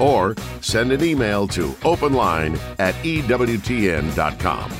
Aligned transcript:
or 0.00 0.34
send 0.60 0.92
an 0.92 1.02
email 1.04 1.46
to 1.48 1.68
openline 1.82 2.58
at 2.78 2.94
EWTN.com. 2.96 4.72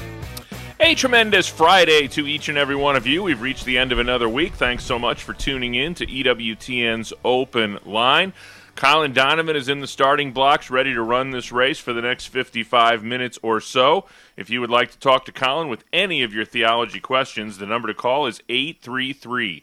A 0.80 0.94
tremendous 0.94 1.48
Friday 1.48 2.08
to 2.08 2.26
each 2.26 2.48
and 2.48 2.58
every 2.58 2.76
one 2.76 2.96
of 2.96 3.06
you. 3.06 3.22
We've 3.22 3.40
reached 3.40 3.64
the 3.64 3.78
end 3.78 3.92
of 3.92 3.98
another 3.98 4.28
week. 4.28 4.52
Thanks 4.54 4.84
so 4.84 4.98
much 4.98 5.22
for 5.22 5.32
tuning 5.32 5.74
in 5.74 5.94
to 5.94 6.06
EWTN's 6.06 7.12
Open 7.24 7.78
Line. 7.86 8.32
Colin 8.74 9.12
Donovan 9.12 9.54
is 9.54 9.68
in 9.68 9.80
the 9.80 9.86
starting 9.86 10.32
blocks, 10.32 10.68
ready 10.68 10.92
to 10.92 11.02
run 11.02 11.30
this 11.30 11.52
race 11.52 11.78
for 11.78 11.92
the 11.92 12.02
next 12.02 12.26
55 12.26 13.04
minutes 13.04 13.38
or 13.40 13.60
so. 13.60 14.04
If 14.36 14.50
you 14.50 14.60
would 14.60 14.70
like 14.70 14.90
to 14.90 14.98
talk 14.98 15.24
to 15.26 15.32
Colin 15.32 15.68
with 15.68 15.84
any 15.92 16.22
of 16.22 16.34
your 16.34 16.44
theology 16.44 16.98
questions, 16.98 17.58
the 17.58 17.66
number 17.66 17.86
to 17.86 17.94
call 17.94 18.26
is 18.26 18.42
833 18.48 19.62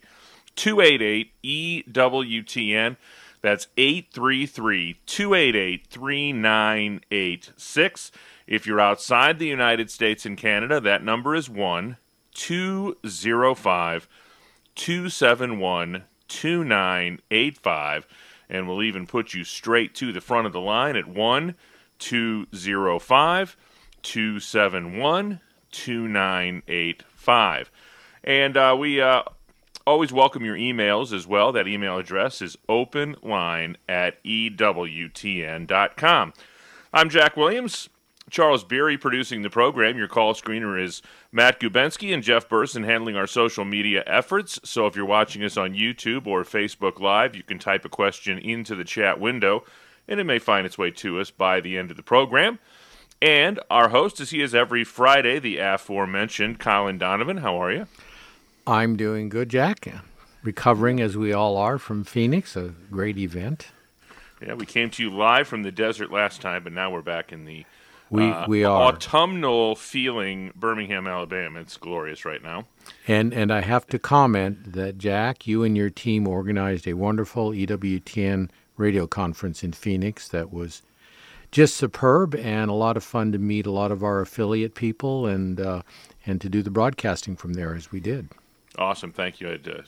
288 0.55 1.85
EWTN. 1.85 2.95
That's 3.41 3.67
833 3.77 4.99
288 5.05 5.87
3986. 5.87 8.11
If 8.47 8.67
you're 8.67 8.79
outside 8.79 9.39
the 9.39 9.47
United 9.47 9.89
States 9.89 10.25
and 10.25 10.37
Canada, 10.37 10.79
that 10.79 11.03
number 11.03 11.35
is 11.35 11.49
1 11.49 11.97
205 12.33 14.07
271 14.75 16.03
2985. 16.27 18.07
And 18.49 18.67
we'll 18.67 18.83
even 18.83 19.07
put 19.07 19.33
you 19.33 19.43
straight 19.43 19.95
to 19.95 20.11
the 20.11 20.21
front 20.21 20.45
of 20.45 20.53
the 20.53 20.61
line 20.61 20.95
at 20.95 21.07
1 21.07 21.55
205 21.99 23.57
271 24.01 25.39
2985. 25.71 27.71
And 28.23 28.57
uh, 28.57 28.75
we 28.77 29.01
uh, 29.01 29.23
always 29.85 30.13
welcome 30.13 30.45
your 30.45 30.55
emails 30.55 31.13
as 31.13 31.25
well. 31.27 31.51
That 31.51 31.67
email 31.67 31.97
address 31.97 32.41
is 32.41 32.57
openline 32.69 33.75
at 33.87 34.23
ewtn.com. 34.23 34.53
I'm 36.93 37.09
Jack 37.09 37.37
Williams. 37.37 37.89
Charles 38.29 38.63
Beery 38.63 38.97
producing 38.97 39.41
the 39.41 39.49
program. 39.49 39.97
Your 39.97 40.07
call 40.07 40.33
screener 40.33 40.81
is 40.81 41.01
Matt 41.31 41.59
Gubensky 41.59 42.13
and 42.13 42.23
Jeff 42.23 42.47
Burson 42.47 42.83
handling 42.83 43.17
our 43.17 43.27
social 43.27 43.65
media 43.65 44.03
efforts. 44.07 44.59
So 44.63 44.87
if 44.87 44.95
you're 44.95 45.05
watching 45.05 45.43
us 45.43 45.57
on 45.57 45.73
YouTube 45.73 46.27
or 46.27 46.43
Facebook 46.43 46.99
Live, 46.99 47.35
you 47.35 47.43
can 47.43 47.59
type 47.59 47.83
a 47.83 47.89
question 47.89 48.37
into 48.37 48.75
the 48.75 48.85
chat 48.85 49.19
window 49.19 49.65
and 50.07 50.19
it 50.19 50.23
may 50.23 50.39
find 50.39 50.65
its 50.65 50.77
way 50.77 50.91
to 50.91 51.19
us 51.19 51.29
by 51.31 51.59
the 51.59 51.77
end 51.77 51.91
of 51.91 51.97
the 51.97 52.03
program. 52.03 52.59
And 53.21 53.59
our 53.69 53.89
host, 53.89 54.19
as 54.19 54.31
he 54.31 54.41
is 54.41 54.55
every 54.55 54.83
Friday, 54.83 55.37
the 55.37 55.57
aforementioned 55.57 56.59
Colin 56.59 56.97
Donovan. 56.97 57.37
How 57.37 57.61
are 57.61 57.71
you? 57.71 57.87
I'm 58.67 58.95
doing 58.95 59.29
good, 59.29 59.49
Jack. 59.49 59.87
Recovering 60.43 60.99
as 60.99 61.17
we 61.17 61.33
all 61.33 61.57
are 61.57 61.77
from 61.77 62.03
Phoenix, 62.03 62.55
a 62.55 62.73
great 62.89 63.17
event. 63.17 63.67
Yeah, 64.41 64.55
we 64.55 64.65
came 64.65 64.89
to 64.91 65.03
you 65.03 65.11
live 65.11 65.47
from 65.47 65.63
the 65.63 65.71
desert 65.71 66.11
last 66.11 66.41
time, 66.41 66.63
but 66.63 66.73
now 66.73 66.91
we're 66.91 67.01
back 67.01 67.31
in 67.31 67.45
the 67.45 67.65
we 68.09 68.29
uh, 68.29 68.45
we 68.47 68.63
are 68.63 68.89
autumnal 68.89 69.75
feeling 69.75 70.51
Birmingham, 70.55 71.07
Alabama. 71.07 71.61
It's 71.61 71.77
glorious 71.77 72.25
right 72.25 72.43
now. 72.43 72.65
And 73.07 73.33
and 73.33 73.53
I 73.53 73.61
have 73.61 73.87
to 73.87 73.99
comment 73.99 74.73
that 74.73 74.97
Jack, 74.97 75.47
you 75.47 75.63
and 75.63 75.77
your 75.77 75.89
team 75.89 76.27
organized 76.27 76.87
a 76.87 76.93
wonderful 76.93 77.51
EWTN 77.51 78.49
radio 78.77 79.07
conference 79.07 79.63
in 79.63 79.71
Phoenix 79.71 80.27
that 80.27 80.51
was 80.51 80.81
just 81.51 81.75
superb 81.75 82.35
and 82.35 82.69
a 82.69 82.73
lot 82.73 82.97
of 82.97 83.03
fun 83.03 83.31
to 83.31 83.37
meet 83.37 83.65
a 83.65 83.71
lot 83.71 83.91
of 83.91 84.03
our 84.03 84.21
affiliate 84.21 84.75
people 84.75 85.25
and 85.25 85.61
uh, 85.61 85.81
and 86.25 86.41
to 86.41 86.49
do 86.49 86.61
the 86.61 86.71
broadcasting 86.71 87.35
from 87.35 87.53
there 87.53 87.75
as 87.75 87.91
we 87.91 87.99
did. 87.99 88.29
Awesome, 88.81 89.11
thank 89.11 89.39
you. 89.39 89.47
I 89.47 89.51
had 89.51 89.67
uh, 89.67 89.81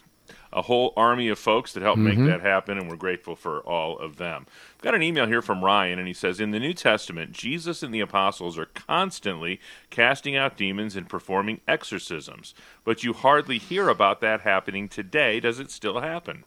a 0.54 0.62
whole 0.62 0.94
army 0.96 1.28
of 1.30 1.40
folks 1.40 1.74
that 1.74 1.82
helped 1.84 2.00
Mm-hmm. 2.02 2.26
make 2.26 2.30
that 2.32 2.42
happen, 2.42 2.78
and 2.78 2.88
we're 2.90 2.96
grateful 2.96 3.36
for 3.36 3.60
all 3.62 3.98
of 3.98 4.18
them. 4.18 4.46
I've 4.78 4.82
got 4.84 4.96
an 4.96 5.02
email 5.04 5.26
here 5.26 5.42
from 5.42 5.64
Ryan, 5.66 5.98
and 6.00 6.08
he 6.08 6.14
says 6.14 6.40
In 6.40 6.52
the 6.52 6.60
New 6.60 6.74
Testament, 6.74 7.32
Jesus 7.32 7.82
and 7.84 7.94
the 7.94 8.00
apostles 8.02 8.58
are 8.58 8.68
constantly 8.68 9.60
casting 9.90 10.36
out 10.36 10.56
demons 10.56 10.96
and 10.96 11.10
performing 11.10 11.60
exorcisms, 11.68 12.54
but 12.84 13.04
you 13.04 13.14
hardly 13.14 13.58
hear 13.58 13.90
about 13.90 14.22
that 14.22 14.42
happening 14.42 14.88
today. 14.88 15.40
Does 15.40 15.60
it 15.60 15.72
still 15.72 16.00
happen? 16.02 16.44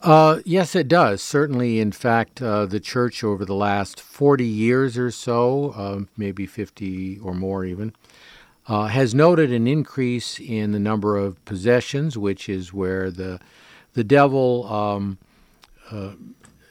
Uh, 0.00 0.38
yes, 0.44 0.76
it 0.76 0.86
does. 0.86 1.20
Certainly, 1.20 1.80
in 1.80 1.90
fact, 1.90 2.40
uh, 2.40 2.66
the 2.66 2.78
church 2.78 3.24
over 3.24 3.44
the 3.44 3.54
last 3.54 4.00
40 4.00 4.44
years 4.44 4.96
or 4.96 5.10
so, 5.10 5.70
uh, 5.76 6.00
maybe 6.16 6.46
50 6.46 7.18
or 7.18 7.34
more 7.34 7.64
even, 7.64 7.92
uh, 8.68 8.86
has 8.86 9.14
noted 9.14 9.50
an 9.50 9.66
increase 9.66 10.38
in 10.38 10.72
the 10.72 10.78
number 10.78 11.16
of 11.16 11.42
possessions, 11.44 12.18
which 12.18 12.48
is 12.48 12.72
where 12.72 13.10
the 13.10 13.40
the 13.94 14.04
devil, 14.04 14.66
um, 14.70 15.18
uh, 15.90 16.12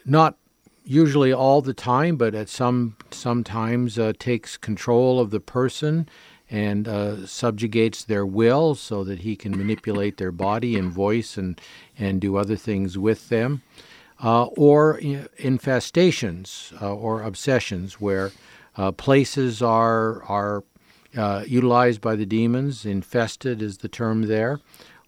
not 0.05 0.37
usually 0.85 1.33
all 1.33 1.61
the 1.61 1.73
time, 1.73 2.15
but 2.15 2.35
at 2.35 2.47
some 2.47 2.95
sometimes 3.11 3.97
uh, 3.97 4.13
takes 4.19 4.55
control 4.55 5.19
of 5.19 5.31
the 5.31 5.39
person 5.39 6.07
and 6.49 6.87
uh, 6.87 7.25
subjugates 7.25 8.05
their 8.05 8.25
will 8.25 8.73
so 8.75 9.03
that 9.03 9.19
he 9.19 9.35
can 9.35 9.51
manipulate 9.57 10.15
their 10.15 10.31
body 10.31 10.77
and 10.77 10.91
voice 10.91 11.35
and 11.35 11.59
and 11.97 12.21
do 12.21 12.37
other 12.37 12.55
things 12.55 12.97
with 12.97 13.29
them, 13.29 13.63
uh, 14.23 14.45
or 14.45 14.99
infestations 14.99 16.79
uh, 16.79 16.93
or 16.93 17.23
obsessions 17.23 17.99
where 17.99 18.31
places 18.97 19.63
are 19.63 20.21
are 20.25 20.63
uh, 21.15 21.43
utilized 21.47 22.01
by 22.01 22.15
the 22.15 22.25
demons. 22.25 22.85
Infested 22.85 23.61
is 23.61 23.77
the 23.77 23.87
term 23.87 24.23
there, 24.23 24.59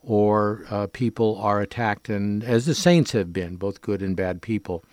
or 0.03 0.65
uh, 0.69 0.87
people 0.87 1.37
are 1.41 1.61
attacked, 1.61 2.09
and 2.09 2.43
as 2.43 2.65
the 2.65 2.75
saints 2.75 3.11
have 3.11 3.33
been, 3.33 3.55
both 3.55 3.81
good 3.81 4.01
and 4.01 4.15
bad 4.15 4.41
people. 4.41 4.83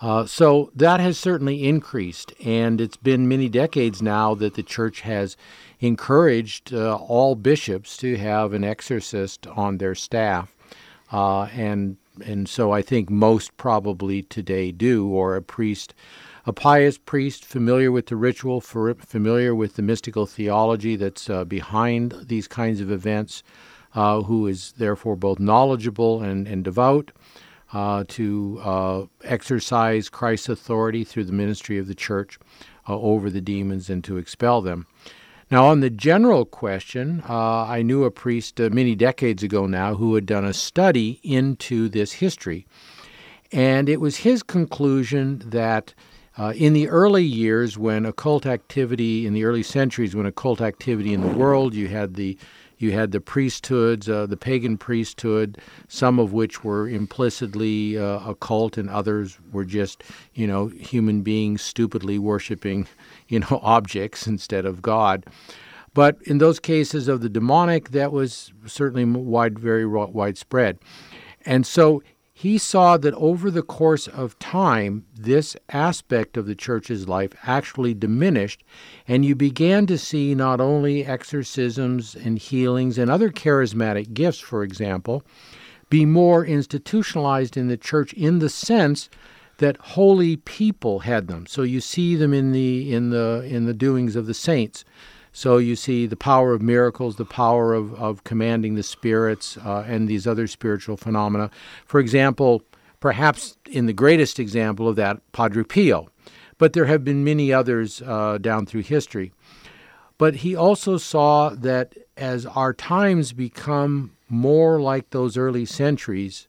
Uh, 0.00 0.26
so 0.26 0.72
that 0.74 0.98
has 0.98 1.16
certainly 1.16 1.64
increased, 1.64 2.32
and 2.44 2.80
it's 2.80 2.96
been 2.96 3.28
many 3.28 3.48
decades 3.48 4.02
now 4.02 4.34
that 4.34 4.54
the 4.54 4.62
church 4.62 5.02
has 5.02 5.36
encouraged 5.78 6.74
uh, 6.74 6.96
all 6.96 7.36
bishops 7.36 7.96
to 7.96 8.16
have 8.16 8.52
an 8.52 8.64
exorcist 8.64 9.46
on 9.46 9.78
their 9.78 9.94
staff, 9.94 10.56
uh, 11.12 11.42
and 11.54 11.96
and 12.26 12.48
so 12.48 12.72
I 12.72 12.82
think 12.82 13.10
most 13.10 13.56
probably 13.56 14.22
today 14.22 14.72
do, 14.72 15.06
or 15.06 15.36
a 15.36 15.42
priest, 15.42 15.94
a 16.44 16.52
pious 16.52 16.98
priest 16.98 17.44
familiar 17.44 17.92
with 17.92 18.06
the 18.06 18.16
ritual, 18.16 18.60
familiar 18.60 19.54
with 19.54 19.76
the 19.76 19.82
mystical 19.82 20.26
theology 20.26 20.96
that's 20.96 21.30
uh, 21.30 21.44
behind 21.44 22.14
these 22.26 22.48
kinds 22.48 22.80
of 22.80 22.90
events, 22.90 23.42
uh, 23.94 24.22
who 24.22 24.46
is 24.46 24.72
therefore 24.78 25.16
both 25.16 25.38
knowledgeable 25.38 26.22
and, 26.22 26.48
and 26.48 26.64
devout 26.64 27.12
uh, 27.72 28.04
to 28.08 28.60
uh, 28.62 29.04
exercise 29.24 30.08
Christ's 30.08 30.48
authority 30.48 31.04
through 31.04 31.24
the 31.24 31.32
ministry 31.32 31.78
of 31.78 31.86
the 31.86 31.94
church 31.94 32.38
uh, 32.88 32.98
over 32.98 33.30
the 33.30 33.40
demons 33.40 33.88
and 33.88 34.02
to 34.04 34.16
expel 34.16 34.60
them. 34.60 34.86
Now, 35.50 35.66
on 35.66 35.80
the 35.80 35.90
general 35.90 36.46
question, 36.46 37.22
uh, 37.28 37.64
I 37.66 37.82
knew 37.82 38.04
a 38.04 38.10
priest 38.10 38.58
many 38.58 38.94
decades 38.94 39.42
ago 39.42 39.66
now 39.66 39.94
who 39.94 40.14
had 40.14 40.24
done 40.24 40.46
a 40.46 40.54
study 40.54 41.20
into 41.22 41.88
this 41.88 42.12
history. 42.12 42.66
And 43.52 43.88
it 43.90 44.00
was 44.00 44.18
his 44.18 44.42
conclusion 44.42 45.42
that 45.44 45.92
uh, 46.38 46.52
in 46.56 46.72
the 46.72 46.88
early 46.88 47.24
years, 47.24 47.76
when 47.76 48.06
occult 48.06 48.46
activity, 48.46 49.26
in 49.26 49.34
the 49.34 49.44
early 49.44 49.62
centuries, 49.62 50.16
when 50.16 50.26
occult 50.26 50.60
activity 50.60 51.12
in 51.12 51.20
the 51.20 51.36
world, 51.36 51.74
you 51.74 51.88
had 51.88 52.14
the 52.14 52.38
you 52.78 52.90
had 52.90 53.12
the 53.12 53.20
priesthoods, 53.20 54.08
uh, 54.08 54.26
the 54.26 54.36
pagan 54.36 54.76
priesthood, 54.76 55.56
some 55.86 56.18
of 56.18 56.32
which 56.32 56.64
were 56.64 56.88
implicitly 56.88 57.96
uh, 57.96 58.28
occult, 58.28 58.76
and 58.76 58.90
others 58.90 59.38
were 59.52 59.64
just, 59.64 60.02
you 60.34 60.48
know, 60.48 60.66
human 60.66 61.22
beings 61.22 61.62
stupidly 61.62 62.18
worshiping, 62.18 62.88
you 63.28 63.38
know, 63.38 63.60
objects 63.62 64.26
instead 64.26 64.66
of 64.66 64.82
God. 64.82 65.24
But 65.94 66.20
in 66.22 66.38
those 66.38 66.58
cases 66.58 67.06
of 67.06 67.20
the 67.20 67.28
demonic, 67.28 67.90
that 67.90 68.10
was 68.10 68.52
certainly 68.66 69.04
wide, 69.04 69.60
very 69.60 69.86
widespread. 69.86 70.80
And 71.46 71.64
so 71.64 72.02
he 72.42 72.58
saw 72.58 72.96
that 72.96 73.14
over 73.14 73.52
the 73.52 73.62
course 73.62 74.08
of 74.08 74.36
time, 74.40 75.06
this 75.14 75.56
aspect 75.68 76.36
of 76.36 76.44
the 76.44 76.56
church's 76.56 77.06
life 77.06 77.30
actually 77.44 77.94
diminished, 77.94 78.64
and 79.06 79.24
you 79.24 79.36
began 79.36 79.86
to 79.86 79.96
see 79.96 80.34
not 80.34 80.60
only 80.60 81.06
exorcisms 81.06 82.16
and 82.16 82.40
healings 82.40 82.98
and 82.98 83.08
other 83.08 83.30
charismatic 83.30 84.12
gifts, 84.12 84.40
for 84.40 84.64
example, 84.64 85.22
be 85.88 86.04
more 86.04 86.44
institutionalized 86.44 87.56
in 87.56 87.68
the 87.68 87.76
church 87.76 88.12
in 88.14 88.40
the 88.40 88.48
sense 88.48 89.08
that 89.58 89.76
holy 89.76 90.34
people 90.34 90.98
had 90.98 91.28
them. 91.28 91.46
So 91.46 91.62
you 91.62 91.80
see 91.80 92.16
them 92.16 92.34
in 92.34 92.50
the 92.50 92.92
in 92.92 93.10
the 93.10 93.46
in 93.48 93.66
the 93.66 93.74
doings 93.74 94.16
of 94.16 94.26
the 94.26 94.34
saints. 94.34 94.84
So 95.32 95.56
you 95.56 95.76
see 95.76 96.06
the 96.06 96.16
power 96.16 96.52
of 96.52 96.60
miracles, 96.60 97.16
the 97.16 97.24
power 97.24 97.72
of, 97.72 97.94
of 97.94 98.22
commanding 98.24 98.74
the 98.74 98.82
spirits, 98.82 99.56
uh, 99.56 99.84
and 99.86 100.06
these 100.06 100.26
other 100.26 100.46
spiritual 100.46 100.96
phenomena. 100.98 101.50
For 101.86 102.00
example, 102.00 102.62
perhaps 103.00 103.56
in 103.70 103.86
the 103.86 103.94
greatest 103.94 104.38
example 104.38 104.88
of 104.88 104.96
that, 104.96 105.20
Padre 105.32 105.64
Pio. 105.64 106.08
But 106.58 106.74
there 106.74 106.84
have 106.84 107.02
been 107.02 107.24
many 107.24 107.52
others 107.52 108.02
uh, 108.02 108.38
down 108.38 108.66
through 108.66 108.82
history. 108.82 109.32
But 110.18 110.36
he 110.36 110.54
also 110.54 110.98
saw 110.98 111.48
that 111.48 111.94
as 112.16 112.46
our 112.46 112.72
times 112.72 113.32
become 113.32 114.12
more 114.28 114.80
like 114.80 115.10
those 115.10 115.36
early 115.36 115.64
centuries, 115.64 116.46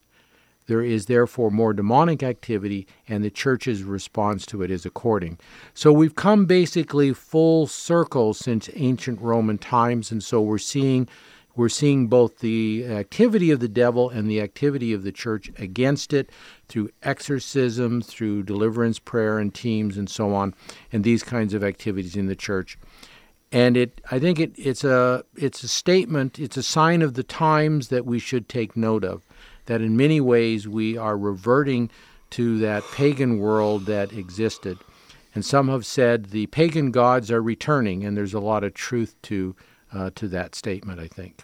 there 0.68 0.82
is 0.82 1.06
therefore 1.06 1.52
more 1.52 1.74
demonic 1.74 2.24
activity, 2.24 2.88
and 3.08 3.24
the 3.24 3.30
church's 3.30 3.84
response 3.84 4.46
to 4.48 4.62
it 4.62 4.72
is 4.72 4.86
according. 4.86 5.38
So 5.74 5.92
we've 5.92 6.16
come 6.16 6.46
basically 6.46 7.14
full 7.14 7.68
circle 7.68 8.34
since 8.34 8.70
ancient 8.74 9.22
Roman 9.22 9.58
times, 9.58 10.12
and 10.12 10.24
so 10.24 10.42
we're 10.42 10.58
seeing 10.58 11.08
we're 11.56 11.70
seeing 11.70 12.08
both 12.08 12.40
the 12.40 12.84
activity 12.86 13.52
of 13.52 13.60
the 13.60 13.68
devil 13.68 14.10
and 14.10 14.28
the 14.28 14.42
activity 14.42 14.92
of 14.92 15.04
the 15.04 15.12
church 15.12 15.52
against 15.60 16.12
it 16.12 16.32
through 16.68 16.90
exorcism, 17.04 18.02
through 18.02 18.42
deliverance 18.42 18.98
prayer 18.98 19.38
and 19.38 19.54
teams 19.54 19.96
and 19.96 20.10
so 20.10 20.34
on, 20.34 20.56
and 20.92 21.04
these 21.04 21.22
kinds 21.22 21.54
of 21.54 21.64
activities 21.64 22.16
in 22.16 22.26
the 22.26 22.36
church. 22.36 22.78
And 23.52 23.78
it, 23.78 24.02
I 24.10 24.18
think 24.18 24.40
it, 24.40 24.54
it's 24.58 24.84
a 24.84 25.24
it's 25.36 25.62
a 25.62 25.68
statement, 25.68 26.40
it's 26.40 26.58
a 26.58 26.64
sign 26.64 27.04
of 27.04 27.14
the 27.14 27.24
times 27.24 27.90
that 27.90 28.04
we 28.04 28.18
should 28.18 28.50
take 28.50 28.76
note 28.76 29.04
of 29.04 29.24
that 29.66 29.82
in 29.82 29.98
many 29.98 30.20
ways 30.20 30.68
we 30.68 30.98
are 30.98 31.18
reverting 31.18 31.90
to 32.32 32.58
that 32.60 32.84
pagan 32.94 33.40
world 33.40 33.86
that 33.86 34.12
existed. 34.12 34.78
And 35.36 35.44
some 35.44 35.68
have 35.68 35.86
said 35.86 36.28
the 36.28 36.48
pagan 36.48 36.92
gods 36.92 37.32
are 37.32 37.42
returning, 37.42 38.04
and 38.04 38.16
there's 38.16 38.34
a 38.34 38.40
lot 38.40 38.64
of 38.64 38.74
truth 38.74 39.16
to 39.24 39.56
uh, 39.92 40.10
to 40.16 40.28
that 40.28 40.56
statement, 40.56 41.00
I 41.00 41.08
think. 41.08 41.44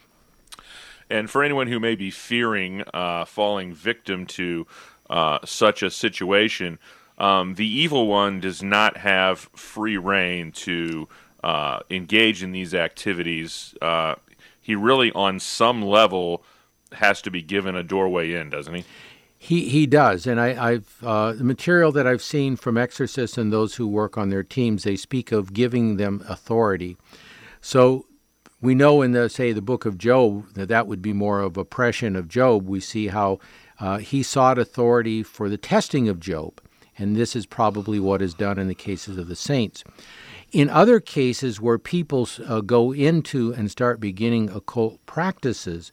And 1.10 1.30
for 1.30 1.44
anyone 1.44 1.68
who 1.68 1.80
may 1.80 1.96
be 1.96 2.12
fearing 2.12 2.84
uh, 2.94 3.26
falling 3.26 3.74
victim 3.74 4.26
to 4.28 4.68
uh, 5.10 5.40
such 5.46 5.84
a 5.84 5.90
situation, 5.90 6.80
um, 7.18 7.56
the 7.56 7.68
evil 7.68 8.08
one 8.08 8.40
does 8.40 8.64
not 8.64 8.98
have 8.98 9.50
free 9.56 9.98
rein 9.98 10.52
to 10.54 11.08
uh, 11.44 11.80
engage 11.90 12.44
in 12.44 12.52
these 12.52 12.74
activities. 12.74 13.76
Uh, 13.82 14.16
he 14.62 14.76
really, 14.76 15.12
on 15.14 15.40
some 15.40 15.82
level, 15.82 16.44
has 16.94 17.22
to 17.24 17.32
be 17.32 17.42
given 17.42 17.76
a 17.76 17.84
doorway 17.84 18.34
in, 18.34 18.50
doesn't 18.50 18.74
he? 18.74 18.84
He 19.42 19.70
he 19.70 19.88
does, 19.88 20.28
and 20.28 20.40
I, 20.40 20.74
have 20.74 20.96
uh, 21.02 21.32
the 21.32 21.46
material 21.46 21.94
that 21.94 22.06
I've 22.06 22.22
seen 22.22 22.58
from 22.58 22.78
exorcists 22.78 23.38
and 23.38 23.54
those 23.54 23.76
who 23.76 23.88
work 23.88 24.18
on 24.18 24.30
their 24.30 24.44
teams. 24.44 24.84
They 24.84 24.98
speak 24.98 25.32
of 25.32 25.54
giving 25.54 25.96
them 25.96 26.22
authority. 26.28 26.98
So 27.62 28.06
we 28.60 28.76
know 28.76 29.02
in 29.02 29.14
the 29.14 29.30
say 29.30 29.54
the 29.54 29.62
book 29.62 29.86
of 29.86 29.98
Job 29.98 30.54
that 30.56 30.68
that 30.68 30.88
would 30.88 31.02
be 31.02 31.14
more 31.14 31.40
of 31.40 31.56
oppression 31.56 32.18
of 32.18 32.28
Job. 32.28 32.68
We 32.68 32.82
see 32.82 33.08
how 33.08 33.40
uh, 33.80 34.00
he 34.00 34.24
sought 34.24 34.60
authority 34.60 35.24
for 35.24 35.48
the 35.48 35.58
testing 35.58 36.10
of 36.10 36.20
Job, 36.20 36.62
and 36.98 37.16
this 37.16 37.34
is 37.34 37.46
probably 37.46 37.98
what 37.98 38.22
is 38.22 38.34
done 38.34 38.60
in 38.60 38.68
the 38.68 38.76
cases 38.76 39.18
of 39.18 39.30
the 39.30 39.38
saints. 39.38 39.86
In 40.52 40.70
other 40.70 41.00
cases 41.00 41.62
where 41.62 41.78
people 41.78 42.28
uh, 42.46 42.60
go 42.60 42.92
into 42.92 43.54
and 43.54 43.72
start 43.72 44.02
beginning 44.02 44.50
occult 44.50 45.06
practices, 45.06 45.92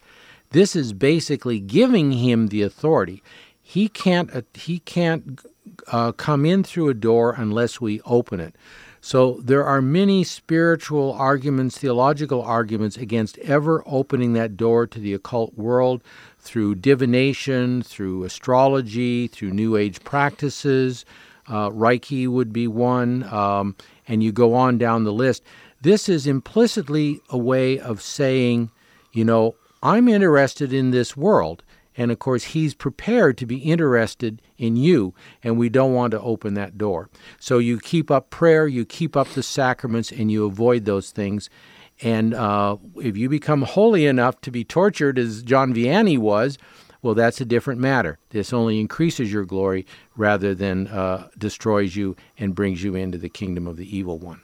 this 0.50 0.76
is 0.76 0.92
basically 0.92 1.60
giving 1.60 2.12
him 2.12 2.48
the 2.48 2.62
authority. 2.62 3.22
He 3.62 3.88
can't 3.88 4.34
uh, 4.34 4.42
he 4.54 4.78
can't 4.80 5.40
uh, 5.88 6.12
come 6.12 6.46
in 6.46 6.62
through 6.62 6.88
a 6.88 6.94
door 6.94 7.34
unless 7.36 7.80
we 7.80 8.00
open 8.02 8.40
it. 8.40 8.54
So 9.00 9.40
there 9.40 9.64
are 9.64 9.80
many 9.80 10.24
spiritual 10.24 11.12
arguments, 11.12 11.78
theological 11.78 12.42
arguments 12.42 12.96
against 12.96 13.38
ever 13.38 13.84
opening 13.86 14.32
that 14.32 14.56
door 14.56 14.86
to 14.88 14.98
the 14.98 15.14
occult 15.14 15.54
world 15.54 16.02
through 16.40 16.76
divination, 16.76 17.82
through 17.82 18.24
astrology, 18.24 19.28
through 19.28 19.50
New 19.50 19.76
Age 19.76 20.02
practices. 20.02 21.04
Uh, 21.46 21.70
Reiki 21.70 22.26
would 22.26 22.52
be 22.52 22.66
one, 22.66 23.22
um, 23.32 23.76
and 24.08 24.24
you 24.24 24.32
go 24.32 24.54
on 24.54 24.76
down 24.76 25.04
the 25.04 25.12
list. 25.12 25.44
This 25.82 26.08
is 26.08 26.26
implicitly 26.26 27.20
a 27.30 27.38
way 27.38 27.78
of 27.78 28.02
saying, 28.02 28.72
you 29.12 29.24
know, 29.24 29.54
I'm 29.82 30.08
interested 30.08 30.72
in 30.72 30.90
this 30.90 31.16
world. 31.16 31.62
And 31.96 32.10
of 32.10 32.18
course, 32.18 32.44
he's 32.44 32.74
prepared 32.74 33.38
to 33.38 33.46
be 33.46 33.56
interested 33.56 34.42
in 34.58 34.76
you, 34.76 35.14
and 35.42 35.56
we 35.56 35.68
don't 35.68 35.94
want 35.94 36.10
to 36.10 36.20
open 36.20 36.54
that 36.54 36.76
door. 36.76 37.08
So 37.40 37.58
you 37.58 37.78
keep 37.78 38.10
up 38.10 38.28
prayer, 38.28 38.66
you 38.66 38.84
keep 38.84 39.16
up 39.16 39.28
the 39.28 39.42
sacraments, 39.42 40.12
and 40.12 40.30
you 40.30 40.44
avoid 40.44 40.84
those 40.84 41.10
things. 41.10 41.48
And 42.02 42.34
uh, 42.34 42.76
if 42.96 43.16
you 43.16 43.30
become 43.30 43.62
holy 43.62 44.04
enough 44.04 44.40
to 44.42 44.50
be 44.50 44.62
tortured, 44.62 45.18
as 45.18 45.42
John 45.42 45.72
Vianney 45.72 46.18
was, 46.18 46.58
well, 47.00 47.14
that's 47.14 47.40
a 47.40 47.46
different 47.46 47.80
matter. 47.80 48.18
This 48.30 48.52
only 48.52 48.80
increases 48.80 49.32
your 49.32 49.44
glory 49.44 49.86
rather 50.16 50.54
than 50.54 50.88
uh, 50.88 51.28
destroys 51.38 51.96
you 51.96 52.16
and 52.36 52.54
brings 52.54 52.82
you 52.82 52.94
into 52.94 53.16
the 53.16 53.28
kingdom 53.28 53.66
of 53.66 53.76
the 53.76 53.96
evil 53.96 54.18
one. 54.18 54.42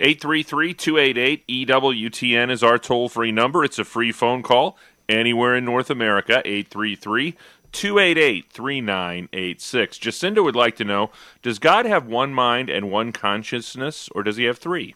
833 0.00 0.74
288 0.74 1.46
EWTN 1.48 2.50
is 2.52 2.62
our 2.62 2.78
toll 2.78 3.08
free 3.08 3.32
number. 3.32 3.64
It's 3.64 3.80
a 3.80 3.84
free 3.84 4.12
phone 4.12 4.44
call 4.44 4.78
anywhere 5.08 5.56
in 5.56 5.64
North 5.64 5.90
America. 5.90 6.40
833 6.44 7.34
288 7.72 8.52
3986. 8.52 9.98
Jacinda 9.98 10.44
would 10.44 10.54
like 10.54 10.76
to 10.76 10.84
know 10.84 11.10
Does 11.42 11.58
God 11.58 11.84
have 11.84 12.06
one 12.06 12.32
mind 12.32 12.70
and 12.70 12.90
one 12.90 13.10
consciousness, 13.10 14.08
or 14.14 14.22
does 14.22 14.36
he 14.36 14.44
have 14.44 14.58
three? 14.58 14.94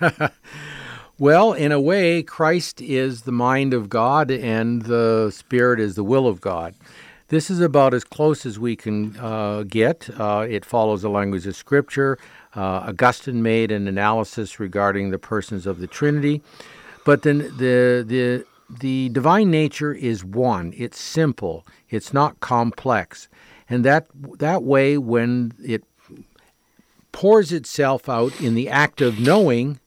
well, 1.18 1.52
in 1.52 1.70
a 1.70 1.80
way, 1.80 2.22
Christ 2.22 2.80
is 2.80 3.22
the 3.22 3.32
mind 3.32 3.74
of 3.74 3.90
God 3.90 4.30
and 4.30 4.82
the 4.82 5.30
Spirit 5.30 5.78
is 5.78 5.94
the 5.94 6.04
will 6.04 6.26
of 6.26 6.40
God. 6.40 6.74
This 7.28 7.50
is 7.50 7.60
about 7.60 7.92
as 7.92 8.04
close 8.04 8.46
as 8.46 8.58
we 8.58 8.74
can 8.74 9.14
uh, 9.18 9.64
get. 9.64 10.08
Uh, 10.18 10.46
it 10.48 10.64
follows 10.64 11.02
the 11.02 11.10
language 11.10 11.46
of 11.46 11.54
Scripture. 11.54 12.18
Uh, 12.56 12.86
Augustine 12.88 13.42
made 13.42 13.70
an 13.70 13.86
analysis 13.86 14.58
regarding 14.58 15.10
the 15.10 15.18
persons 15.18 15.66
of 15.66 15.80
the 15.80 15.86
Trinity, 15.86 16.42
but 17.04 17.22
then 17.22 17.38
the 17.38 18.04
the 18.06 18.44
the 18.70 19.08
divine 19.10 19.50
nature 19.50 19.92
is 19.92 20.24
one. 20.24 20.74
It's 20.76 21.00
simple. 21.00 21.66
It's 21.88 22.12
not 22.12 22.40
complex, 22.40 23.28
and 23.68 23.84
that 23.84 24.06
that 24.38 24.62
way, 24.62 24.98
when 24.98 25.52
it 25.62 25.84
pours 27.12 27.52
itself 27.52 28.08
out 28.08 28.38
in 28.40 28.54
the 28.54 28.68
act 28.68 29.00
of 29.00 29.18
knowing, 29.18 29.80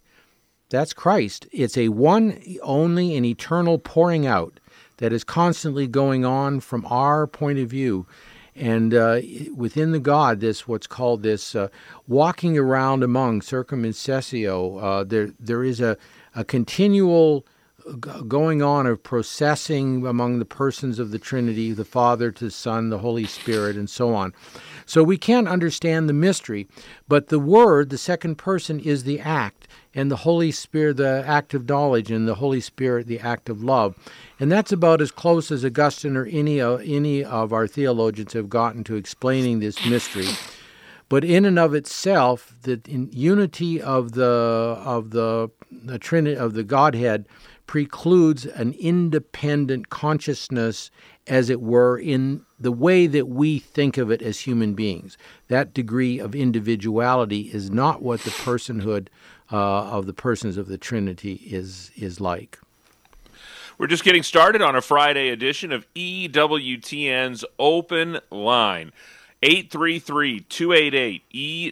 that's 0.69 0.93
Christ. 0.93 1.47
It's 1.51 1.77
a 1.77 1.89
one, 1.89 2.41
only, 2.61 3.15
and 3.15 3.25
eternal 3.25 3.77
pouring 3.79 4.25
out 4.25 4.59
that 4.97 5.11
is 5.11 5.23
constantly 5.23 5.87
going 5.87 6.25
on 6.25 6.59
from 6.59 6.85
our 6.85 7.25
point 7.25 7.59
of 7.59 7.69
view. 7.69 8.05
And 8.61 8.93
uh, 8.93 9.21
within 9.55 9.91
the 9.91 9.99
God, 9.99 10.39
this 10.39 10.67
what's 10.67 10.85
called 10.85 11.23
this 11.23 11.55
uh, 11.55 11.69
walking 12.07 12.59
around 12.59 13.01
among 13.01 13.41
circumincessio. 13.41 14.81
Uh, 14.81 15.03
there 15.03 15.31
there 15.39 15.63
is 15.63 15.81
a 15.81 15.97
a 16.35 16.43
continual 16.43 17.43
going 18.27 18.61
on 18.61 18.85
of 18.85 19.01
processing 19.01 20.05
among 20.05 20.37
the 20.37 20.45
persons 20.45 20.99
of 20.99 21.09
the 21.09 21.17
Trinity, 21.17 21.71
the 21.71 21.83
Father 21.83 22.31
to 22.31 22.45
the 22.45 22.51
Son, 22.51 22.89
the 22.89 22.99
Holy 22.99 23.25
Spirit, 23.25 23.75
and 23.75 23.89
so 23.89 24.13
on. 24.13 24.31
So 24.85 25.03
we 25.03 25.17
can't 25.17 25.47
understand 25.47 26.07
the 26.07 26.13
mystery, 26.13 26.67
but 27.07 27.29
the 27.29 27.39
Word, 27.39 27.89
the 27.89 27.97
second 27.97 28.35
person, 28.35 28.79
is 28.79 29.03
the 29.03 29.19
act, 29.19 29.67
and 29.93 30.09
the 30.09 30.17
Holy 30.17 30.51
Spirit, 30.51 30.97
the 30.97 31.23
act 31.25 31.53
of 31.53 31.67
knowledge, 31.67 32.11
and 32.11 32.27
the 32.27 32.35
Holy 32.35 32.61
Spirit, 32.61 33.07
the 33.07 33.19
act 33.19 33.49
of 33.49 33.63
love. 33.63 33.95
And 34.39 34.51
that's 34.51 34.71
about 34.71 35.01
as 35.01 35.11
close 35.11 35.51
as 35.51 35.65
Augustine 35.65 36.15
or 36.15 36.25
any, 36.25 36.61
uh, 36.61 36.77
any 36.77 37.23
of 37.23 37.51
our 37.51 37.67
theologians 37.67 38.33
have 38.33 38.49
gotten 38.49 38.83
to 38.85 38.95
explaining 38.95 39.59
this 39.59 39.85
mystery. 39.85 40.29
But 41.09 41.25
in 41.25 41.43
and 41.43 41.59
of 41.59 41.73
itself, 41.73 42.55
the 42.61 42.79
unity 42.85 43.81
of 43.81 44.13
the 44.13 44.23
of 44.23 45.11
the, 45.11 45.51
the 45.69 45.99
Trinity 45.99 46.37
of 46.37 46.53
the 46.53 46.63
Godhead 46.63 47.25
precludes 47.67 48.45
an 48.45 48.73
independent 48.79 49.89
consciousness, 49.89 50.89
as 51.27 51.49
it 51.49 51.61
were, 51.61 51.97
in 51.97 52.45
the 52.61 52.71
way 52.71 53.07
that 53.07 53.27
we 53.27 53.59
think 53.59 53.97
of 53.97 54.11
it 54.11 54.21
as 54.21 54.41
human 54.41 54.73
beings. 54.73 55.17
That 55.47 55.73
degree 55.73 56.19
of 56.19 56.35
individuality 56.35 57.49
is 57.53 57.71
not 57.71 58.01
what 58.01 58.21
the 58.21 58.29
personhood 58.29 59.07
uh, 59.51 59.57
of 59.57 60.05
the 60.05 60.13
persons 60.13 60.57
of 60.57 60.67
the 60.67 60.77
Trinity 60.77 61.33
is 61.45 61.91
is 61.95 62.21
like. 62.21 62.59
We're 63.77 63.87
just 63.87 64.03
getting 64.03 64.23
started 64.23 64.61
on 64.61 64.75
a 64.75 64.81
Friday 64.81 65.29
edition 65.29 65.71
of 65.71 65.91
EWTN's 65.95 67.43
Open 67.57 68.19
Line. 68.29 68.91
833 69.43 70.41
288 70.41 71.23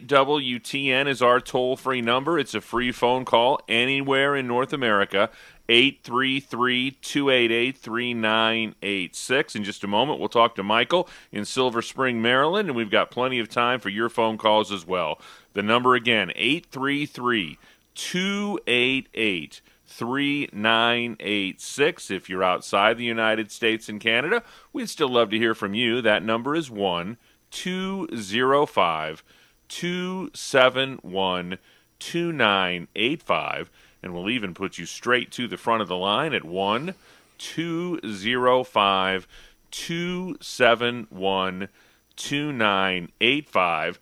EWTN 0.08 1.06
is 1.06 1.22
our 1.22 1.38
toll 1.38 1.76
free 1.76 2.00
number. 2.00 2.36
It's 2.36 2.54
a 2.54 2.60
free 2.60 2.90
phone 2.90 3.24
call 3.24 3.60
anywhere 3.68 4.34
in 4.34 4.48
North 4.48 4.72
America. 4.72 5.30
833 5.70 6.98
288 7.00 7.78
3986. 7.78 9.54
In 9.54 9.62
just 9.62 9.84
a 9.84 9.86
moment, 9.86 10.18
we'll 10.18 10.28
talk 10.28 10.56
to 10.56 10.64
Michael 10.64 11.08
in 11.30 11.44
Silver 11.44 11.80
Spring, 11.80 12.20
Maryland, 12.20 12.68
and 12.68 12.76
we've 12.76 12.90
got 12.90 13.12
plenty 13.12 13.38
of 13.38 13.48
time 13.48 13.78
for 13.78 13.88
your 13.88 14.08
phone 14.08 14.36
calls 14.36 14.72
as 14.72 14.84
well. 14.84 15.20
The 15.52 15.62
number 15.62 15.94
again, 15.94 16.32
833 16.34 17.56
288 17.94 19.60
3986. 19.86 22.10
If 22.10 22.28
you're 22.28 22.42
outside 22.42 22.98
the 22.98 23.04
United 23.04 23.52
States 23.52 23.88
and 23.88 24.00
Canada, 24.00 24.42
we'd 24.72 24.90
still 24.90 25.08
love 25.08 25.30
to 25.30 25.38
hear 25.38 25.54
from 25.54 25.74
you. 25.74 26.02
That 26.02 26.24
number 26.24 26.56
is 26.56 26.68
1 26.68 27.16
205 27.52 29.22
271 29.68 31.58
2985. 32.00 33.70
And 34.02 34.14
we'll 34.14 34.30
even 34.30 34.54
put 34.54 34.78
you 34.78 34.86
straight 34.86 35.30
to 35.32 35.46
the 35.46 35.56
front 35.56 35.82
of 35.82 35.88
the 35.88 35.96
line 35.96 36.32
at 36.32 36.44
1 36.44 36.94
205 37.38 39.26
271 39.70 41.68
2985. 42.16 44.00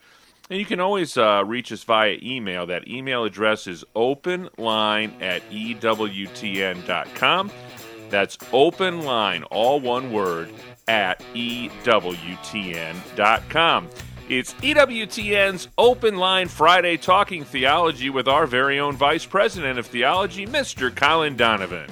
And 0.50 0.59
you 0.59 0.64
can 0.64 0.81
always 0.81 1.19
uh, 1.19 1.45
reach 1.47 1.71
us 1.73 1.85
via 1.85 2.17
email. 2.23 2.64
That 2.67 2.88
email 2.88 3.25
address 3.25 3.67
is 3.67 3.85
openline 3.95 5.21
at 5.23 5.43
EWTN.com. 5.50 7.52
That's 8.09 8.38
openline, 8.38 9.45
all 9.50 9.81
one 9.81 10.11
word, 10.11 10.49
at 10.87 11.23
EWTN.com. 11.35 11.69
It's 14.28 14.52
EWTN's 14.54 15.68
Open 15.78 16.18
Line 16.18 16.49
Friday 16.49 16.99
Talking 16.99 17.44
Theology 17.44 18.11
with 18.11 18.28
our 18.28 18.47
very 18.47 18.78
own 18.78 18.94
Vice 18.94 19.25
President 19.25 19.78
of 19.78 19.87
Theology, 19.87 20.47
Mr. 20.47 20.94
Colin 20.94 21.35
Donovan. 21.35 21.88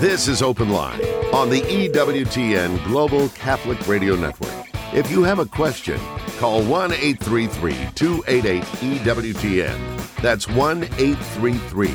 This 0.00 0.26
is 0.26 0.42
Open 0.42 0.70
Line 0.70 1.00
on 1.32 1.50
the 1.50 1.60
EWTN 1.60 2.84
Global 2.84 3.28
Catholic 3.28 3.86
Radio 3.86 4.16
Network. 4.16 4.55
If 4.96 5.10
you 5.10 5.22
have 5.24 5.40
a 5.40 5.44
question, 5.44 6.00
call 6.38 6.62
1 6.62 6.92
833 6.92 7.74
288 7.94 8.62
EWTN. 8.62 10.22
That's 10.22 10.48
1 10.48 10.84
833 10.84 11.88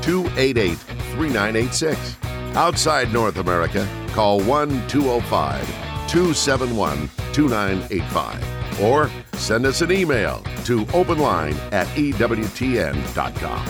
288 0.00 0.78
3986. 0.78 2.16
Outside 2.56 3.12
North 3.12 3.36
America, 3.36 3.86
call 4.14 4.40
1 4.40 4.88
205 4.88 5.66
271 6.08 7.10
2985. 7.34 8.80
Or 8.80 9.10
send 9.34 9.66
us 9.66 9.82
an 9.82 9.92
email 9.92 10.40
to 10.64 10.86
openline 10.86 11.56
at 11.74 11.86
EWTN.com. 11.88 13.66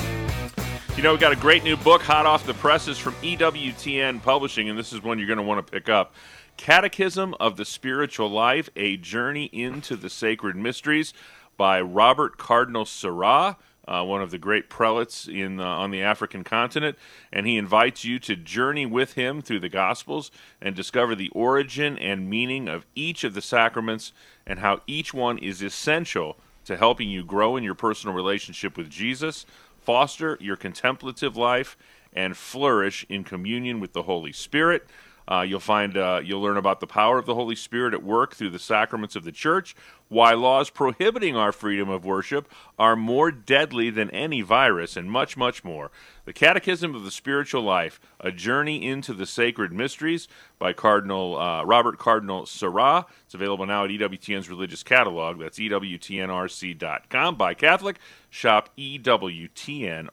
You 0.97 1.03
know, 1.03 1.13
we 1.13 1.19
got 1.19 1.33
a 1.33 1.37
great 1.37 1.65
new 1.65 1.77
book 1.77 2.03
hot 2.03 2.25
off 2.25 2.47
the 2.47 2.55
presses 2.55 2.99
from 2.99 3.15
EWTN 3.17 4.23
Publishing, 4.23 4.71
and 4.71 4.79
this 4.79 4.93
is 4.93 5.03
one 5.03 5.19
you're 5.19 5.27
going 5.27 5.39
to 5.39 5.43
want 5.43 5.67
to 5.67 5.73
pick 5.73 5.89
up. 5.89 6.15
Catechism 6.57 7.35
of 7.39 7.57
the 7.57 7.65
Spiritual 7.65 8.31
Life 8.31 8.71
A 8.77 8.97
Journey 8.97 9.45
into 9.53 9.95
the 9.95 10.11
Sacred 10.11 10.57
Mysteries 10.57 11.13
by 11.57 11.81
Robert 11.81 12.39
Cardinal 12.39 12.85
Sarah. 12.85 13.57
Uh, 13.87 14.03
one 14.03 14.21
of 14.21 14.33
the 14.33 14.39
great 14.39 14.69
prelates 14.69 15.29
in 15.29 15.61
uh, 15.61 15.65
on 15.65 15.93
the 15.93 16.03
African 16.03 16.43
continent, 16.43 16.99
and 17.33 17.47
he 17.47 17.57
invites 17.57 18.05
you 18.05 18.19
to 18.19 18.35
journey 18.35 18.85
with 18.85 19.13
him 19.13 19.43
through 19.43 19.61
the 19.61 19.69
Gospels 19.69 20.33
and 20.61 20.75
discover 20.75 21.15
the 21.15 21.29
origin 21.31 21.97
and 21.99 22.29
meaning 22.29 22.69
of 22.69 22.85
each 22.97 23.23
of 23.23 23.35
the 23.35 23.43
sacraments 23.43 24.13
and 24.47 24.59
how 24.59 24.81
each 24.87 25.15
one 25.15 25.39
is 25.39 25.63
essential 25.63 26.37
to 26.65 26.77
helping 26.77 27.09
you 27.09 27.23
grow 27.23 27.57
in 27.57 27.63
your 27.63 27.77
personal 27.77 28.17
relationship 28.17 28.77
with 28.77 28.91
Jesus, 28.91 29.47
foster 29.81 30.37
your 30.41 30.57
contemplative 30.57 31.37
life, 31.37 31.77
and 32.13 32.37
flourish 32.37 33.07
in 33.09 33.23
communion 33.23 33.79
with 33.79 33.93
the 33.93 34.03
Holy 34.03 34.33
Spirit. 34.33 34.87
Uh, 35.29 35.41
you'll 35.41 35.59
find 35.59 35.97
uh, 35.97 36.21
you'll 36.23 36.41
learn 36.41 36.57
about 36.57 36.81
the 36.81 36.87
power 36.87 37.19
of 37.19 37.27
the 37.27 37.35
Holy 37.35 37.57
Spirit 37.57 37.93
at 37.95 38.03
work 38.03 38.35
through 38.35 38.51
the 38.51 38.59
sacraments 38.59 39.17
of 39.17 39.25
the 39.25 39.33
Church, 39.33 39.75
why 40.09 40.35
laws 40.35 40.71
prohibiting 40.71 41.35
our 41.37 41.51
freedom 41.51 41.89
of 41.89 42.05
worship 42.05 42.49
are 42.79 42.95
more 42.95 43.33
deadly 43.33 43.91
than 43.91 44.09
any 44.11 44.41
virus, 44.41 44.97
and 44.97 45.11
much, 45.11 45.37
much 45.37 45.65
more. 45.65 45.91
The 46.27 46.33
Catechism 46.33 46.95
of 46.95 47.03
the 47.03 47.11
Spiritual 47.11 47.63
Life: 47.63 47.99
A 48.21 48.31
Journey 48.31 48.87
into 48.87 49.13
the 49.13 49.27
Sacred 49.27 49.73
Mysteries 49.73 50.29
by 50.59 50.73
Cardinal 50.73 51.37
uh, 51.37 51.65
Robert 51.65 51.99
Cardinal 51.99 52.47
Sarah. 52.47 53.07
It's 53.25 53.35
available 53.35 53.67
now 53.67 53.85
at 53.85 53.91
EWTN's 53.91 54.49
Religious 54.49 54.85
Catalog. 54.85 55.41
That's 55.41 55.59
EWTNRC.com. 55.59 57.35
Buy 57.35 57.55
Catholic, 57.55 57.99
shop 58.31 58.71
EWTNRC.com 58.79 60.07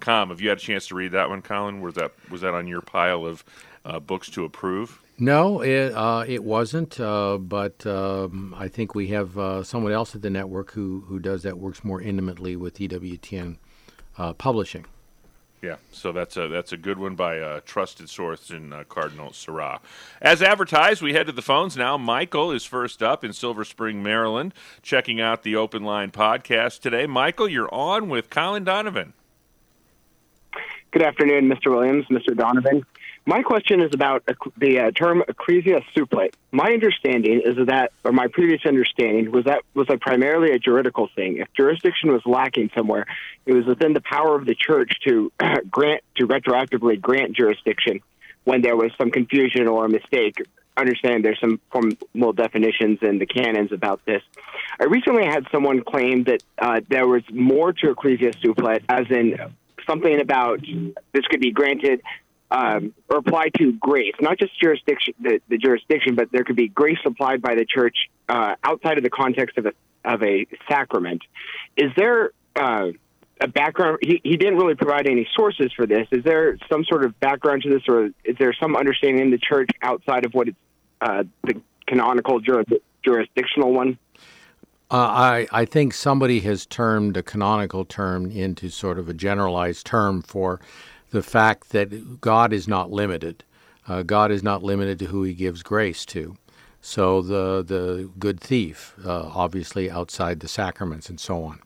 com. 0.00 0.30
Have 0.30 0.40
you 0.40 0.48
had 0.48 0.58
a 0.58 0.60
chance 0.60 0.88
to 0.88 0.94
read 0.94 1.12
that 1.12 1.28
one, 1.28 1.42
Colin? 1.42 1.80
Was 1.80 1.94
that 1.94 2.12
was 2.30 2.40
that 2.40 2.54
on 2.54 2.66
your 2.66 2.80
pile 2.80 3.26
of 3.26 3.44
uh, 3.84 4.00
books 4.00 4.30
to 4.30 4.44
approve? 4.44 5.00
No, 5.18 5.60
it 5.60 5.92
uh, 5.94 6.24
it 6.26 6.44
wasn't. 6.44 6.98
Uh, 7.00 7.38
but 7.38 7.84
um, 7.86 8.54
I 8.56 8.68
think 8.68 8.94
we 8.94 9.08
have 9.08 9.36
uh, 9.36 9.64
someone 9.64 9.92
else 9.92 10.14
at 10.14 10.22
the 10.22 10.30
network 10.30 10.72
who 10.72 11.04
who 11.08 11.18
does 11.18 11.42
that 11.42 11.58
works 11.58 11.82
more 11.82 12.00
intimately 12.00 12.54
with 12.54 12.78
EWTN 12.78 13.56
uh, 14.16 14.32
publishing. 14.34 14.86
Yeah, 15.60 15.76
so 15.90 16.12
that's 16.12 16.36
a 16.36 16.46
that's 16.46 16.70
a 16.70 16.76
good 16.76 16.98
one 16.98 17.16
by 17.16 17.34
a 17.34 17.60
trusted 17.60 18.08
source 18.08 18.50
in 18.50 18.72
uh, 18.72 18.84
Cardinal 18.88 19.32
Sarah. 19.32 19.80
As 20.22 20.40
advertised, 20.40 21.02
we 21.02 21.14
head 21.14 21.26
to 21.26 21.32
the 21.32 21.42
phones 21.42 21.76
now. 21.76 21.98
Michael 21.98 22.52
is 22.52 22.64
first 22.64 23.02
up 23.02 23.24
in 23.24 23.32
Silver 23.32 23.64
Spring, 23.64 24.00
Maryland, 24.00 24.54
checking 24.82 25.20
out 25.20 25.42
the 25.42 25.56
Open 25.56 25.82
Line 25.82 26.12
podcast 26.12 26.80
today. 26.80 27.06
Michael, 27.06 27.48
you're 27.48 27.72
on 27.74 28.08
with 28.08 28.30
Colin 28.30 28.62
Donovan. 28.62 29.14
Good 30.90 31.02
afternoon, 31.02 31.50
Mr. 31.50 31.70
Williams, 31.70 32.06
Mr. 32.06 32.34
Donovan. 32.34 32.82
My 33.26 33.42
question 33.42 33.82
is 33.82 33.90
about 33.92 34.24
the 34.56 34.78
uh, 34.78 34.90
term 34.90 35.22
ecclesia 35.28 35.82
supplet. 35.94 36.32
My 36.50 36.72
understanding 36.72 37.42
is 37.44 37.66
that, 37.66 37.92
or 38.04 38.12
my 38.12 38.26
previous 38.28 38.62
understanding 38.64 39.30
was 39.30 39.44
that 39.44 39.64
was 39.74 39.86
a 39.90 39.98
primarily 39.98 40.52
a 40.52 40.58
juridical 40.58 41.10
thing. 41.14 41.36
If 41.36 41.48
jurisdiction 41.54 42.10
was 42.10 42.22
lacking 42.24 42.70
somewhere, 42.74 43.04
it 43.44 43.52
was 43.52 43.66
within 43.66 43.92
the 43.92 44.00
power 44.00 44.34
of 44.34 44.46
the 44.46 44.54
church 44.54 44.90
to 45.06 45.30
grant 45.70 46.02
to 46.16 46.26
retroactively 46.26 46.98
grant 46.98 47.36
jurisdiction 47.36 48.00
when 48.44 48.62
there 48.62 48.74
was 48.74 48.90
some 48.96 49.10
confusion 49.10 49.68
or 49.68 49.84
a 49.84 49.90
mistake. 49.90 50.36
Understand 50.78 51.22
there's 51.22 51.38
some 51.38 51.60
formal 51.70 52.32
definitions 52.32 53.00
in 53.02 53.18
the 53.18 53.26
canons 53.26 53.72
about 53.72 54.00
this. 54.06 54.22
I 54.80 54.84
recently 54.84 55.26
had 55.26 55.44
someone 55.52 55.82
claim 55.82 56.24
that 56.24 56.42
uh, 56.56 56.80
there 56.88 57.06
was 57.06 57.24
more 57.30 57.74
to 57.74 57.90
ecclesia 57.90 58.32
supplet, 58.32 58.84
as 58.88 59.04
in 59.10 59.36
something 59.88 60.20
about 60.20 60.60
this 61.12 61.24
could 61.30 61.40
be 61.40 61.50
granted 61.50 62.02
um, 62.50 62.94
or 63.08 63.18
applied 63.18 63.52
to 63.58 63.72
grace, 63.72 64.14
not 64.20 64.38
just 64.38 64.58
jurisdiction, 64.60 65.14
the, 65.20 65.40
the, 65.48 65.58
jurisdiction, 65.58 66.14
but 66.14 66.32
there 66.32 66.44
could 66.44 66.56
be 66.56 66.68
grace 66.68 66.98
applied 67.04 67.42
by 67.42 67.54
the 67.54 67.66
church 67.66 67.96
uh, 68.28 68.54
outside 68.64 68.96
of 68.96 69.04
the 69.04 69.10
context 69.10 69.58
of 69.58 69.66
a 69.66 69.72
of 70.04 70.22
a 70.22 70.46
sacrament. 70.68 71.22
Is 71.76 71.90
there 71.96 72.30
uh, 72.56 72.88
a 73.40 73.48
background? 73.48 73.98
He, 74.00 74.20
he 74.24 74.36
didn't 74.36 74.56
really 74.56 74.76
provide 74.76 75.06
any 75.06 75.28
sources 75.36 75.70
for 75.76 75.86
this. 75.86 76.06
Is 76.10 76.24
there 76.24 76.56
some 76.70 76.84
sort 76.84 77.04
of 77.04 77.18
background 77.20 77.62
to 77.62 77.70
this, 77.70 77.82
or 77.86 78.06
is 78.24 78.36
there 78.38 78.54
some 78.54 78.76
understanding 78.76 79.22
in 79.22 79.30
the 79.30 79.38
church 79.38 79.68
outside 79.82 80.24
of 80.24 80.32
what 80.32 80.48
it's 80.48 80.56
uh, 81.00 81.24
the 81.44 81.60
canonical 81.86 82.40
jurisdictional 83.04 83.72
one? 83.72 83.98
Uh, 84.90 84.96
I, 84.96 85.46
I 85.52 85.64
think 85.66 85.92
somebody 85.92 86.40
has 86.40 86.64
termed 86.64 87.18
a 87.18 87.22
canonical 87.22 87.84
term 87.84 88.30
into 88.30 88.70
sort 88.70 88.98
of 88.98 89.08
a 89.08 89.14
generalized 89.14 89.84
term 89.84 90.22
for 90.22 90.60
the 91.10 91.22
fact 91.22 91.70
that 91.70 92.20
God 92.22 92.54
is 92.54 92.66
not 92.66 92.90
limited. 92.90 93.44
Uh, 93.86 94.02
God 94.02 94.30
is 94.30 94.42
not 94.42 94.62
limited 94.62 94.98
to 95.00 95.06
who 95.06 95.24
He 95.24 95.34
gives 95.34 95.62
grace 95.62 96.06
to. 96.06 96.36
So 96.80 97.20
the 97.20 97.62
the 97.62 98.10
good 98.18 98.40
thief, 98.40 98.94
uh, 99.04 99.30
obviously 99.34 99.90
outside 99.90 100.40
the 100.40 100.48
sacraments 100.48 101.10
and 101.10 101.20
so 101.20 101.42
on. 101.44 101.60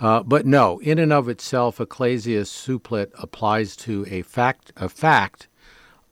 Uh, 0.00 0.22
but 0.22 0.46
no, 0.46 0.78
in 0.80 0.98
and 0.98 1.12
of 1.12 1.28
itself, 1.28 1.80
ecclesia 1.80 2.42
supplet 2.42 3.10
applies 3.14 3.76
to 3.76 4.06
a 4.08 4.22
fact 4.22 4.72
a 4.76 4.88
fact 4.88 5.48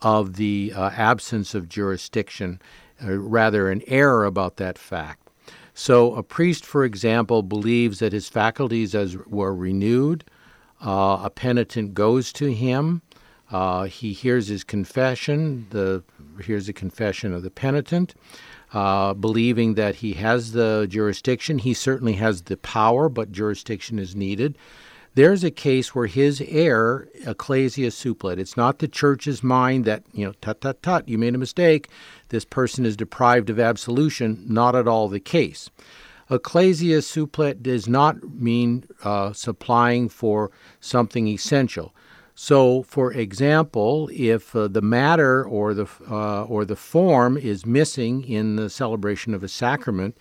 of 0.02 0.36
the 0.36 0.72
uh, 0.74 0.90
absence 0.90 1.54
of 1.54 1.68
jurisdiction, 1.68 2.60
uh, 3.02 3.16
rather 3.16 3.70
an 3.70 3.82
error 3.86 4.24
about 4.24 4.56
that 4.56 4.76
fact. 4.76 5.29
So, 5.74 6.14
a 6.14 6.22
priest, 6.22 6.64
for 6.66 6.84
example, 6.84 7.42
believes 7.42 7.98
that 8.00 8.12
his 8.12 8.28
faculties 8.28 8.94
as 8.94 9.16
were 9.16 9.54
renewed. 9.54 10.24
Uh, 10.84 11.20
a 11.24 11.30
penitent 11.30 11.94
goes 11.94 12.32
to 12.34 12.52
him. 12.52 13.02
Uh, 13.50 13.84
he 13.84 14.12
hears 14.12 14.48
his 14.48 14.64
confession. 14.64 15.66
The 15.70 16.02
hears 16.44 16.66
the 16.66 16.72
confession 16.72 17.32
of 17.34 17.42
the 17.42 17.50
penitent. 17.50 18.14
uh, 18.72 19.14
believing 19.14 19.74
that 19.74 19.96
he 19.96 20.12
has 20.14 20.52
the 20.52 20.86
jurisdiction. 20.88 21.58
He 21.58 21.74
certainly 21.74 22.14
has 22.14 22.42
the 22.42 22.56
power, 22.56 23.08
but 23.08 23.32
jurisdiction 23.32 23.98
is 23.98 24.14
needed. 24.14 24.56
There's 25.14 25.42
a 25.42 25.50
case 25.50 25.92
where 25.92 26.06
his 26.06 26.40
heir, 26.40 27.08
ecclesia 27.26 27.88
supplet, 27.88 28.38
it's 28.38 28.56
not 28.56 28.78
the 28.78 28.86
church's 28.86 29.42
mind 29.42 29.84
that, 29.84 30.04
you 30.12 30.24
know, 30.24 30.34
tut, 30.40 30.60
tut, 30.60 30.82
tut, 30.82 31.08
you 31.08 31.18
made 31.18 31.34
a 31.34 31.38
mistake. 31.38 31.88
This 32.28 32.44
person 32.44 32.86
is 32.86 32.96
deprived 32.96 33.50
of 33.50 33.58
absolution. 33.58 34.44
Not 34.46 34.76
at 34.76 34.86
all 34.86 35.08
the 35.08 35.18
case. 35.18 35.68
Ecclesia 36.30 36.98
supplet 36.98 37.60
does 37.60 37.88
not 37.88 38.22
mean 38.34 38.84
uh, 39.02 39.32
supplying 39.32 40.08
for 40.08 40.52
something 40.78 41.26
essential. 41.26 41.92
So, 42.36 42.84
for 42.84 43.12
example, 43.12 44.08
if 44.12 44.54
uh, 44.54 44.68
the 44.68 44.80
matter 44.80 45.44
or 45.44 45.74
the 45.74 45.88
uh, 46.08 46.44
or 46.44 46.64
the 46.64 46.76
form 46.76 47.36
is 47.36 47.66
missing 47.66 48.22
in 48.22 48.56
the 48.56 48.70
celebration 48.70 49.34
of 49.34 49.42
a 49.42 49.48
sacrament, 49.48 50.16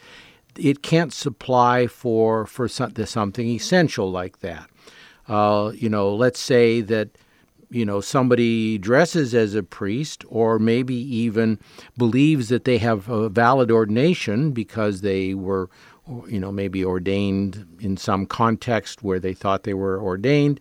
it 0.57 0.81
can't 0.81 1.13
supply 1.13 1.87
for 1.87 2.45
for 2.45 2.67
something 2.67 3.47
essential 3.47 4.11
like 4.11 4.39
that. 4.39 4.67
Uh, 5.29 5.71
you 5.75 5.89
know, 5.89 6.13
let's 6.13 6.39
say 6.39 6.81
that 6.81 7.09
you 7.69 7.85
know 7.85 8.01
somebody 8.01 8.77
dresses 8.77 9.35
as 9.35 9.53
a 9.53 9.63
priest 9.63 10.25
or 10.27 10.57
maybe 10.57 10.95
even 10.95 11.59
believes 11.97 12.49
that 12.49 12.65
they 12.65 12.79
have 12.79 13.07
a 13.07 13.29
valid 13.29 13.69
ordination 13.69 14.51
because 14.51 15.01
they 15.01 15.35
were 15.35 15.69
you 16.27 16.39
know 16.39 16.51
maybe 16.51 16.83
ordained 16.83 17.67
in 17.79 17.95
some 17.95 18.25
context 18.25 19.03
where 19.03 19.19
they 19.19 19.33
thought 19.33 19.63
they 19.63 19.75
were 19.75 20.01
ordained 20.01 20.59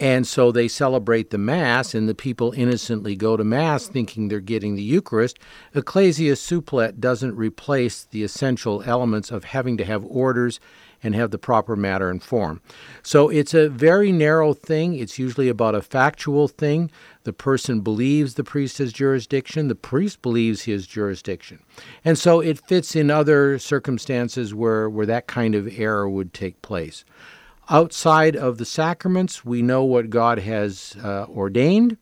and 0.00 0.26
so 0.26 0.50
they 0.50 0.66
celebrate 0.66 1.28
the 1.28 1.36
Mass, 1.36 1.94
and 1.94 2.08
the 2.08 2.14
people 2.14 2.52
innocently 2.52 3.14
go 3.14 3.36
to 3.36 3.44
Mass 3.44 3.86
thinking 3.86 4.28
they're 4.28 4.40
getting 4.40 4.74
the 4.74 4.82
Eucharist. 4.82 5.38
Ecclesia 5.74 6.32
supplet 6.32 6.98
doesn't 7.00 7.36
replace 7.36 8.04
the 8.04 8.24
essential 8.24 8.82
elements 8.86 9.30
of 9.30 9.44
having 9.44 9.76
to 9.76 9.84
have 9.84 10.02
orders 10.06 10.58
and 11.02 11.14
have 11.14 11.30
the 11.30 11.38
proper 11.38 11.76
matter 11.76 12.10
and 12.10 12.22
form. 12.22 12.60
So 13.02 13.28
it's 13.28 13.54
a 13.54 13.68
very 13.68 14.12
narrow 14.12 14.54
thing. 14.54 14.94
It's 14.94 15.18
usually 15.18 15.48
about 15.48 15.74
a 15.74 15.82
factual 15.82 16.48
thing. 16.48 16.90
The 17.24 17.32
person 17.32 17.80
believes 17.80 18.34
the 18.34 18.44
priest 18.44 18.78
has 18.78 18.92
jurisdiction, 18.92 19.68
the 19.68 19.74
priest 19.74 20.22
believes 20.22 20.64
has 20.64 20.86
jurisdiction. 20.86 21.62
And 22.04 22.18
so 22.18 22.40
it 22.40 22.66
fits 22.66 22.96
in 22.96 23.10
other 23.10 23.58
circumstances 23.58 24.54
where, 24.54 24.88
where 24.88 25.06
that 25.06 25.26
kind 25.26 25.54
of 25.54 25.68
error 25.78 26.08
would 26.08 26.32
take 26.32 26.60
place. 26.62 27.04
Outside 27.68 28.34
of 28.34 28.58
the 28.58 28.64
sacraments, 28.64 29.44
we 29.44 29.62
know 29.62 29.84
what 29.84 30.10
God 30.10 30.40
has 30.40 30.96
uh, 31.04 31.26
ordained, 31.28 31.98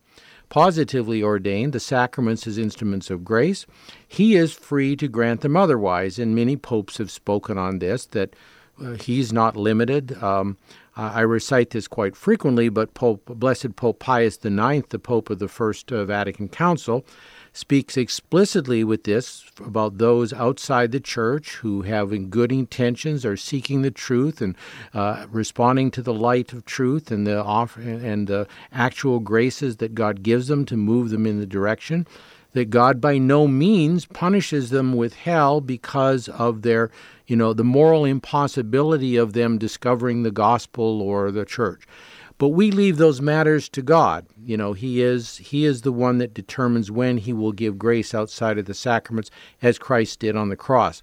positively 0.49 1.23
ordained, 1.23 1.75
the 1.75 1.81
sacraments 1.81 2.47
as 2.47 2.57
instruments 2.57 3.11
of 3.11 3.23
grace. 3.23 3.67
He 4.07 4.35
is 4.35 4.53
free 4.55 4.97
to 4.97 5.09
grant 5.09 5.43
them 5.43 5.57
otherwise, 5.57 6.19
and 6.19 6.35
many 6.35 6.57
popes 6.57 6.97
have 6.97 7.11
spoken 7.11 7.59
on 7.59 7.81
this 7.81 8.07
that 8.07 8.35
uh, 8.83 8.93
he's 8.93 9.33
not 9.33 9.57
limited. 9.57 10.21
Um, 10.23 10.57
I 10.97 11.21
recite 11.21 11.71
this 11.71 11.87
quite 11.87 12.17
frequently, 12.17 12.69
but 12.69 12.93
Pope, 12.93 13.25
Blessed 13.27 13.77
Pope 13.77 14.01
Pius 14.01 14.37
IX, 14.45 14.85
the 14.89 14.99
Pope 14.99 15.31
of 15.31 15.39
the 15.39 15.47
First 15.47 15.93
uh, 15.93 16.05
Vatican 16.05 16.49
Council, 16.49 17.07
speaks 17.53 17.97
explicitly 17.97 18.83
with 18.83 19.05
this 19.05 19.45
about 19.65 19.99
those 19.99 20.33
outside 20.33 20.91
the 20.91 20.99
church 20.99 21.57
who 21.57 21.83
have 21.83 22.31
good 22.31 22.51
intentions 22.51 23.25
are 23.25 23.37
seeking 23.37 23.83
the 23.83 23.93
truth 23.93 24.41
and 24.41 24.57
uh, 24.93 25.27
responding 25.31 25.93
to 25.93 26.03
the 26.03 26.13
light 26.13 26.53
of 26.53 26.65
truth 26.65 27.13
and 27.13 27.29
the 27.29 27.43
offer 27.45 27.81
and 27.81 28.27
the 28.27 28.49
actual 28.73 29.21
graces 29.21 29.77
that 29.77 29.95
God 29.95 30.25
gives 30.25 30.49
them 30.49 30.65
to 30.67 30.77
move 30.77 31.11
them 31.11 31.27
in 31.27 31.39
the 31.39 31.47
direction 31.47 32.09
that 32.53 32.71
God 32.71 33.01
by 33.01 33.19
no 33.19 33.47
means 33.47 34.07
punishes 34.07 34.71
them 34.71 34.95
with 34.95 35.15
hell 35.15 35.61
because 35.61 36.29
of 36.29 36.63
their 36.63 36.91
you 37.29 37.37
know 37.37 37.53
the 37.53 37.63
moral 37.63 38.05
impossibility 38.05 39.17
of 39.17 39.33
them 39.33 39.57
discovering 39.57 40.25
the 40.25 40.33
gospel 40.33 41.01
or 41.01 41.31
the 41.31 41.45
church 41.45 41.87
but 42.39 42.51
we 42.51 42.71
leave 42.71 42.97
those 42.99 43.21
matters 43.21 43.69
to 43.71 43.83
God. 43.83 44.27
You 44.45 44.57
know, 44.57 44.73
He 44.73 45.03
is 45.03 45.39
He 45.39 45.65
is 45.65 45.83
the 45.83 45.93
one 45.93 46.19
that 46.19 46.35
determines 46.35 46.91
when 46.91 47.19
He 47.19 47.33
will 47.33 47.53
give 47.53 47.79
grace 47.79 48.15
outside 48.15 48.59
of 48.59 48.67
the 48.67 48.75
sacraments, 48.75 49.31
as 49.61 49.79
Christ 49.79 50.21
did 50.21 50.37
on 50.37 50.49
the 50.49 50.57
cross. 50.57 51.03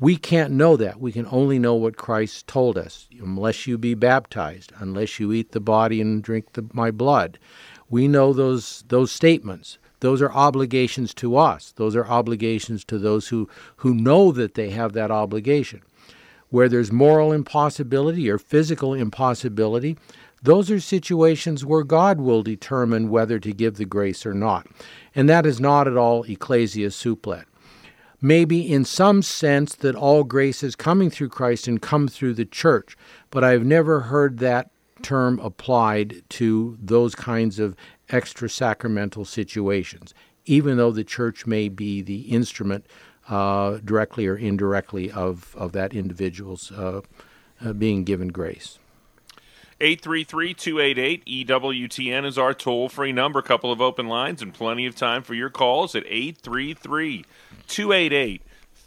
We 0.00 0.16
can't 0.16 0.52
know 0.52 0.76
that. 0.76 1.00
We 1.00 1.12
can 1.12 1.28
only 1.30 1.60
know 1.60 1.76
what 1.76 1.96
Christ 1.96 2.48
told 2.48 2.76
us. 2.76 3.08
Unless 3.20 3.68
you 3.68 3.78
be 3.78 3.94
baptized, 3.94 4.72
unless 4.78 5.20
you 5.20 5.32
eat 5.32 5.52
the 5.52 5.60
body 5.60 6.00
and 6.00 6.20
drink 6.20 6.54
the, 6.54 6.68
my 6.72 6.90
blood. 6.90 7.38
We 7.88 8.08
know 8.08 8.32
those 8.32 8.82
those 8.88 9.12
statements. 9.12 9.78
Those 10.02 10.20
are 10.20 10.32
obligations 10.32 11.14
to 11.14 11.36
us. 11.36 11.72
Those 11.76 11.94
are 11.94 12.04
obligations 12.04 12.84
to 12.86 12.98
those 12.98 13.28
who, 13.28 13.48
who 13.76 13.94
know 13.94 14.32
that 14.32 14.54
they 14.54 14.70
have 14.70 14.94
that 14.94 15.12
obligation. 15.12 15.80
Where 16.50 16.68
there's 16.68 16.90
moral 16.90 17.30
impossibility 17.30 18.28
or 18.28 18.36
physical 18.36 18.94
impossibility, 18.94 19.96
those 20.42 20.72
are 20.72 20.80
situations 20.80 21.64
where 21.64 21.84
God 21.84 22.20
will 22.20 22.42
determine 22.42 23.10
whether 23.10 23.38
to 23.38 23.52
give 23.52 23.76
the 23.76 23.84
grace 23.84 24.26
or 24.26 24.34
not. 24.34 24.66
And 25.14 25.28
that 25.28 25.46
is 25.46 25.60
not 25.60 25.86
at 25.86 25.96
all 25.96 26.24
ecclesia 26.24 26.88
supplet. 26.88 27.44
Maybe 28.20 28.72
in 28.72 28.84
some 28.84 29.22
sense 29.22 29.76
that 29.76 29.94
all 29.94 30.24
grace 30.24 30.64
is 30.64 30.74
coming 30.74 31.10
through 31.10 31.28
Christ 31.28 31.68
and 31.68 31.80
come 31.80 32.08
through 32.08 32.34
the 32.34 32.44
church, 32.44 32.96
but 33.30 33.44
I've 33.44 33.64
never 33.64 34.00
heard 34.00 34.40
that 34.40 34.72
term 35.00 35.38
applied 35.38 36.22
to 36.30 36.76
those 36.80 37.14
kinds 37.14 37.60
of 37.60 37.76
extra 38.12 38.48
sacramental 38.48 39.24
situations, 39.24 40.14
even 40.44 40.76
though 40.76 40.92
the 40.92 41.04
church 41.04 41.46
may 41.46 41.68
be 41.68 42.02
the 42.02 42.20
instrument 42.22 42.86
uh, 43.28 43.78
directly 43.84 44.26
or 44.26 44.36
indirectly 44.36 45.10
of, 45.10 45.54
of 45.56 45.72
that 45.72 45.94
individual's 45.94 46.70
uh, 46.72 47.00
uh, 47.64 47.72
being 47.72 48.04
given 48.04 48.28
grace. 48.28 48.78
833-288 49.80 51.46
EWTN 51.46 52.24
is 52.24 52.38
our 52.38 52.54
toll-free 52.54 53.10
number. 53.10 53.40
A 53.40 53.42
couple 53.42 53.72
of 53.72 53.80
open 53.80 54.06
lines 54.06 54.40
and 54.40 54.54
plenty 54.54 54.86
of 54.86 54.94
time 54.94 55.22
for 55.22 55.34
your 55.34 55.50
calls 55.50 55.96
at 55.96 56.04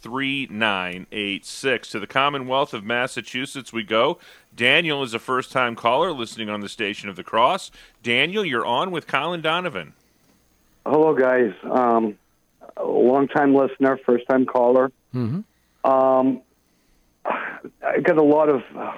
833-288-3986. 0.06 1.90
To 1.90 2.00
the 2.00 2.06
Commonwealth 2.06 2.72
of 2.74 2.84
Massachusetts 2.84 3.72
we 3.72 3.82
go. 3.82 4.18
Daniel 4.54 5.02
is 5.02 5.14
a 5.14 5.18
first-time 5.18 5.74
caller 5.76 6.12
listening 6.12 6.48
on 6.48 6.60
the 6.60 6.68
Station 6.68 7.08
of 7.08 7.16
the 7.16 7.24
Cross. 7.24 7.70
Daniel, 8.02 8.44
you're 8.44 8.66
on 8.66 8.90
with 8.90 9.06
Colin 9.06 9.40
Donovan. 9.40 9.92
Hello, 10.84 11.14
guys. 11.14 11.52
Um, 11.64 12.16
long-time 12.82 13.54
listener, 13.54 13.98
first-time 14.04 14.46
caller. 14.46 14.92
Mm-hmm. 15.14 15.90
Um, 15.90 16.42
I 17.24 18.00
got 18.02 18.18
a 18.18 18.22
lot 18.22 18.48
of... 18.48 18.62
Uh, 18.74 18.92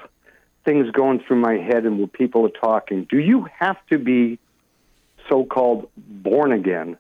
things 0.65 0.91
going 0.91 1.21
through 1.21 1.37
my 1.37 1.55
head 1.55 1.87
and 1.87 1.99
when 1.99 2.09
people 2.09 2.45
are 2.45 2.51
talking. 2.51 3.05
Do 3.05 3.19
you 3.19 3.47
have 3.59 3.79
to 3.87 3.97
be 3.97 4.39
so 5.27 5.45
called 5.47 5.89
born 5.97 6.53
again 6.53 6.99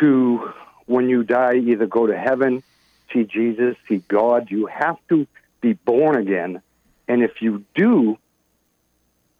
to, 0.00 0.50
when 0.86 1.08
you 1.08 1.22
die, 1.22 1.56
either 1.56 1.86
go 1.86 2.06
to 2.06 2.16
heaven, 2.16 2.62
see 3.12 3.24
Jesus, 3.24 3.76
see 3.88 4.02
God? 4.08 4.50
You 4.50 4.66
have 4.66 4.96
to 5.08 5.26
be 5.60 5.74
born 5.74 6.16
again. 6.16 6.62
And 7.08 7.22
if 7.22 7.42
you 7.42 7.64
do, 7.74 8.18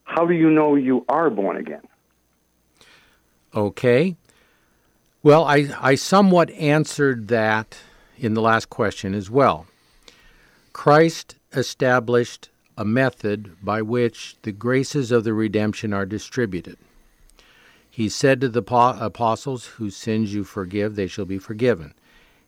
how 0.04 0.26
do 0.26 0.34
you 0.34 0.50
know 0.50 0.74
you 0.74 1.04
are 1.08 1.30
born 1.30 1.56
again? 1.56 1.82
Okay. 3.54 4.16
Well, 5.22 5.44
I, 5.44 5.68
I 5.80 5.94
somewhat 5.96 6.50
answered 6.50 7.28
that 7.28 7.78
in 8.18 8.34
the 8.34 8.42
last 8.42 8.70
question 8.70 9.14
as 9.14 9.30
well. 9.30 9.66
Christ 10.72 11.36
established 11.52 12.48
a 12.76 12.84
method 12.84 13.56
by 13.62 13.82
which 13.82 14.36
the 14.42 14.52
graces 14.52 15.10
of 15.10 15.24
the 15.24 15.32
redemption 15.32 15.92
are 15.92 16.06
distributed. 16.06 16.76
He 17.96 18.10
said 18.10 18.42
to 18.42 18.50
the 18.50 18.60
apostles, 18.60 19.64
Whose 19.78 19.96
sins 19.96 20.34
you 20.34 20.44
forgive, 20.44 20.96
they 20.96 21.06
shall 21.06 21.24
be 21.24 21.38
forgiven. 21.38 21.94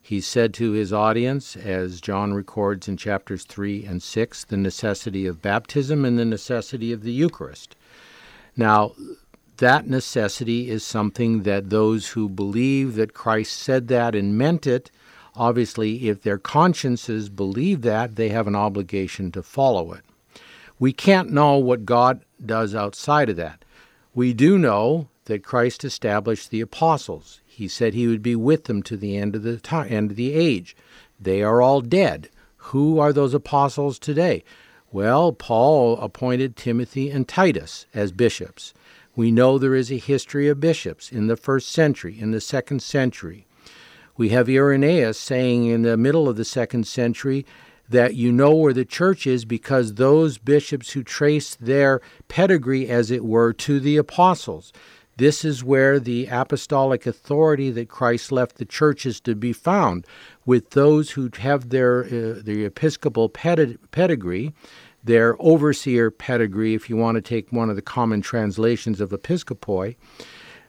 He 0.03 0.21
said 0.21 0.53
to 0.53 0.73
his 0.73 0.93
audience, 0.93 1.57
as 1.57 2.03
John 2.03 2.35
records 2.35 2.87
in 2.87 2.99
chapters 2.99 3.45
3 3.45 3.83
and 3.87 4.03
6, 4.03 4.45
the 4.45 4.59
necessity 4.59 5.25
of 5.27 5.41
baptism 5.41 6.05
and 6.05 6.19
the 6.19 6.27
necessity 6.27 6.93
of 6.93 7.03
the 7.03 7.15
Eucharist. 7.15 7.77
Now, 8.59 8.93
that 9.57 9.87
necessity 9.87 10.69
is 10.69 10.85
something 10.85 11.45
that 11.45 11.71
those 11.71 12.09
who 12.09 12.29
believe 12.29 12.97
that 12.97 13.15
Christ 13.15 13.57
said 13.57 13.89
that 13.89 14.15
and 14.15 14.37
meant 14.37 14.67
it, 14.67 14.91
obviously, 15.35 16.11
if 16.11 16.21
their 16.21 16.37
consciences 16.37 17.31
believe 17.31 17.81
that, 17.81 18.17
they 18.17 18.29
have 18.29 18.49
an 18.49 18.55
obligation 18.55 19.33
to 19.33 19.43
follow 19.43 19.95
it. 19.95 20.05
We 20.79 20.93
can't 20.93 21.33
know 21.33 21.57
what 21.57 21.87
God 21.87 22.23
does 22.45 22.75
outside 22.75 23.31
of 23.31 23.37
that. 23.37 23.65
We 24.15 24.35
do 24.35 24.59
know 24.59 25.09
that 25.29 25.45
Christ 25.45 25.85
established 25.85 26.51
the 26.51 26.61
apostles. 26.61 27.41
He 27.47 27.69
said 27.69 27.95
he 27.95 28.07
would 28.09 28.23
be 28.23 28.37
with 28.37 28.65
them 28.65 28.83
to 28.83 28.97
the 28.97 29.17
end 29.17 29.37
of 29.37 29.43
the 29.45 29.57
time, 29.59 29.87
end 29.91 30.11
of 30.11 30.17
the 30.17 30.35
age. 30.35 30.77
They 31.21 31.43
are 31.43 31.63
all 31.63 31.81
dead. 31.81 32.29
Who 32.57 32.99
are 32.99 33.13
those 33.13 33.33
apostles 33.33 33.99
today? 33.99 34.45
Well, 34.91 35.33
Paul 35.33 35.97
appointed 35.99 36.57
Timothy 36.57 37.11
and 37.11 37.29
Titus 37.29 37.87
as 37.95 38.11
bishops. 38.11 38.75
We 39.15 39.31
know 39.31 39.59
there 39.59 39.75
is 39.75 39.91
a 39.91 39.97
history 39.97 40.49
of 40.49 40.61
bishops 40.61 41.11
in 41.11 41.27
the 41.27 41.37
first 41.37 41.71
century, 41.71 42.19
in 42.19 42.31
the 42.31 42.41
second 42.41 42.83
century. 42.83 43.47
We 44.17 44.31
have 44.31 44.49
Irenaeus 44.49 45.19
saying 45.19 45.67
in 45.67 45.83
the 45.83 45.97
middle 45.97 46.29
of 46.29 46.37
the 46.37 46.45
second 46.45 46.87
century 46.87 47.45
that 47.89 48.15
you 48.15 48.31
know 48.31 48.55
where 48.55 48.73
the 48.73 48.85
church 48.85 49.27
is 49.27 49.45
because 49.45 49.95
those 49.95 50.39
bishops 50.39 50.91
who 50.91 51.03
trace 51.03 51.55
their 51.55 52.01
pedigree, 52.29 52.89
as 52.89 53.11
it 53.11 53.25
were, 53.25 53.53
to 53.55 53.81
the 53.81 53.97
apostles. 53.97 54.73
This 55.19 55.45
is 55.45 55.65
where 55.65 55.99
the 55.99 56.27
apostolic 56.31 57.05
authority 57.05 57.73
that 57.73 57.89
Christ 57.89 58.31
left 58.31 58.57
the 58.57 58.65
church 58.65 59.05
is 59.05 59.21
to 59.23 59.35
be 59.35 59.53
found, 59.53 60.07
with 60.47 60.71
those 60.71 61.11
who 61.11 61.29
have 61.39 61.71
their 61.71 62.05
uh, 62.05 62.41
the 62.41 62.65
episcopal 62.65 63.29
pedigree, 63.29 64.55
their 65.03 65.37
overseer 65.41 66.13
pedigree, 66.13 66.75
if 66.75 66.89
you 66.89 66.97
want 66.97 67.17
to 67.17 67.21
take 67.21 67.51
one 67.51 67.69
of 67.69 67.75
the 67.75 67.83
common 67.83 68.23
translations 68.23 69.01
of 69.01 69.11
episcopoi, 69.11 69.97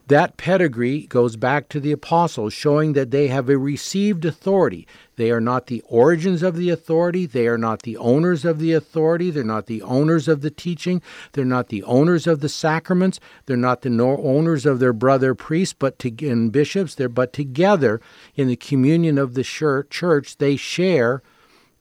that 0.09 0.37
pedigree 0.37 1.05
goes 1.07 1.35
back 1.35 1.69
to 1.69 1.79
the 1.79 1.91
apostles, 1.91 2.51
showing 2.51 2.93
that 2.93 3.11
they 3.11 3.27
have 3.27 3.47
a 3.47 3.57
received 3.57 4.25
authority. 4.25 4.87
They 5.17 5.29
are 5.29 5.39
not 5.39 5.67
the 5.67 5.83
origins 5.87 6.41
of 6.41 6.55
the 6.55 6.71
authority. 6.71 7.27
They 7.27 7.47
are 7.47 7.59
not 7.59 7.83
the 7.83 7.95
owners 7.97 8.43
of 8.43 8.57
the 8.57 8.73
authority. 8.73 9.29
They're 9.29 9.43
not 9.43 9.67
the 9.67 9.83
owners 9.83 10.27
of 10.27 10.41
the 10.41 10.49
teaching. 10.49 11.01
They're 11.33 11.45
not 11.45 11.69
the 11.69 11.83
owners 11.83 12.25
of 12.25 12.39
the 12.39 12.49
sacraments. 12.49 13.19
They're 13.45 13.55
not 13.55 13.83
the 13.83 14.01
owners 14.01 14.65
of 14.65 14.79
their 14.79 14.93
brother 14.93 15.35
priests 15.35 15.75
but 15.77 15.99
to, 15.99 16.27
and 16.27 16.51
bishops. 16.51 16.95
They're, 16.95 17.07
but 17.07 17.31
together 17.31 18.01
in 18.35 18.47
the 18.47 18.55
communion 18.55 19.19
of 19.19 19.35
the 19.35 19.43
church, 19.43 20.37
they 20.37 20.55
share 20.55 21.21